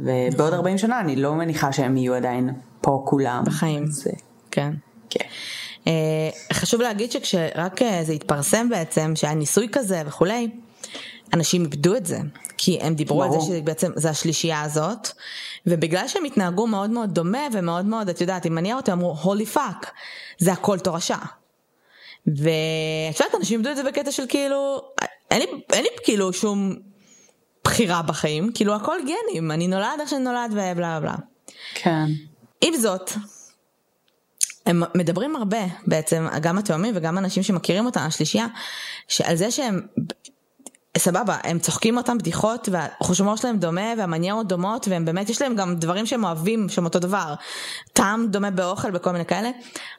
ובעוד 0.00 0.52
40 0.52 0.78
שנה 0.78 1.00
אני 1.00 1.16
לא 1.16 1.34
מניחה 1.34 1.72
שהם 1.72 1.96
יהיו 1.96 2.14
עדיין 2.14 2.50
פה 2.80 3.02
כולם. 3.06 3.42
בחיים. 3.46 3.86
זה... 3.86 4.10
כן. 4.50 4.72
כן. 5.10 5.24
אה, 5.84 5.86
חשוב 6.52 6.80
להגיד 6.80 7.12
שכשרק 7.12 7.82
אה, 7.82 7.84
זה 8.02 8.12
התפרסם 8.12 8.68
בעצם, 8.68 9.12
שהיה 9.14 9.34
ניסוי 9.34 9.68
כזה 9.72 10.02
וכולי, 10.06 10.48
אנשים 11.32 11.62
איבדו 11.62 11.96
את 11.96 12.06
זה, 12.06 12.18
כי 12.56 12.78
הם 12.80 12.94
דיברו 12.94 13.20
ברור. 13.20 13.34
על 13.34 13.40
זה 13.40 13.46
שבעצם 13.46 13.90
זה 13.96 14.10
השלישייה 14.10 14.62
הזאת, 14.62 15.08
ובגלל 15.66 16.08
שהם 16.08 16.24
התנהגו 16.24 16.66
מאוד 16.66 16.90
מאוד 16.90 17.14
דומה 17.14 17.46
ומאוד 17.52 17.84
מאוד, 17.84 18.08
את 18.08 18.20
יודעת, 18.20 18.46
אם 18.46 18.54
מניע 18.54 18.76
אותם 18.76 18.92
אמרו, 18.92 19.16
holy 19.22 19.46
fuck, 19.46 19.90
זה 20.38 20.52
הכל 20.52 20.78
תורשה. 20.78 21.18
ואת 22.26 23.20
יודעת, 23.20 23.34
אנשים 23.34 23.58
איבדו 23.58 23.70
את 23.70 23.76
זה 23.76 23.82
בקטע 23.84 24.12
של 24.12 24.26
כאילו, 24.28 24.80
אין 25.30 25.40
לי, 25.40 25.46
אין 25.72 25.82
לי 25.82 25.88
כאילו 26.04 26.32
שום 26.32 26.74
בחירה 27.64 28.02
בחיים, 28.02 28.52
כאילו 28.54 28.74
הכל 28.74 28.98
גנים, 29.00 29.50
אני 29.50 29.68
נולד 29.68 30.00
איך 30.00 30.08
שאני 30.08 30.24
נולד 30.24 30.50
ובלה 30.52 31.00
בלה. 31.00 31.14
כן. 31.74 32.06
עם 32.60 32.76
זאת, 32.76 33.10
הם 34.66 34.82
מדברים 34.94 35.36
הרבה 35.36 35.64
בעצם, 35.86 36.26
גם 36.40 36.58
התאומים 36.58 36.94
וגם 36.96 37.18
אנשים 37.18 37.42
שמכירים 37.42 37.86
אותם, 37.86 38.00
השלישייה, 38.00 38.46
שעל 39.08 39.36
זה 39.36 39.50
שהם, 39.50 39.80
סבבה, 40.98 41.36
הם 41.44 41.58
צוחקים 41.58 41.96
אותם 41.96 42.18
בדיחות 42.18 42.68
והחושמור 42.72 43.36
שלהם 43.36 43.56
דומה 43.56 43.92
והמניירות 43.98 44.48
דומות 44.48 44.88
והם 44.88 45.04
באמת, 45.04 45.30
יש 45.30 45.42
להם 45.42 45.56
גם 45.56 45.76
דברים 45.76 46.06
שהם 46.06 46.24
אוהבים 46.24 46.68
שהם 46.68 46.84
אותו 46.84 46.98
דבר. 46.98 47.34
טעם 47.92 48.26
דומה 48.30 48.50
באוכל 48.50 48.88
וכל 48.94 49.10
מיני 49.10 49.24
כאלה, 49.24 49.50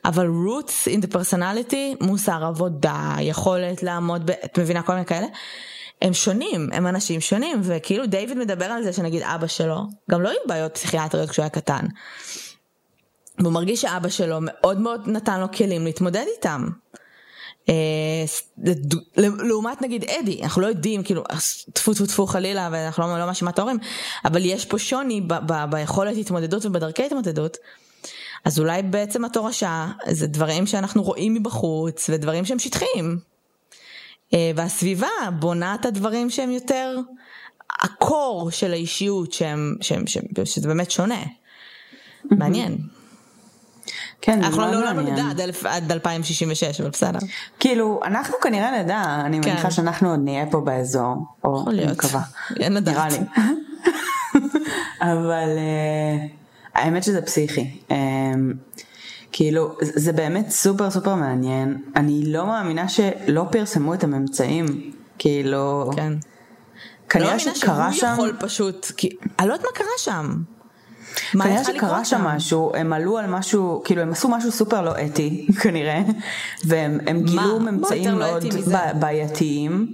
אבל 0.06 0.28
roots 0.28 0.92
in 0.92 1.06
the 1.06 1.16
personality, 1.16 2.06
מוסר 2.06 2.46
עבודה, 2.46 3.16
יכולת 3.20 3.84
לעמוד, 3.84 4.26
ב, 4.26 4.34
את 4.46 4.60
מבינה 4.60 4.82
כל 4.82 4.94
מיני 4.94 5.06
כאלה. 5.06 5.28
הם 6.02 6.14
שונים, 6.14 6.70
הם 6.74 6.88
אנשים 6.88 7.22
שונים, 7.22 7.62
וכאילו 7.64 8.06
דיוויד 8.06 8.38
מדבר 8.38 8.66
על 8.66 8.84
זה 8.84 8.94
שנגיד 8.94 9.22
אבא 9.24 9.48
שלו, 9.48 9.82
גם 10.12 10.22
לא 10.22 10.30
היו 10.30 10.40
בעיות 10.48 10.74
פסיכיאטריות 10.74 11.30
כשהוא 11.30 11.44
היה 11.44 11.50
קטן. 11.50 11.86
והוא 13.40 13.54
מרגיש 13.54 13.82
שאבא 13.82 14.10
שלו 14.10 14.38
מאוד 14.42 14.80
מאוד 14.80 15.02
נתן 15.08 15.40
לו 15.40 15.52
כלים 15.52 15.86
להתמודד 15.86 16.26
איתם. 16.36 16.70
אה, 17.70 17.74
לעומת 19.18 19.82
נגיד 19.82 20.04
אדי, 20.04 20.44
אנחנו 20.44 20.62
לא 20.62 20.68
יודעים, 20.68 21.04
כאילו, 21.04 21.24
טפו 21.74 21.94
טפו 21.94 22.06
טפו 22.06 22.28
חלילה, 22.28 22.70
ואנחנו 22.72 23.04
לא, 23.04 23.20
לא 23.20 23.26
מאשימה 23.26 23.52
את 23.52 23.60
ההורים, 23.60 23.78
אבל 24.26 24.46
יש 24.46 24.66
פה 24.66 24.80
שוני 24.80 25.22
ביכולת 25.70 26.18
התמודדות 26.18 26.66
ובדרכי 26.66 27.04
התמודדות. 27.06 27.58
אז 28.46 28.60
אולי 28.60 28.84
בעצם 28.84 29.26
התורשה 29.26 29.88
זה 30.08 30.28
דברים 30.28 30.68
שאנחנו 30.68 31.04
רואים 31.04 31.34
מבחוץ 31.34 32.10
ודברים 32.10 32.46
שהם 32.46 32.60
שטחיים. 32.60 33.20
אה, 34.34 34.52
והסביבה 34.56 35.08
בונה 35.40 35.76
את 35.76 35.86
הדברים 35.86 36.30
שהם 36.30 36.52
יותר 36.52 36.98
הקור 37.84 38.52
של 38.52 38.72
האישיות 38.72 39.34
שהם, 39.34 39.76
שהם, 39.82 40.08
שהם, 40.08 40.24
שזה 40.46 40.68
באמת 40.68 40.92
שונה. 40.92 41.24
מעניין. 42.32 42.78
כן, 44.26 44.44
אנחנו 44.44 44.62
לא 44.62 44.72
לעולם 44.72 45.00
נדע 45.00 45.24
עד 45.66 45.92
2066, 45.92 46.82
אבל 46.82 46.90
בסדר. 46.90 47.20
כאילו, 47.60 48.00
אנחנו 48.06 48.36
כנראה 48.42 48.84
נדע, 48.84 49.22
אני 49.26 49.40
מניחה 49.40 49.62
כן. 49.62 49.72
שאנחנו 49.72 50.10
עוד 50.10 50.20
נהיה 50.24 50.46
פה 50.52 50.62
באזור, 50.62 51.16
או 51.44 51.70
אני 51.70 51.86
מקווה. 51.92 52.22
אין 52.60 52.74
לדעת. 52.74 52.96
נראה 52.96 53.08
לי. 53.10 53.18
אבל 55.12 55.50
אה, 55.58 56.26
האמת 56.74 57.04
שזה 57.04 57.22
פסיכי. 57.22 57.80
אה, 57.92 57.98
כאילו, 59.32 59.76
זה 59.82 60.14
באמת 60.14 60.50
סופר 60.50 60.92
סופר 60.92 61.16
מעניין. 61.16 61.82
אני 61.96 62.24
לא 62.26 62.46
מאמינה 62.46 62.88
שלא 62.90 63.46
פרסמו 63.52 63.94
את 63.94 64.04
הממצאים. 64.04 64.92
כאילו... 65.18 65.92
כן. 65.96 66.14
כנראה 67.10 67.34
לא 67.34 67.40
שקרה 67.40 67.54
שם... 67.54 67.68
לא 67.68 67.78
מאמינה 67.78 67.94
שהוא 67.94 68.28
יכול 68.28 68.34
פשוט, 68.40 68.92
כי 68.98 69.10
אני 69.40 69.48
לא 69.48 69.54
יודעת 69.54 69.68
מה 69.68 69.78
קרה 69.78 69.88
שם. 69.98 70.55
כנראה 71.32 71.64
שקרה 71.64 72.06
שם 72.06 72.22
משהו, 72.22 72.72
הם 72.76 72.94
עלו 72.94 73.18
על 73.18 73.28
משהו, 73.28 73.82
כאילו 73.86 74.02
הם 74.02 74.12
עשו 74.12 74.30
משהו 74.30 74.52
סופר 74.52 74.82
לא 74.82 74.92
אתי 75.06 75.48
כנראה, 75.62 76.02
והם 76.66 77.24
גילו 77.24 77.60
ממצאים 77.60 78.20
מאוד 78.20 78.44
בעייתיים, 79.00 79.94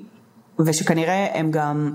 ושכנראה 0.59 1.27
הם 1.33 1.51
גם 1.51 1.91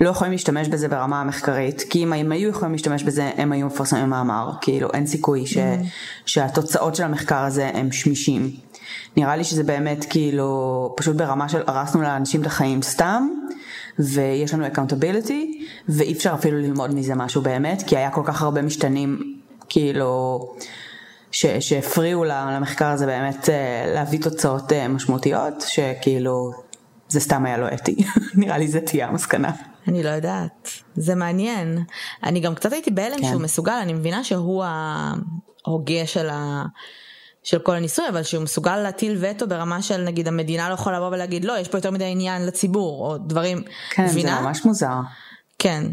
לא 0.00 0.08
יכולים 0.08 0.32
להשתמש 0.32 0.68
בזה 0.68 0.88
ברמה 0.88 1.20
המחקרית, 1.20 1.82
כי 1.90 2.04
אם 2.04 2.12
הם 2.12 2.32
היו 2.32 2.48
יכולים 2.48 2.72
להשתמש 2.72 3.02
בזה 3.02 3.30
הם 3.36 3.52
היו 3.52 3.66
מפרסמים 3.66 4.10
מאמר, 4.10 4.50
כאילו 4.60 4.88
אין 4.94 5.06
סיכוי 5.06 5.46
ש, 5.46 5.56
mm-hmm. 5.56 5.86
שהתוצאות 6.26 6.94
של 6.94 7.02
המחקר 7.02 7.38
הזה 7.38 7.70
הם 7.74 7.92
שמישים. 7.92 8.50
נראה 9.16 9.36
לי 9.36 9.44
שזה 9.44 9.64
באמת 9.64 10.06
כאילו 10.10 10.94
פשוט 10.96 11.16
ברמה 11.16 11.48
של 11.48 11.62
הרסנו 11.66 12.02
לאנשים 12.02 12.40
את 12.40 12.46
החיים 12.46 12.82
סתם. 12.82 13.28
ויש 13.98 14.54
לנו 14.54 14.66
accountability 14.66 15.64
ואי 15.88 16.12
אפשר 16.12 16.34
אפילו 16.34 16.58
ללמוד 16.58 16.94
מזה 16.94 17.14
משהו 17.14 17.42
באמת 17.42 17.82
כי 17.86 17.96
היה 17.96 18.10
כל 18.10 18.22
כך 18.24 18.42
הרבה 18.42 18.62
משתנים 18.62 19.40
כאילו 19.68 20.40
שהפריעו 21.32 22.24
למחקר 22.24 22.86
הזה 22.86 23.06
באמת 23.06 23.48
אה, 23.48 23.92
להביא 23.94 24.22
תוצאות 24.22 24.72
אה, 24.72 24.88
משמעותיות 24.88 25.64
שכאילו 25.68 26.52
זה 27.08 27.20
סתם 27.20 27.46
היה 27.46 27.58
לא 27.58 27.66
אתי 27.74 27.96
נראה 28.34 28.58
לי 28.58 28.68
זה 28.68 28.80
תהיה 28.80 29.08
המסקנה. 29.08 29.52
אני 29.88 30.02
לא 30.02 30.08
יודעת 30.08 30.70
זה 30.94 31.14
מעניין 31.14 31.78
אני 32.24 32.40
גם 32.40 32.54
קצת 32.54 32.72
הייתי 32.72 32.90
בהלם 32.90 33.18
כן. 33.20 33.28
שהוא 33.28 33.42
מסוגל 33.42 33.72
אני 33.82 33.92
מבינה 33.92 34.24
שהוא 34.24 34.64
ההוגה 34.64 36.06
של 36.06 36.28
ה... 36.28 36.64
של 37.42 37.58
כל 37.58 37.74
הניסוי, 37.74 38.08
אבל 38.08 38.22
שהוא 38.22 38.42
מסוגל 38.42 38.76
להטיל 38.76 39.18
וטו 39.20 39.48
ברמה 39.48 39.82
של 39.82 40.02
נגיד 40.04 40.28
המדינה 40.28 40.68
לא 40.68 40.74
יכולה 40.74 40.96
לבוא 40.96 41.08
ולהגיד 41.08 41.44
לא, 41.44 41.58
יש 41.58 41.68
פה 41.68 41.78
יותר 41.78 41.90
מדי 41.90 42.04
עניין 42.04 42.46
לציבור, 42.46 43.06
או 43.06 43.18
דברים, 43.18 43.62
כן, 43.90 44.04
מבינה? 44.04 44.36
זה 44.36 44.40
ממש 44.42 44.64
מוזר. 44.64 44.94
כן. 45.58 45.84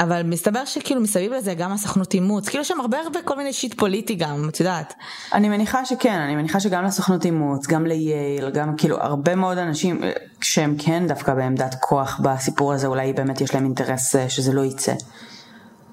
אבל 0.00 0.22
מסתבר 0.22 0.64
שכאילו 0.64 1.00
מסביב 1.00 1.32
לזה 1.32 1.54
גם 1.54 1.72
הסוכנות 1.72 2.14
אימוץ, 2.14 2.48
כאילו 2.48 2.60
יש 2.60 2.68
שם 2.68 2.80
הרבה 2.80 2.98
הרבה 2.98 3.22
כל 3.22 3.36
מיני 3.36 3.52
שיט 3.52 3.74
פוליטי 3.78 4.14
גם, 4.14 4.48
את 4.48 4.60
יודעת. 4.60 4.94
אני 5.32 5.48
מניחה 5.48 5.84
שכן, 5.84 6.20
אני 6.20 6.36
מניחה 6.36 6.60
שגם 6.60 6.84
לסוכנות 6.84 7.24
אימוץ, 7.24 7.66
גם 7.66 7.86
לייל, 7.86 8.50
גם 8.50 8.76
כאילו 8.76 9.00
הרבה 9.00 9.34
מאוד 9.34 9.58
אנשים 9.58 10.00
שהם 10.40 10.76
כן 10.78 11.06
דווקא 11.08 11.34
בעמדת 11.34 11.74
כוח 11.80 12.20
בסיפור 12.22 12.72
הזה, 12.72 12.86
אולי 12.86 13.12
באמת 13.12 13.40
יש 13.40 13.54
להם 13.54 13.64
אינטרס 13.64 14.16
אה, 14.16 14.28
שזה 14.28 14.52
לא 14.52 14.64
יצא. 14.64 14.94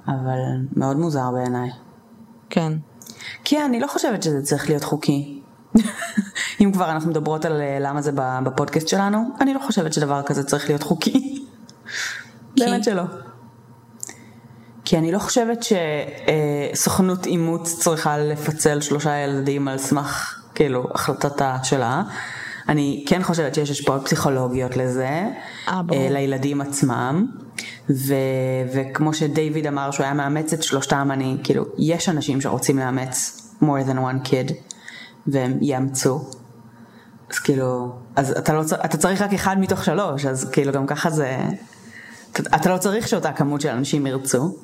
אבל 0.08 0.40
מאוד 0.76 0.98
מוזר 0.98 1.32
בעיניי. 1.34 1.70
כן. 2.50 2.74
כי 3.44 3.62
אני 3.62 3.80
לא 3.80 3.88
חושבת 3.88 4.24
שזה 4.24 4.42
צריך 4.42 4.70
להיות 4.70 4.84
חוקי. 4.84 5.42
אם 6.62 6.72
כבר 6.74 6.92
אנחנו 6.92 7.10
מדברות 7.10 7.46
על 7.46 7.62
אה, 7.62 7.78
למה 7.80 8.02
זה 8.02 8.12
בפודקאסט 8.16 8.88
שלנו, 8.88 9.24
אני 9.42 9.54
לא 9.54 9.60
חושבת 9.60 9.94
שדבר 9.94 10.22
כזה 10.24 10.44
צריך 10.44 10.70
להיות 10.70 10.84
חוקי. 10.84 11.46
באמת 12.60 12.84
שלא. 12.84 13.04
כי 14.86 14.98
אני 14.98 15.12
לא 15.12 15.20
חושבת 15.20 15.66
שסוכנות 16.74 17.26
אימוץ 17.26 17.80
צריכה 17.80 18.18
לפצל 18.18 18.82
שלושה 18.82 19.18
ילדים 19.18 19.68
על 19.68 19.78
סמך 19.78 20.42
כאילו 20.56 20.88
החלטתה 20.94 21.58
שלה. 21.64 22.04
אני 22.70 23.06
כן 23.08 23.24
חושבת 23.24 23.56
שיש 23.56 23.70
השפעות 23.70 24.06
פסיכולוגיות 24.06 24.78
לזה, 24.78 25.28
아, 25.66 25.70
אה, 25.70 25.82
אה, 25.94 26.08
לילדים 26.10 26.62
עצמם, 26.62 27.28
ו, 27.90 28.16
וכמו 28.74 29.14
שדייוויד 29.14 29.68
אמר 29.68 29.92
שהוא 29.92 30.04
היה 30.04 30.14
מאמץ 30.14 30.54
את 30.54 30.64
שלושתם, 30.64 31.10
אני, 31.12 31.38
כאילו, 31.44 31.66
יש 31.78 32.10
אנשים 32.10 32.42
שרוצים 32.42 32.80
לאמץ 32.80 33.42
more 33.62 33.90
than 33.90 33.96
one 33.96 34.28
kid, 34.28 34.54
והם 35.28 35.58
יאמצו. 35.62 36.20
אז 37.32 37.40
כאילו, 37.40 37.92
אז 38.16 38.32
אתה, 38.32 38.54
לא, 38.54 38.62
אתה 38.86 38.98
צריך 38.98 39.22
רק 39.22 39.34
אחד 39.34 39.56
מתוך 39.60 39.84
שלוש, 39.84 40.26
אז 40.26 40.50
כאילו 40.52 40.72
גם 40.72 40.88
ככה 40.88 41.10
זה, 41.10 41.38
אתה, 42.32 42.44
אתה 42.56 42.74
לא 42.74 42.78
צריך 42.78 43.08
שאותה 43.08 43.32
כמות 43.32 43.62
של 43.62 43.70
אנשים 43.70 44.08
ירצו. 44.08 44.56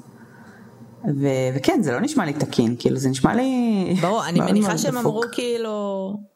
ו, 1.06 1.28
וכן, 1.56 1.80
זה 1.82 1.92
לא 1.92 2.00
נשמע 2.02 2.26
לי 2.26 2.34
תקין, 2.34 2.76
כאילו 2.80 2.98
זה 2.98 3.10
נשמע 3.10 3.36
לי... 3.36 3.96
ברור, 4.02 4.26
אני 4.26 4.40
מניחה 4.40 4.78
שהם 4.78 4.98
אמרו 4.98 5.22
כאילו... 5.32 6.31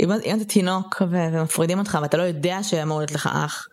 אם, 0.00 0.12
אם 0.24 0.36
אתה 0.36 0.44
תינוק 0.44 1.02
ומפרידים 1.10 1.78
אותך 1.78 1.98
ואתה 2.02 2.16
לא 2.16 2.22
יודע 2.22 2.62
שאמור 2.62 2.98
להיות 2.98 3.12
לך 3.12 3.28
אח, 3.32 3.68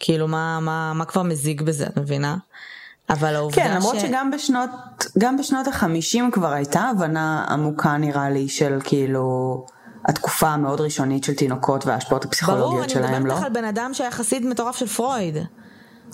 כאילו 0.00 0.28
מה, 0.28 0.60
מה, 0.60 0.92
מה 0.94 1.04
כבר 1.04 1.22
מזיג 1.22 1.62
בזה, 1.62 1.86
את 1.86 1.96
מבינה? 1.96 2.36
אבל 3.10 3.34
העובדה 3.36 3.62
כן, 3.62 3.74
למרות 3.74 3.96
ש... 4.00 4.02
שגם 4.02 4.30
בשנות, 4.30 4.70
גם 5.18 5.36
בשנות 5.36 5.66
החמישים 5.66 6.30
כבר 6.30 6.52
הייתה 6.52 6.80
הבנה 6.80 7.44
עמוקה 7.48 7.96
נראה 7.96 8.30
לי 8.30 8.48
של 8.48 8.78
כאילו 8.84 9.66
התקופה 10.04 10.48
המאוד 10.48 10.80
ראשונית 10.80 11.24
של 11.24 11.34
תינוקות 11.34 11.86
וההשפעות 11.86 12.24
הפסיכולוגיות 12.24 12.90
שלהם, 12.90 13.04
לא? 13.04 13.08
ברור, 13.10 13.16
אני 13.16 13.24
מדברת 13.24 13.42
על 13.44 13.52
בן 13.52 13.64
אדם 13.64 13.94
שהיה 13.94 14.10
חסיד 14.10 14.46
מטורף 14.46 14.76
של 14.76 14.86
פרויד. 14.86 15.36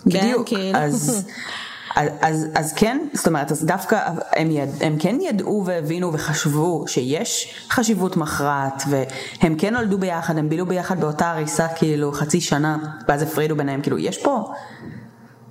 בדיוק, 0.06 0.48
כן, 0.48 0.56
כאילו. 0.56 0.78
אז... 0.78 1.24
אז, 1.96 2.08
אז, 2.20 2.46
אז 2.54 2.72
כן, 2.72 2.98
זאת 3.12 3.26
אומרת, 3.26 3.52
אז 3.52 3.64
דווקא 3.64 4.10
הם, 4.32 4.50
יד, 4.50 4.68
הם 4.80 4.96
כן 4.98 5.16
ידעו 5.20 5.62
והבינו 5.66 6.12
וחשבו 6.12 6.84
שיש 6.88 7.54
חשיבות 7.70 8.16
מכרעת, 8.16 8.82
והם 8.88 9.56
כן 9.58 9.74
נולדו 9.74 9.98
ביחד, 9.98 10.38
הם 10.38 10.48
בילו 10.48 10.66
ביחד 10.66 11.00
באותה 11.00 11.30
הריסה 11.30 11.68
כאילו 11.68 12.12
חצי 12.12 12.40
שנה, 12.40 12.78
ואז 13.08 13.22
הפרידו 13.22 13.56
ביניהם, 13.56 13.82
כאילו 13.82 13.98
יש 13.98 14.18
פה, 14.18 14.52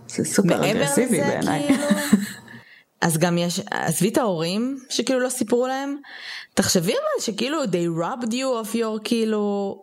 זה 0.07 0.25
סופר 0.25 0.71
אגרסיבי 0.71 1.21
בעיניי. 1.21 1.67
כאילו, 1.67 1.83
אז 3.01 3.17
גם 3.17 3.37
יש, 3.37 3.61
עזבי 3.71 4.09
את 4.09 4.17
ההורים 4.17 4.77
שכאילו 4.89 5.19
לא 5.19 5.29
סיפרו 5.29 5.67
להם, 5.67 5.97
תחשבי 6.53 6.91
אבל 6.91 7.21
שכאילו 7.21 7.63
they 7.63 8.01
robbed 8.01 8.31
you 8.31 8.67
of 8.67 8.75
your 8.75 8.99
כאילו 9.03 9.75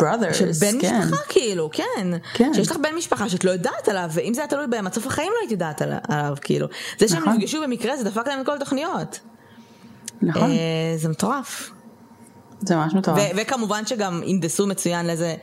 brothers, 0.00 0.34
של 0.34 0.50
בן 0.60 0.80
כן. 0.80 0.98
משפחה 0.98 1.22
כאילו, 1.28 1.70
כן. 1.72 2.10
כן. 2.34 2.54
שיש 2.54 2.70
לך 2.70 2.76
בן 2.76 2.94
משפחה 2.96 3.28
שאת 3.28 3.44
לא 3.44 3.50
יודעת 3.50 3.88
עליו, 3.88 4.10
ואם 4.12 4.34
זה 4.34 4.40
היה 4.40 4.48
תלוי 4.48 4.66
בהם, 4.66 4.86
עד 4.86 4.92
סוף 4.92 5.06
החיים 5.06 5.32
לא 5.34 5.38
היית 5.40 5.50
יודעת 5.50 5.82
עליו, 5.82 6.36
כאילו. 6.40 6.66
זה 6.98 7.08
שהם 7.08 7.22
נכון. 7.22 7.36
נפגשו 7.36 7.62
במקרה 7.62 7.96
זה 7.96 8.04
דפק 8.04 8.26
להם 8.26 8.40
את 8.40 8.46
כל 8.46 8.54
התוכניות. 8.56 9.20
נכון. 10.22 10.50
אה, 10.50 10.94
זה 10.96 11.08
מטורף. 11.08 11.70
זה 12.60 12.76
ממש 12.76 12.94
מטורף. 12.94 13.18
וכמובן 13.36 13.86
שגם 13.86 14.22
הנדסו 14.26 14.66
מצוין 14.66 15.06
לאיזה 15.06 15.34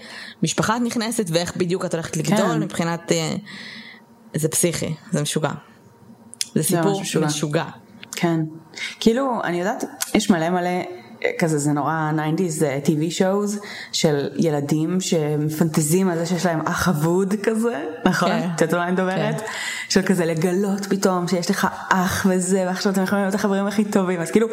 משפחה 0.44 0.78
את 0.78 0.82
נכנסת 0.82 1.26
ואיך 1.30 1.58
בדיוק 1.58 1.86
את 1.86 1.94
הולכת 1.94 2.18
לגדול 2.18 2.38
כן. 2.38 2.60
מבחינת... 2.60 3.12
אה, 3.12 3.36
זה 4.36 4.50
פסיכי, 4.50 4.96
זה 5.12 5.22
משוגע. 5.22 5.52
זה 6.56 6.64
סיפור 6.64 7.02
משוגע. 7.02 7.26
משוגע. 7.26 7.66
כן. 8.12 8.40
כאילו, 9.00 9.42
אני 9.44 9.60
יודעת, 9.60 9.84
יש 10.14 10.30
מלא 10.30 10.50
מלא 10.50 10.70
כזה 11.38 11.58
זה 11.58 11.72
נורא 11.72 12.12
90's 12.16 12.88
TV 12.88 13.20
shows 13.20 13.66
של 13.92 14.30
ילדים 14.36 15.02
שמפנטזים 15.02 16.10
על 16.10 16.18
זה 16.18 16.26
שיש 16.26 16.46
להם 16.46 16.62
אח 16.62 16.90
אבוד 16.90 17.34
כזה, 17.44 17.84
נכון? 18.06 18.30
כן. 18.30 18.50
את 18.56 18.62
יודעת 18.62 18.74
מה 18.80 18.84
אני 18.84 18.92
מדברת? 18.92 19.42
כן. 19.42 19.48
של 19.90 20.02
כזה 20.02 20.26
לגלות 20.26 20.86
פתאום 20.86 21.28
שיש 21.28 21.50
לך 21.50 21.68
אח 21.90 22.26
וזה, 22.30 22.64
ועכשיו 22.68 22.92
אתם 22.92 23.04
יכולים 23.04 23.24
להיות 23.24 23.36
החברים 23.36 23.68
הכי 23.68 23.86
טובים, 23.86 24.22
אז 24.22 24.32
כאילו 24.32 24.48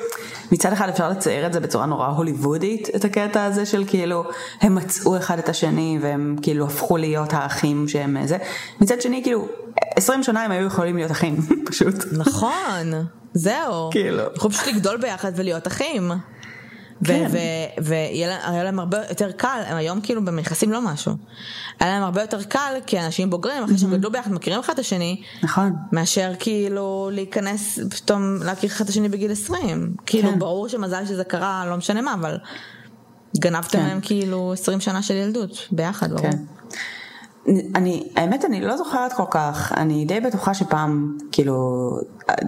מצד 0.52 0.72
אחד 0.72 0.88
אפשר 0.88 1.08
לצייר 1.10 1.46
את 1.46 1.52
זה 1.52 1.60
בצורה 1.60 1.86
נורא 1.86 2.06
הוליוודית, 2.06 2.88
את 2.96 3.04
הקטע 3.04 3.44
הזה 3.44 3.66
של 3.66 3.84
כאילו 3.86 4.24
הם 4.60 4.74
מצאו 4.74 5.16
אחד 5.16 5.38
את 5.38 5.48
השני 5.48 5.98
והם 6.02 6.36
כאילו 6.42 6.66
הפכו 6.66 6.96
להיות 6.96 7.32
האחים 7.32 7.88
שהם 7.88 8.16
זה, 8.26 8.36
מצד 8.80 9.00
שני 9.00 9.22
כאילו 9.22 9.48
20 9.96 10.22
שנה 10.22 10.42
הם 10.44 10.50
היו 10.50 10.66
יכולים 10.66 10.96
להיות 10.96 11.10
אחים, 11.10 11.36
פשוט. 11.70 11.94
נכון. 12.12 12.92
זהו. 13.34 13.90
כאילו. 13.90 14.22
יכולים 14.36 14.52
פשוט 14.56 14.66
לגדול 14.66 14.96
ביחד 14.96 15.32
ולהיות 15.36 15.66
אחים. 15.66 16.10
כן. 17.04 17.30
והיה 17.78 18.64
להם 18.64 18.78
הרבה 18.78 18.98
יותר 19.08 19.32
קל, 19.32 19.62
הם 19.66 19.76
היום 19.76 20.00
כאילו 20.00 20.24
במכסים 20.24 20.72
לא 20.72 20.80
משהו. 20.80 21.12
היה 21.80 21.90
להם 21.90 22.02
הרבה 22.02 22.20
יותר 22.20 22.42
קל 22.42 22.74
כאנשים 22.86 23.30
בוגרים, 23.30 23.64
אחרי 23.64 23.78
שהם 23.78 23.92
גדלו 23.92 24.12
ביחד, 24.12 24.32
מכירים 24.32 24.60
אחד 24.60 24.72
את 24.72 24.78
השני. 24.78 25.22
נכון. 25.42 25.72
מאשר 25.92 26.32
כאילו 26.38 27.10
להיכנס, 27.12 27.78
פתאום 27.90 28.36
להכיר 28.44 28.70
אחד 28.70 28.84
את 28.84 28.90
השני 28.90 29.08
בגיל 29.08 29.32
20. 29.32 29.94
כאילו 30.06 30.30
כן. 30.30 30.38
ברור 30.38 30.68
שמזל 30.68 31.06
שזה 31.06 31.24
קרה, 31.24 31.64
לא 31.66 31.76
משנה 31.76 32.00
מה, 32.00 32.14
אבל 32.14 32.38
גנבתם 33.36 33.78
כן. 33.78 33.86
להם 33.86 34.00
כאילו 34.00 34.52
20 34.52 34.80
שנה 34.80 35.02
של 35.02 35.14
ילדות 35.14 35.68
ביחד, 35.72 36.12
ברור. 36.12 36.30
אני, 37.48 38.08
האמת 38.16 38.44
אני 38.44 38.60
לא 38.60 38.76
זוכרת 38.76 39.12
כל 39.12 39.24
כך, 39.30 39.72
אני 39.76 40.04
די 40.04 40.20
בטוחה 40.20 40.54
שפעם 40.54 41.18
כאילו 41.32 41.90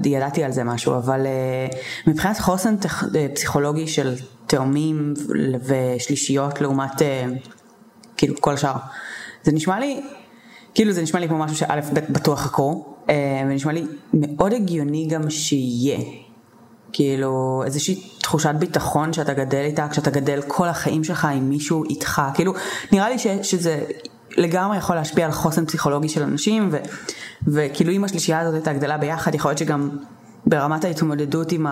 ידעתי 0.05 0.45
על 0.45 0.53
זה 0.53 0.65
משהו, 0.65 0.97
אבל 0.97 1.27
uh, 1.27 1.77
מבחינת 2.07 2.39
חוסן 2.39 2.77
טכ, 2.77 3.03
uh, 3.03 3.07
פסיכולוגי 3.35 3.87
של 3.87 4.15
תאומים 4.47 5.15
ושלישיות 5.65 6.61
לעומת 6.61 6.93
uh, 6.93 7.03
כאילו 8.17 8.35
כל 8.41 8.55
השאר, 8.55 8.75
זה 9.43 9.53
נשמע 9.53 9.81
לי, 9.81 10.01
כאילו 10.75 10.93
זה 10.93 11.03
נשמע 11.03 11.21
לי 11.21 11.29
כמו 11.29 11.39
משהו 11.39 11.57
שא' 11.57 11.81
ב' 11.95 12.13
בטוח 12.13 12.41
חקרו, 12.41 12.95
ונשמע 13.49 13.73
לי 13.73 13.87
מאוד 14.15 14.53
הגיוני 14.53 15.07
גם 15.11 15.31
שיהיה. 15.31 15.99
כאילו 16.93 17.63
איזושהי 17.67 18.03
תחושת 18.19 18.55
ביטחון 18.59 19.13
שאתה 19.13 19.35
גדל 19.35 19.65
איתה, 19.65 19.89
כשאתה 19.89 20.11
גדל 20.11 20.43
כל 20.47 20.69
החיים 20.69 21.05
שלך 21.05 21.25
עם 21.25 21.49
מישהו 21.49 21.85
איתך, 21.85 22.23
כאילו 22.35 22.53
נראה 22.93 23.11
לי 23.11 23.19
ש, 23.19 23.27
שזה 23.43 23.85
לגמרי 24.37 24.77
יכול 24.77 24.97
להשפיע 24.97 25.27
על 25.27 25.33
חוסן 25.33 25.67
פסיכולוגי 25.67 26.09
של 26.09 26.23
אנשים, 26.23 26.69
ו, 26.73 26.77
וכאילו 27.47 27.93
אם 27.93 28.05
השלישייה 28.05 28.41
הזאת 28.41 28.55
הייתה 28.55 28.73
גדלה 28.73 28.99
ביחד, 28.99 29.35
יכול 29.35 29.49
להיות 29.49 29.59
שגם 29.59 29.91
ברמת 30.47 30.85
ההתמודדות 30.85 31.53
עם 31.53 31.67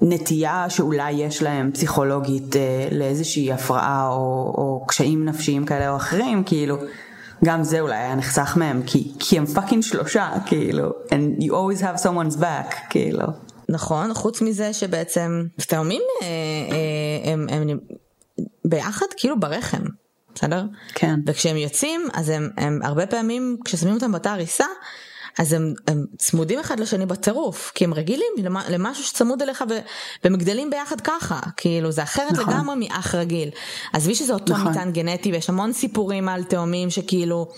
הנטייה 0.00 0.70
שאולי 0.70 1.12
יש 1.12 1.42
להם 1.42 1.72
פסיכולוגית 1.72 2.56
אה, 2.56 2.88
לאיזושהי 2.92 3.52
הפרעה 3.52 4.08
או, 4.08 4.54
או 4.58 4.84
קשיים 4.88 5.24
נפשיים 5.24 5.66
כאלה 5.66 5.90
או 5.90 5.96
אחרים, 5.96 6.44
כאילו, 6.44 6.76
גם 7.44 7.62
זה 7.62 7.80
אולי 7.80 7.96
היה 7.96 8.14
נחסך 8.14 8.56
מהם, 8.56 8.82
כי, 8.86 9.12
כי 9.18 9.38
הם 9.38 9.46
פאקינג 9.46 9.82
שלושה, 9.82 10.30
כאילו, 10.46 10.90
and 10.90 11.42
you 11.42 11.50
always 11.50 11.80
have 11.80 12.02
someone's 12.02 12.40
back, 12.40 12.74
כאילו. 12.90 13.26
נכון, 13.68 14.14
חוץ 14.14 14.42
מזה 14.42 14.72
שבעצם 14.72 15.44
תאומים 15.68 16.02
אה, 16.22 16.26
אה, 16.26 17.32
הם, 17.32 17.46
הם, 17.50 17.68
הם 17.68 17.78
ביחד 18.64 19.06
כאילו 19.16 19.40
ברחם. 19.40 19.82
בסדר? 20.36 20.64
כן. 20.94 21.20
וכשהם 21.26 21.56
יוצאים, 21.56 22.08
אז 22.12 22.28
הם, 22.28 22.50
הם 22.56 22.80
הרבה 22.84 23.06
פעמים, 23.06 23.56
כששמים 23.64 23.94
אותם 23.94 24.12
בתא 24.12 24.28
הריסה, 24.28 24.66
אז 25.38 25.52
הם, 25.52 25.74
הם 25.86 26.04
צמודים 26.18 26.58
אחד 26.58 26.80
לשני 26.80 27.06
בטירוף, 27.06 27.72
כי 27.74 27.84
הם 27.84 27.94
רגילים 27.94 28.32
למשהו 28.68 29.04
שצמוד 29.04 29.42
אליך 29.42 29.64
ו, 29.70 29.78
והם 30.24 30.36
גדלים 30.36 30.70
ביחד 30.70 31.00
ככה, 31.00 31.40
כאילו 31.56 31.92
זה 31.92 32.02
אחרת 32.02 32.32
נכון. 32.32 32.54
לגמרי 32.54 32.76
מאח 32.76 33.14
רגיל. 33.14 33.48
עזבי 33.92 34.14
שזה 34.14 34.32
אותו 34.32 34.52
נכון. 34.52 34.72
מטען 34.72 34.92
גנטי 34.92 35.32
ויש 35.32 35.48
המון 35.48 35.72
סיפורים 35.72 36.28
על 36.28 36.44
תאומים 36.44 36.90
שכאילו... 36.90 37.48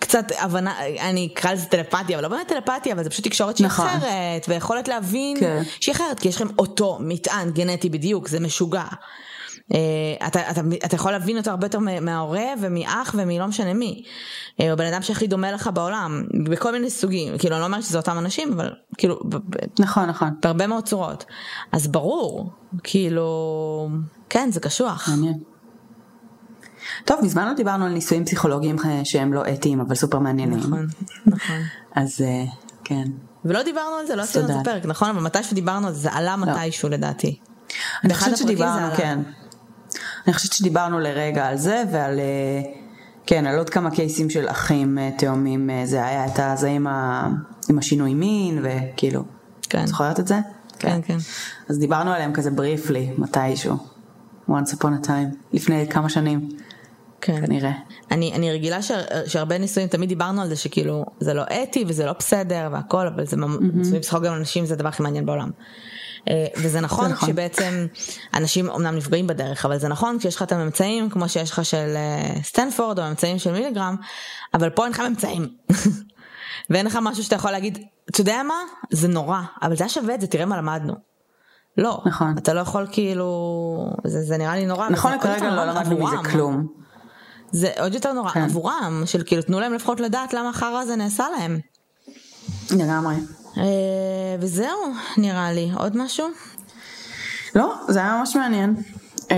קצת 0.00 0.24
הבנה, 0.38 0.74
אני 1.00 1.28
אקרא 1.32 1.52
לזה 1.52 1.66
טלפתיה, 1.66 2.16
אבל 2.16 2.22
לא 2.22 2.28
באמת 2.28 2.48
טלפתיה, 2.48 2.92
אבל 2.92 3.04
זה 3.04 3.10
פשוט 3.10 3.24
תקשורת 3.24 3.56
שהיא 3.56 3.66
נכון. 3.66 3.86
אחרת, 3.86 4.46
ויכולת 4.48 4.88
להבין 4.88 5.40
כן. 5.40 5.62
שהיא 5.80 5.94
אחרת, 5.94 6.20
כי 6.20 6.28
יש 6.28 6.36
לכם 6.36 6.48
אותו 6.58 6.98
מטען 7.00 7.50
גנטי 7.50 7.88
בדיוק, 7.88 8.28
זה 8.28 8.40
משוגע. 8.40 8.84
אה, 9.74 10.26
אתה, 10.26 10.50
אתה, 10.50 10.60
אתה 10.84 10.94
יכול 10.94 11.12
להבין 11.12 11.38
אותו 11.38 11.50
הרבה 11.50 11.66
יותר 11.66 11.78
מההורה 11.78 12.46
ומאח 12.60 13.14
ומלא 13.18 13.46
משנה 13.46 13.74
מי. 13.74 14.02
הוא 14.56 14.66
אה, 14.66 14.76
בן 14.76 14.86
אדם 14.86 15.02
שהכי 15.02 15.26
דומה 15.26 15.52
לך 15.52 15.70
בעולם, 15.74 16.24
בכל 16.44 16.72
מיני 16.72 16.90
סוגים, 16.90 17.38
כאילו 17.38 17.54
אני 17.54 17.60
לא 17.60 17.66
אומרת 17.66 17.82
שזה 17.82 17.98
אותם 17.98 18.18
אנשים, 18.18 18.52
אבל 18.52 18.70
כאילו, 18.98 19.20
נכון 19.78 20.06
נכון, 20.08 20.28
בהרבה 20.42 20.66
מאוד 20.66 20.84
צורות. 20.84 21.24
אז 21.72 21.88
ברור, 21.88 22.50
כאילו, 22.82 23.88
כן 24.30 24.48
זה 24.52 24.60
קשוח. 24.60 25.08
מעניין. 25.08 25.38
טוב, 27.04 27.20
מזמן 27.22 27.48
לא 27.48 27.52
דיברנו 27.52 27.84
על 27.84 27.92
ניסויים 27.92 28.24
פסיכולוגיים 28.24 28.76
אה, 28.84 29.00
שהם 29.04 29.32
לא 29.32 29.42
אתיים 29.52 29.80
אבל 29.80 29.94
סופר 29.94 30.18
מעניינים. 30.18 30.58
נכון, 30.58 30.86
נכון. 31.26 31.56
אז 31.94 32.20
כן. 32.84 33.04
ולא 33.44 33.62
דיברנו 33.62 33.94
על 33.94 34.06
זה, 34.06 34.16
לא 34.16 34.22
עשינו 34.22 34.44
את 34.44 34.48
זה 34.48 34.54
פרק, 34.64 34.86
נכון? 34.86 35.08
אבל 35.08 35.20
מתי 35.20 35.42
שדיברנו 35.42 35.86
על 35.86 35.92
זה, 35.92 36.00
זה 36.00 36.12
עלה 36.12 36.36
לא. 36.36 36.46
מתישהו 36.46 36.88
לדעתי. 36.88 37.38
אני 38.04 38.14
חושבת 38.14 38.36
שדיברנו, 38.36 38.94
כן. 38.96 39.18
אני 40.26 40.34
חושבת 40.34 40.52
שדיברנו 40.52 41.00
לרגע 41.00 41.46
על 41.46 41.56
זה 41.56 41.82
ועל, 41.92 42.18
אה, 42.18 42.70
כן, 43.26 43.46
על 43.46 43.58
עוד 43.58 43.70
כמה 43.70 43.90
קייסים 43.90 44.30
של 44.30 44.48
אחים 44.48 44.98
אה, 44.98 45.10
תאומים, 45.18 45.70
אה, 45.70 45.86
זה 45.86 46.06
היה 46.06 46.26
את 46.26 46.38
הזה 46.38 46.68
עם, 46.68 46.86
ה, 46.86 47.28
עם 47.70 47.78
השינוי 47.78 48.14
מין 48.14 48.62
וכאילו, 48.62 49.24
כן. 49.62 49.86
זוכרת 49.86 50.20
את 50.20 50.26
זה? 50.26 50.38
כן, 50.78 51.00
כן. 51.04 51.16
אז 51.68 51.78
דיברנו 51.78 52.12
עליהם 52.12 52.32
כזה 52.32 52.50
בריפלי, 52.50 53.10
מתישהו, 53.18 53.76
once 54.50 54.72
upon 54.74 55.04
a 55.04 55.06
time, 55.06 55.36
לפני 55.52 55.86
כמה 55.90 56.08
שנים. 56.08 56.48
כן. 57.20 57.46
כנראה. 57.46 57.72
אני, 58.10 58.32
אני 58.34 58.52
רגילה 58.52 58.82
ש, 58.82 58.92
שהרבה 59.26 59.58
ניסויים, 59.58 59.88
תמיד 59.88 60.08
דיברנו 60.08 60.42
על 60.42 60.48
זה 60.48 60.56
שכאילו 60.56 61.04
זה 61.20 61.34
לא 61.34 61.42
אתי 61.42 61.84
וזה 61.88 62.06
לא 62.06 62.12
בסדר 62.18 62.68
והכל, 62.72 63.06
אבל 63.06 63.26
זה 63.26 63.36
mm-hmm. 63.36 63.74
ניסויים 63.74 64.02
פסיכולוגיים 64.02 64.34
אנשים 64.34 64.66
זה 64.66 64.74
הדבר 64.74 64.88
הכי 64.88 65.02
מעניין 65.02 65.26
בעולם. 65.26 65.50
אה, 66.28 66.46
וזה 66.56 66.80
נכון, 66.80 67.10
נכון 67.10 67.28
שבעצם 67.28 67.86
אנשים 68.34 68.70
אמנם 68.70 68.96
נפגעים 68.96 69.26
בדרך, 69.26 69.64
אבל 69.64 69.78
זה 69.78 69.88
נכון 69.88 70.18
כשיש 70.18 70.36
לך 70.36 70.42
את 70.42 70.52
הממצאים 70.52 71.10
כמו 71.10 71.28
שיש 71.28 71.50
לך 71.50 71.64
של 71.64 71.94
אה, 71.96 72.42
סטנפורד 72.42 72.98
או 72.98 73.04
הממצאים 73.04 73.38
של 73.38 73.52
מיליגרם, 73.52 73.96
אבל 74.54 74.70
פה 74.70 74.84
אין 74.84 74.92
לך 74.92 75.00
ממצאים. 75.00 75.48
ואין 76.70 76.86
לך 76.86 76.98
משהו 77.02 77.24
שאתה 77.24 77.36
יכול 77.36 77.50
להגיד, 77.50 77.78
אתה 78.10 78.20
יודע 78.20 78.42
מה? 78.42 78.54
זה 78.90 79.08
נורא, 79.08 79.40
אבל 79.62 79.76
זה 79.76 79.84
היה 79.84 79.88
שווה 79.88 80.14
את 80.14 80.20
זה, 80.20 80.26
תראה 80.26 80.44
מה 80.44 80.56
למדנו. 80.56 80.94
לא, 81.78 82.02
נכון. 82.06 82.34
אתה 82.38 82.54
לא 82.54 82.60
יכול 82.60 82.86
כאילו, 82.92 83.90
זה, 84.04 84.22
זה 84.22 84.36
נראה 84.36 84.56
לי 84.56 84.66
נורא. 84.66 84.88
נכון, 84.88 85.12
כרגע 85.20 85.50
לא 85.50 85.64
למדנו 85.64 85.98
מזה 85.98 86.16
כלום. 86.30 86.66
זה 87.52 87.72
עוד 87.80 87.94
יותר 87.94 88.12
נורא 88.12 88.30
כן. 88.30 88.42
עבורם, 88.42 89.02
של 89.06 89.22
כאילו 89.26 89.42
תנו 89.42 89.60
להם 89.60 89.74
לפחות 89.74 90.00
לדעת 90.00 90.34
למה 90.34 90.48
החרא 90.48 90.78
הזה 90.78 90.96
נעשה 90.96 91.26
להם. 91.38 91.58
לגמרי. 92.70 93.14
אה, 93.58 93.64
וזהו, 94.40 94.92
נראה 95.16 95.52
לי. 95.52 95.70
עוד 95.76 95.96
משהו? 95.96 96.26
לא, 97.54 97.74
זה 97.88 97.98
היה 97.98 98.18
ממש 98.18 98.36
מעניין. 98.36 98.74
אה, 99.30 99.36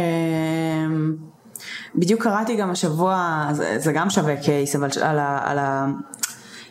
בדיוק 1.94 2.22
קראתי 2.22 2.56
גם 2.56 2.70
השבוע, 2.70 3.46
זה, 3.52 3.78
זה 3.78 3.92
גם 3.92 4.10
שווה 4.10 4.36
קייס, 4.36 4.76
אבל 4.76 4.88
על 5.02 5.18
ה, 5.18 5.40
על 5.44 5.58
ה... 5.58 5.86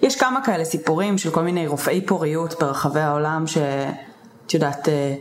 יש 0.01 0.15
כמה 0.15 0.41
כאלה 0.45 0.65
סיפורים 0.65 1.17
של 1.17 1.31
כל 1.31 1.41
מיני 1.41 1.67
רופאי 1.67 2.01
פוריות 2.05 2.59
ברחבי 2.59 2.99
העולם 2.99 3.47
שאת 3.47 4.53
יודעת, 4.53 4.89
אה, 4.89 5.15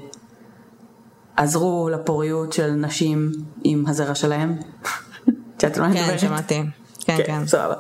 עזרו 1.37 1.89
לפוריות 1.93 2.53
של 2.53 2.71
נשים 2.71 3.33
עם 3.65 3.85
הזרע 3.87 4.15
שלהם. 4.15 4.57
כן, 5.59 6.19
שמעתי. 6.19 6.63
כן, 7.09 7.17
כן. 7.17 7.25
כן. 7.27 7.47
סבבה. 7.47 7.75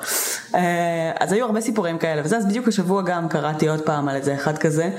אה, 0.54 1.12
אז 1.20 1.32
היו 1.32 1.46
הרבה 1.46 1.60
סיפורים 1.60 1.98
כאלה, 1.98 2.22
וזה 2.24 2.36
אז 2.36 2.46
בדיוק 2.46 2.68
השבוע 2.68 3.02
גם 3.02 3.28
קראתי 3.28 3.68
עוד 3.68 3.80
פעם 3.80 4.08
על 4.08 4.16
איזה 4.16 4.34
אחד 4.34 4.58
כזה, 4.58 4.90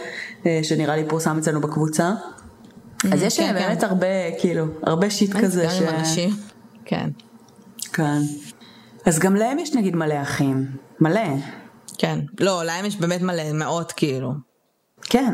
אה, 0.46 0.60
שנראה 0.64 0.96
לי 0.96 1.04
פורסם 1.08 1.38
אצלנו 1.38 1.62
בקבוצה. 1.62 2.12
אז 3.12 3.24
mm, 3.24 3.26
יש 3.26 3.40
כן, 3.40 3.54
באמת 3.54 3.82
כן. 3.82 3.88
הרבה, 3.88 4.08
כאילו, 4.40 4.66
הרבה 4.84 5.10
שיט 5.10 5.36
כזה. 5.38 5.70
ש... 5.70 6.20
כן. 6.86 7.10
כן. 7.94 8.20
אז 9.06 9.20
גם 9.20 9.36
להם 9.36 9.60
יש 9.60 9.76
נגיד 9.76 9.96
מלא 9.96 10.22
אחים, 10.22 10.66
מלא. 11.00 11.30
כן, 11.98 12.20
לא, 12.40 12.64
להם 12.64 12.86
יש 12.86 12.98
באמת 12.98 13.22
מלא, 13.22 13.54
מאות 13.54 13.92
כאילו. 13.92 14.34
כן, 15.02 15.34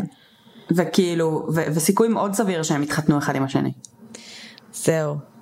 וכאילו, 0.72 1.48
וסיכוי 1.54 2.08
מאוד 2.08 2.34
סביר 2.34 2.64
שהם 2.64 2.84
יתחתנו 2.84 3.18
אחד 3.18 3.36
עם 3.36 3.44
השני. 3.44 3.72
זהו. 4.74 5.35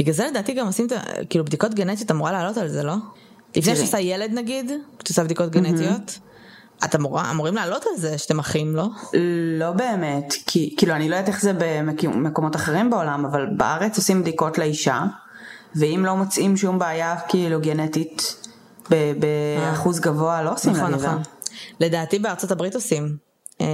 בגלל 0.00 0.14
זה 0.14 0.26
לדעתי 0.26 0.54
גם 0.54 0.66
עושים 0.66 0.86
את 0.86 0.92
כאילו 1.30 1.44
בדיקות 1.44 1.74
גנטיות 1.74 2.10
אמורה 2.10 2.32
לעלות 2.32 2.56
על 2.56 2.68
זה 2.68 2.82
לא? 2.82 2.94
לפני 3.56 3.76
שעושה 3.76 4.00
ילד 4.00 4.30
נגיד, 4.32 4.72
כשאת 4.98 5.08
עושה 5.08 5.24
בדיקות 5.24 5.50
גנטיות, 5.50 6.18
אתם 6.84 6.98
אמור, 6.98 7.30
אמורים 7.30 7.54
לעלות 7.54 7.84
על 7.92 8.00
זה 8.00 8.18
שאתם 8.18 8.38
אחים, 8.38 8.76
לא? 8.76 8.88
לא 9.58 9.70
באמת, 9.70 10.34
כי 10.46 10.74
כאילו 10.76 10.94
אני 10.94 11.08
לא 11.08 11.14
יודעת 11.14 11.28
איך 11.28 11.42
זה 11.42 11.52
במקומות 11.58 12.56
אחרים 12.56 12.90
בעולם, 12.90 13.24
אבל 13.24 13.46
בארץ 13.56 13.96
עושים 13.96 14.22
בדיקות 14.22 14.58
לאישה, 14.58 15.04
ואם 15.74 16.02
לא 16.06 16.16
מוצאים 16.16 16.56
שום 16.56 16.78
בעיה 16.78 17.16
כאילו 17.28 17.60
גנטית 17.60 18.46
באחוז 18.90 20.00
גבוה, 20.00 20.42
לא 20.42 20.52
עושים 20.52 20.72
נכון, 20.72 20.94
נכון. 20.94 21.22
לדעתי 21.80 22.18
בארצות 22.18 22.50
הברית 22.50 22.74
עושים. 22.74 23.29
אה, 23.60 23.66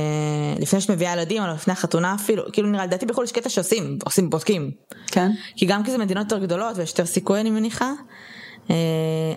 לפני 0.60 0.80
שאת 0.80 0.90
מביאה 0.90 1.12
ילדים, 1.12 1.42
או 1.42 1.48
לפני 1.48 1.72
החתונה 1.72 2.14
אפילו, 2.14 2.42
כאילו 2.52 2.68
נראה, 2.68 2.86
לדעתי 2.86 3.06
בחו"ל 3.06 3.24
יש 3.24 3.32
קטע 3.32 3.48
שעושים, 3.48 3.98
עושים, 4.04 4.30
בודקים. 4.30 4.70
כן. 5.06 5.30
כי 5.56 5.66
גם 5.66 5.84
כי 5.84 5.90
זה 5.90 5.98
מדינות 5.98 6.32
יותר 6.32 6.44
גדולות 6.44 6.76
ויש 6.76 6.90
יותר 6.90 7.06
סיכוי 7.06 7.40
אני 7.40 7.50
מניחה, 7.50 7.92
אה, 8.70 8.74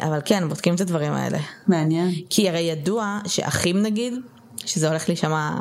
אבל 0.02 0.20
כן, 0.26 0.50
בודקים 0.50 0.76
את 0.76 0.82
הדברים 0.82 1.14
האלה. 1.14 1.38
מעניין. 1.68 2.12
כי 2.30 2.50
הרי 2.50 2.60
ידוע 2.60 3.20
שאחים 3.28 3.82
נגיד, 3.82 4.14
שזה 4.66 4.90
הולך 4.90 5.10
להישמע 5.10 5.60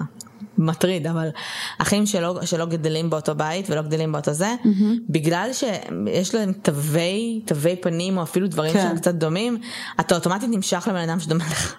מטריד, 0.58 1.06
אבל 1.06 1.28
אחים 1.78 2.06
שלא, 2.06 2.38
שלא 2.44 2.64
גדלים 2.64 3.10
באותו 3.10 3.34
בית 3.34 3.70
ולא 3.70 3.82
גדלים 3.82 4.12
באותו 4.12 4.32
זה, 4.32 4.54
mm-hmm. 4.62 4.84
בגלל 5.08 5.50
שיש 5.52 6.34
להם 6.34 6.52
תווי, 6.52 7.40
תווי 7.44 7.76
פנים 7.76 8.18
או 8.18 8.22
אפילו 8.22 8.48
דברים 8.48 8.72
כן. 8.72 8.82
שהם 8.82 8.96
קצת 8.96 9.14
דומים, 9.14 9.58
אתה 10.00 10.14
אוטומטית 10.14 10.48
נמשך 10.52 10.88
לבן 10.90 11.08
אדם 11.08 11.20
שדומה 11.20 11.44
לך. 11.50 11.74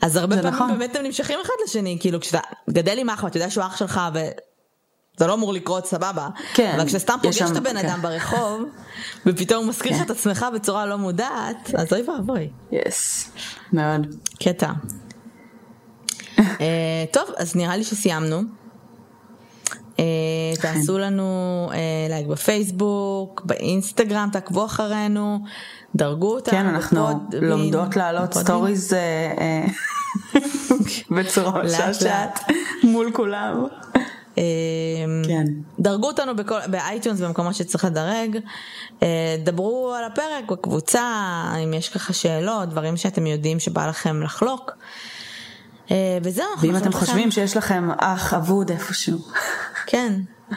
אז 0.00 0.16
הרבה 0.16 0.36
פעמים 0.36 0.54
נכון. 0.54 0.78
באמת 0.78 0.96
הם 0.96 1.04
נמשכים 1.04 1.38
אחד 1.42 1.52
לשני, 1.64 1.96
כאילו 2.00 2.20
כשאתה 2.20 2.40
גדל 2.70 2.98
עם 2.98 3.10
אח 3.10 3.22
ואתה 3.24 3.36
יודע 3.36 3.50
שהוא 3.50 3.64
אח 3.64 3.76
שלך 3.76 4.00
ו... 4.14 4.18
זה 5.16 5.26
לא 5.26 5.34
אמור 5.34 5.52
לקרות 5.52 5.86
סבבה, 5.86 6.28
כן, 6.54 6.72
אבל 6.76 6.86
כשאתה 6.86 6.98
סתם 6.98 7.16
פוגש 7.22 7.42
את 7.42 7.56
הבן 7.56 7.80
כן. 7.80 7.88
אדם 7.88 8.02
ברחוב, 8.02 8.62
ופתאום 9.26 9.62
הוא 9.62 9.68
מזכיר 9.68 9.92
לך 9.92 9.98
כן. 9.98 10.04
את 10.04 10.10
עצמך 10.10 10.46
בצורה 10.54 10.86
לא 10.86 10.98
מודעת, 10.98 11.70
אז 11.74 11.92
אוי 11.92 12.02
ואבוי. 12.02 12.48
יס, 12.72 13.30
מאוד. 13.72 14.06
קטע. 14.42 14.72
אה, 16.38 17.04
טוב, 17.12 17.24
אז 17.36 17.56
נראה 17.56 17.76
לי 17.76 17.84
שסיימנו. 17.84 18.42
אה, 19.98 20.04
תעשו 20.62 20.98
לנו 20.98 21.68
לייק 22.08 22.26
אה, 22.26 22.32
בפייסבוק, 22.32 23.42
באינסטגרם, 23.44 24.28
תעקבו 24.32 24.64
אחרינו, 24.64 25.38
דרגו 25.96 26.34
אותנו. 26.34 26.52
כן, 26.52 26.66
אנחנו 26.66 27.26
לומדות 27.32 27.96
להעלות 27.96 28.34
stories 28.34 28.90
בצורה 31.16 31.64
משעשעת 31.64 32.40
מול 32.82 33.10
כולם. 33.12 33.64
כן. 35.26 35.44
דרגו 35.78 36.06
אותנו 36.06 36.32
ב 36.70 36.77
iTunes 36.77 37.20
במקומות 37.20 37.54
שצריך 37.54 37.84
לדרג, 37.84 38.38
דברו 39.44 39.94
על 39.98 40.04
הפרק 40.04 40.50
בקבוצה, 40.50 41.02
אם 41.64 41.74
יש 41.74 41.88
ככה 41.88 42.12
שאלות, 42.12 42.68
דברים 42.68 42.96
שאתם 42.96 43.26
יודעים 43.26 43.60
שבא 43.60 43.86
לכם 43.86 44.22
לחלוק. 44.22 44.72
אה, 45.90 46.18
וזהו. 46.22 46.46
ואם 46.60 46.76
אתם 46.76 46.92
חושבים 46.92 47.30
שיש 47.30 47.56
לכם 47.56 47.88
אח 47.98 48.34
אבוד 48.34 48.70
איפשהו. 48.70 49.18
כן, 49.86 50.12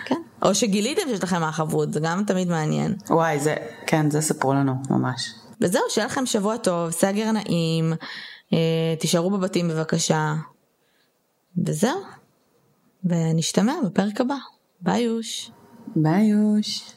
כן. 0.05 0.21
או 0.41 0.55
שגיליתם 0.55 1.01
שיש 1.07 1.23
לכם 1.23 1.43
אח 1.43 1.59
אבוד, 1.59 1.93
זה 1.93 1.99
גם 1.99 2.23
תמיד 2.27 2.47
מעניין. 2.47 2.95
וואי, 3.09 3.39
זה, 3.39 3.55
כן, 3.87 4.09
זה 4.09 4.21
ספרו 4.21 4.53
לנו, 4.53 4.73
ממש. 4.89 5.33
וזהו, 5.61 5.81
שיהיה 5.89 6.07
לכם 6.07 6.25
שבוע 6.25 6.57
טוב, 6.57 6.91
סגר 6.91 7.31
נעים, 7.31 7.93
אה, 8.53 8.95
תישארו 8.99 9.29
בבתים 9.29 9.67
בבקשה. 9.67 10.33
וזהו. 11.65 11.99
ונשתמע 13.03 13.73
בפרק 13.85 14.21
הבא. 14.21 14.35
ביי 14.81 15.01
יוש. 15.01 15.51
ביי 15.95 16.25
יוש. 16.25 16.96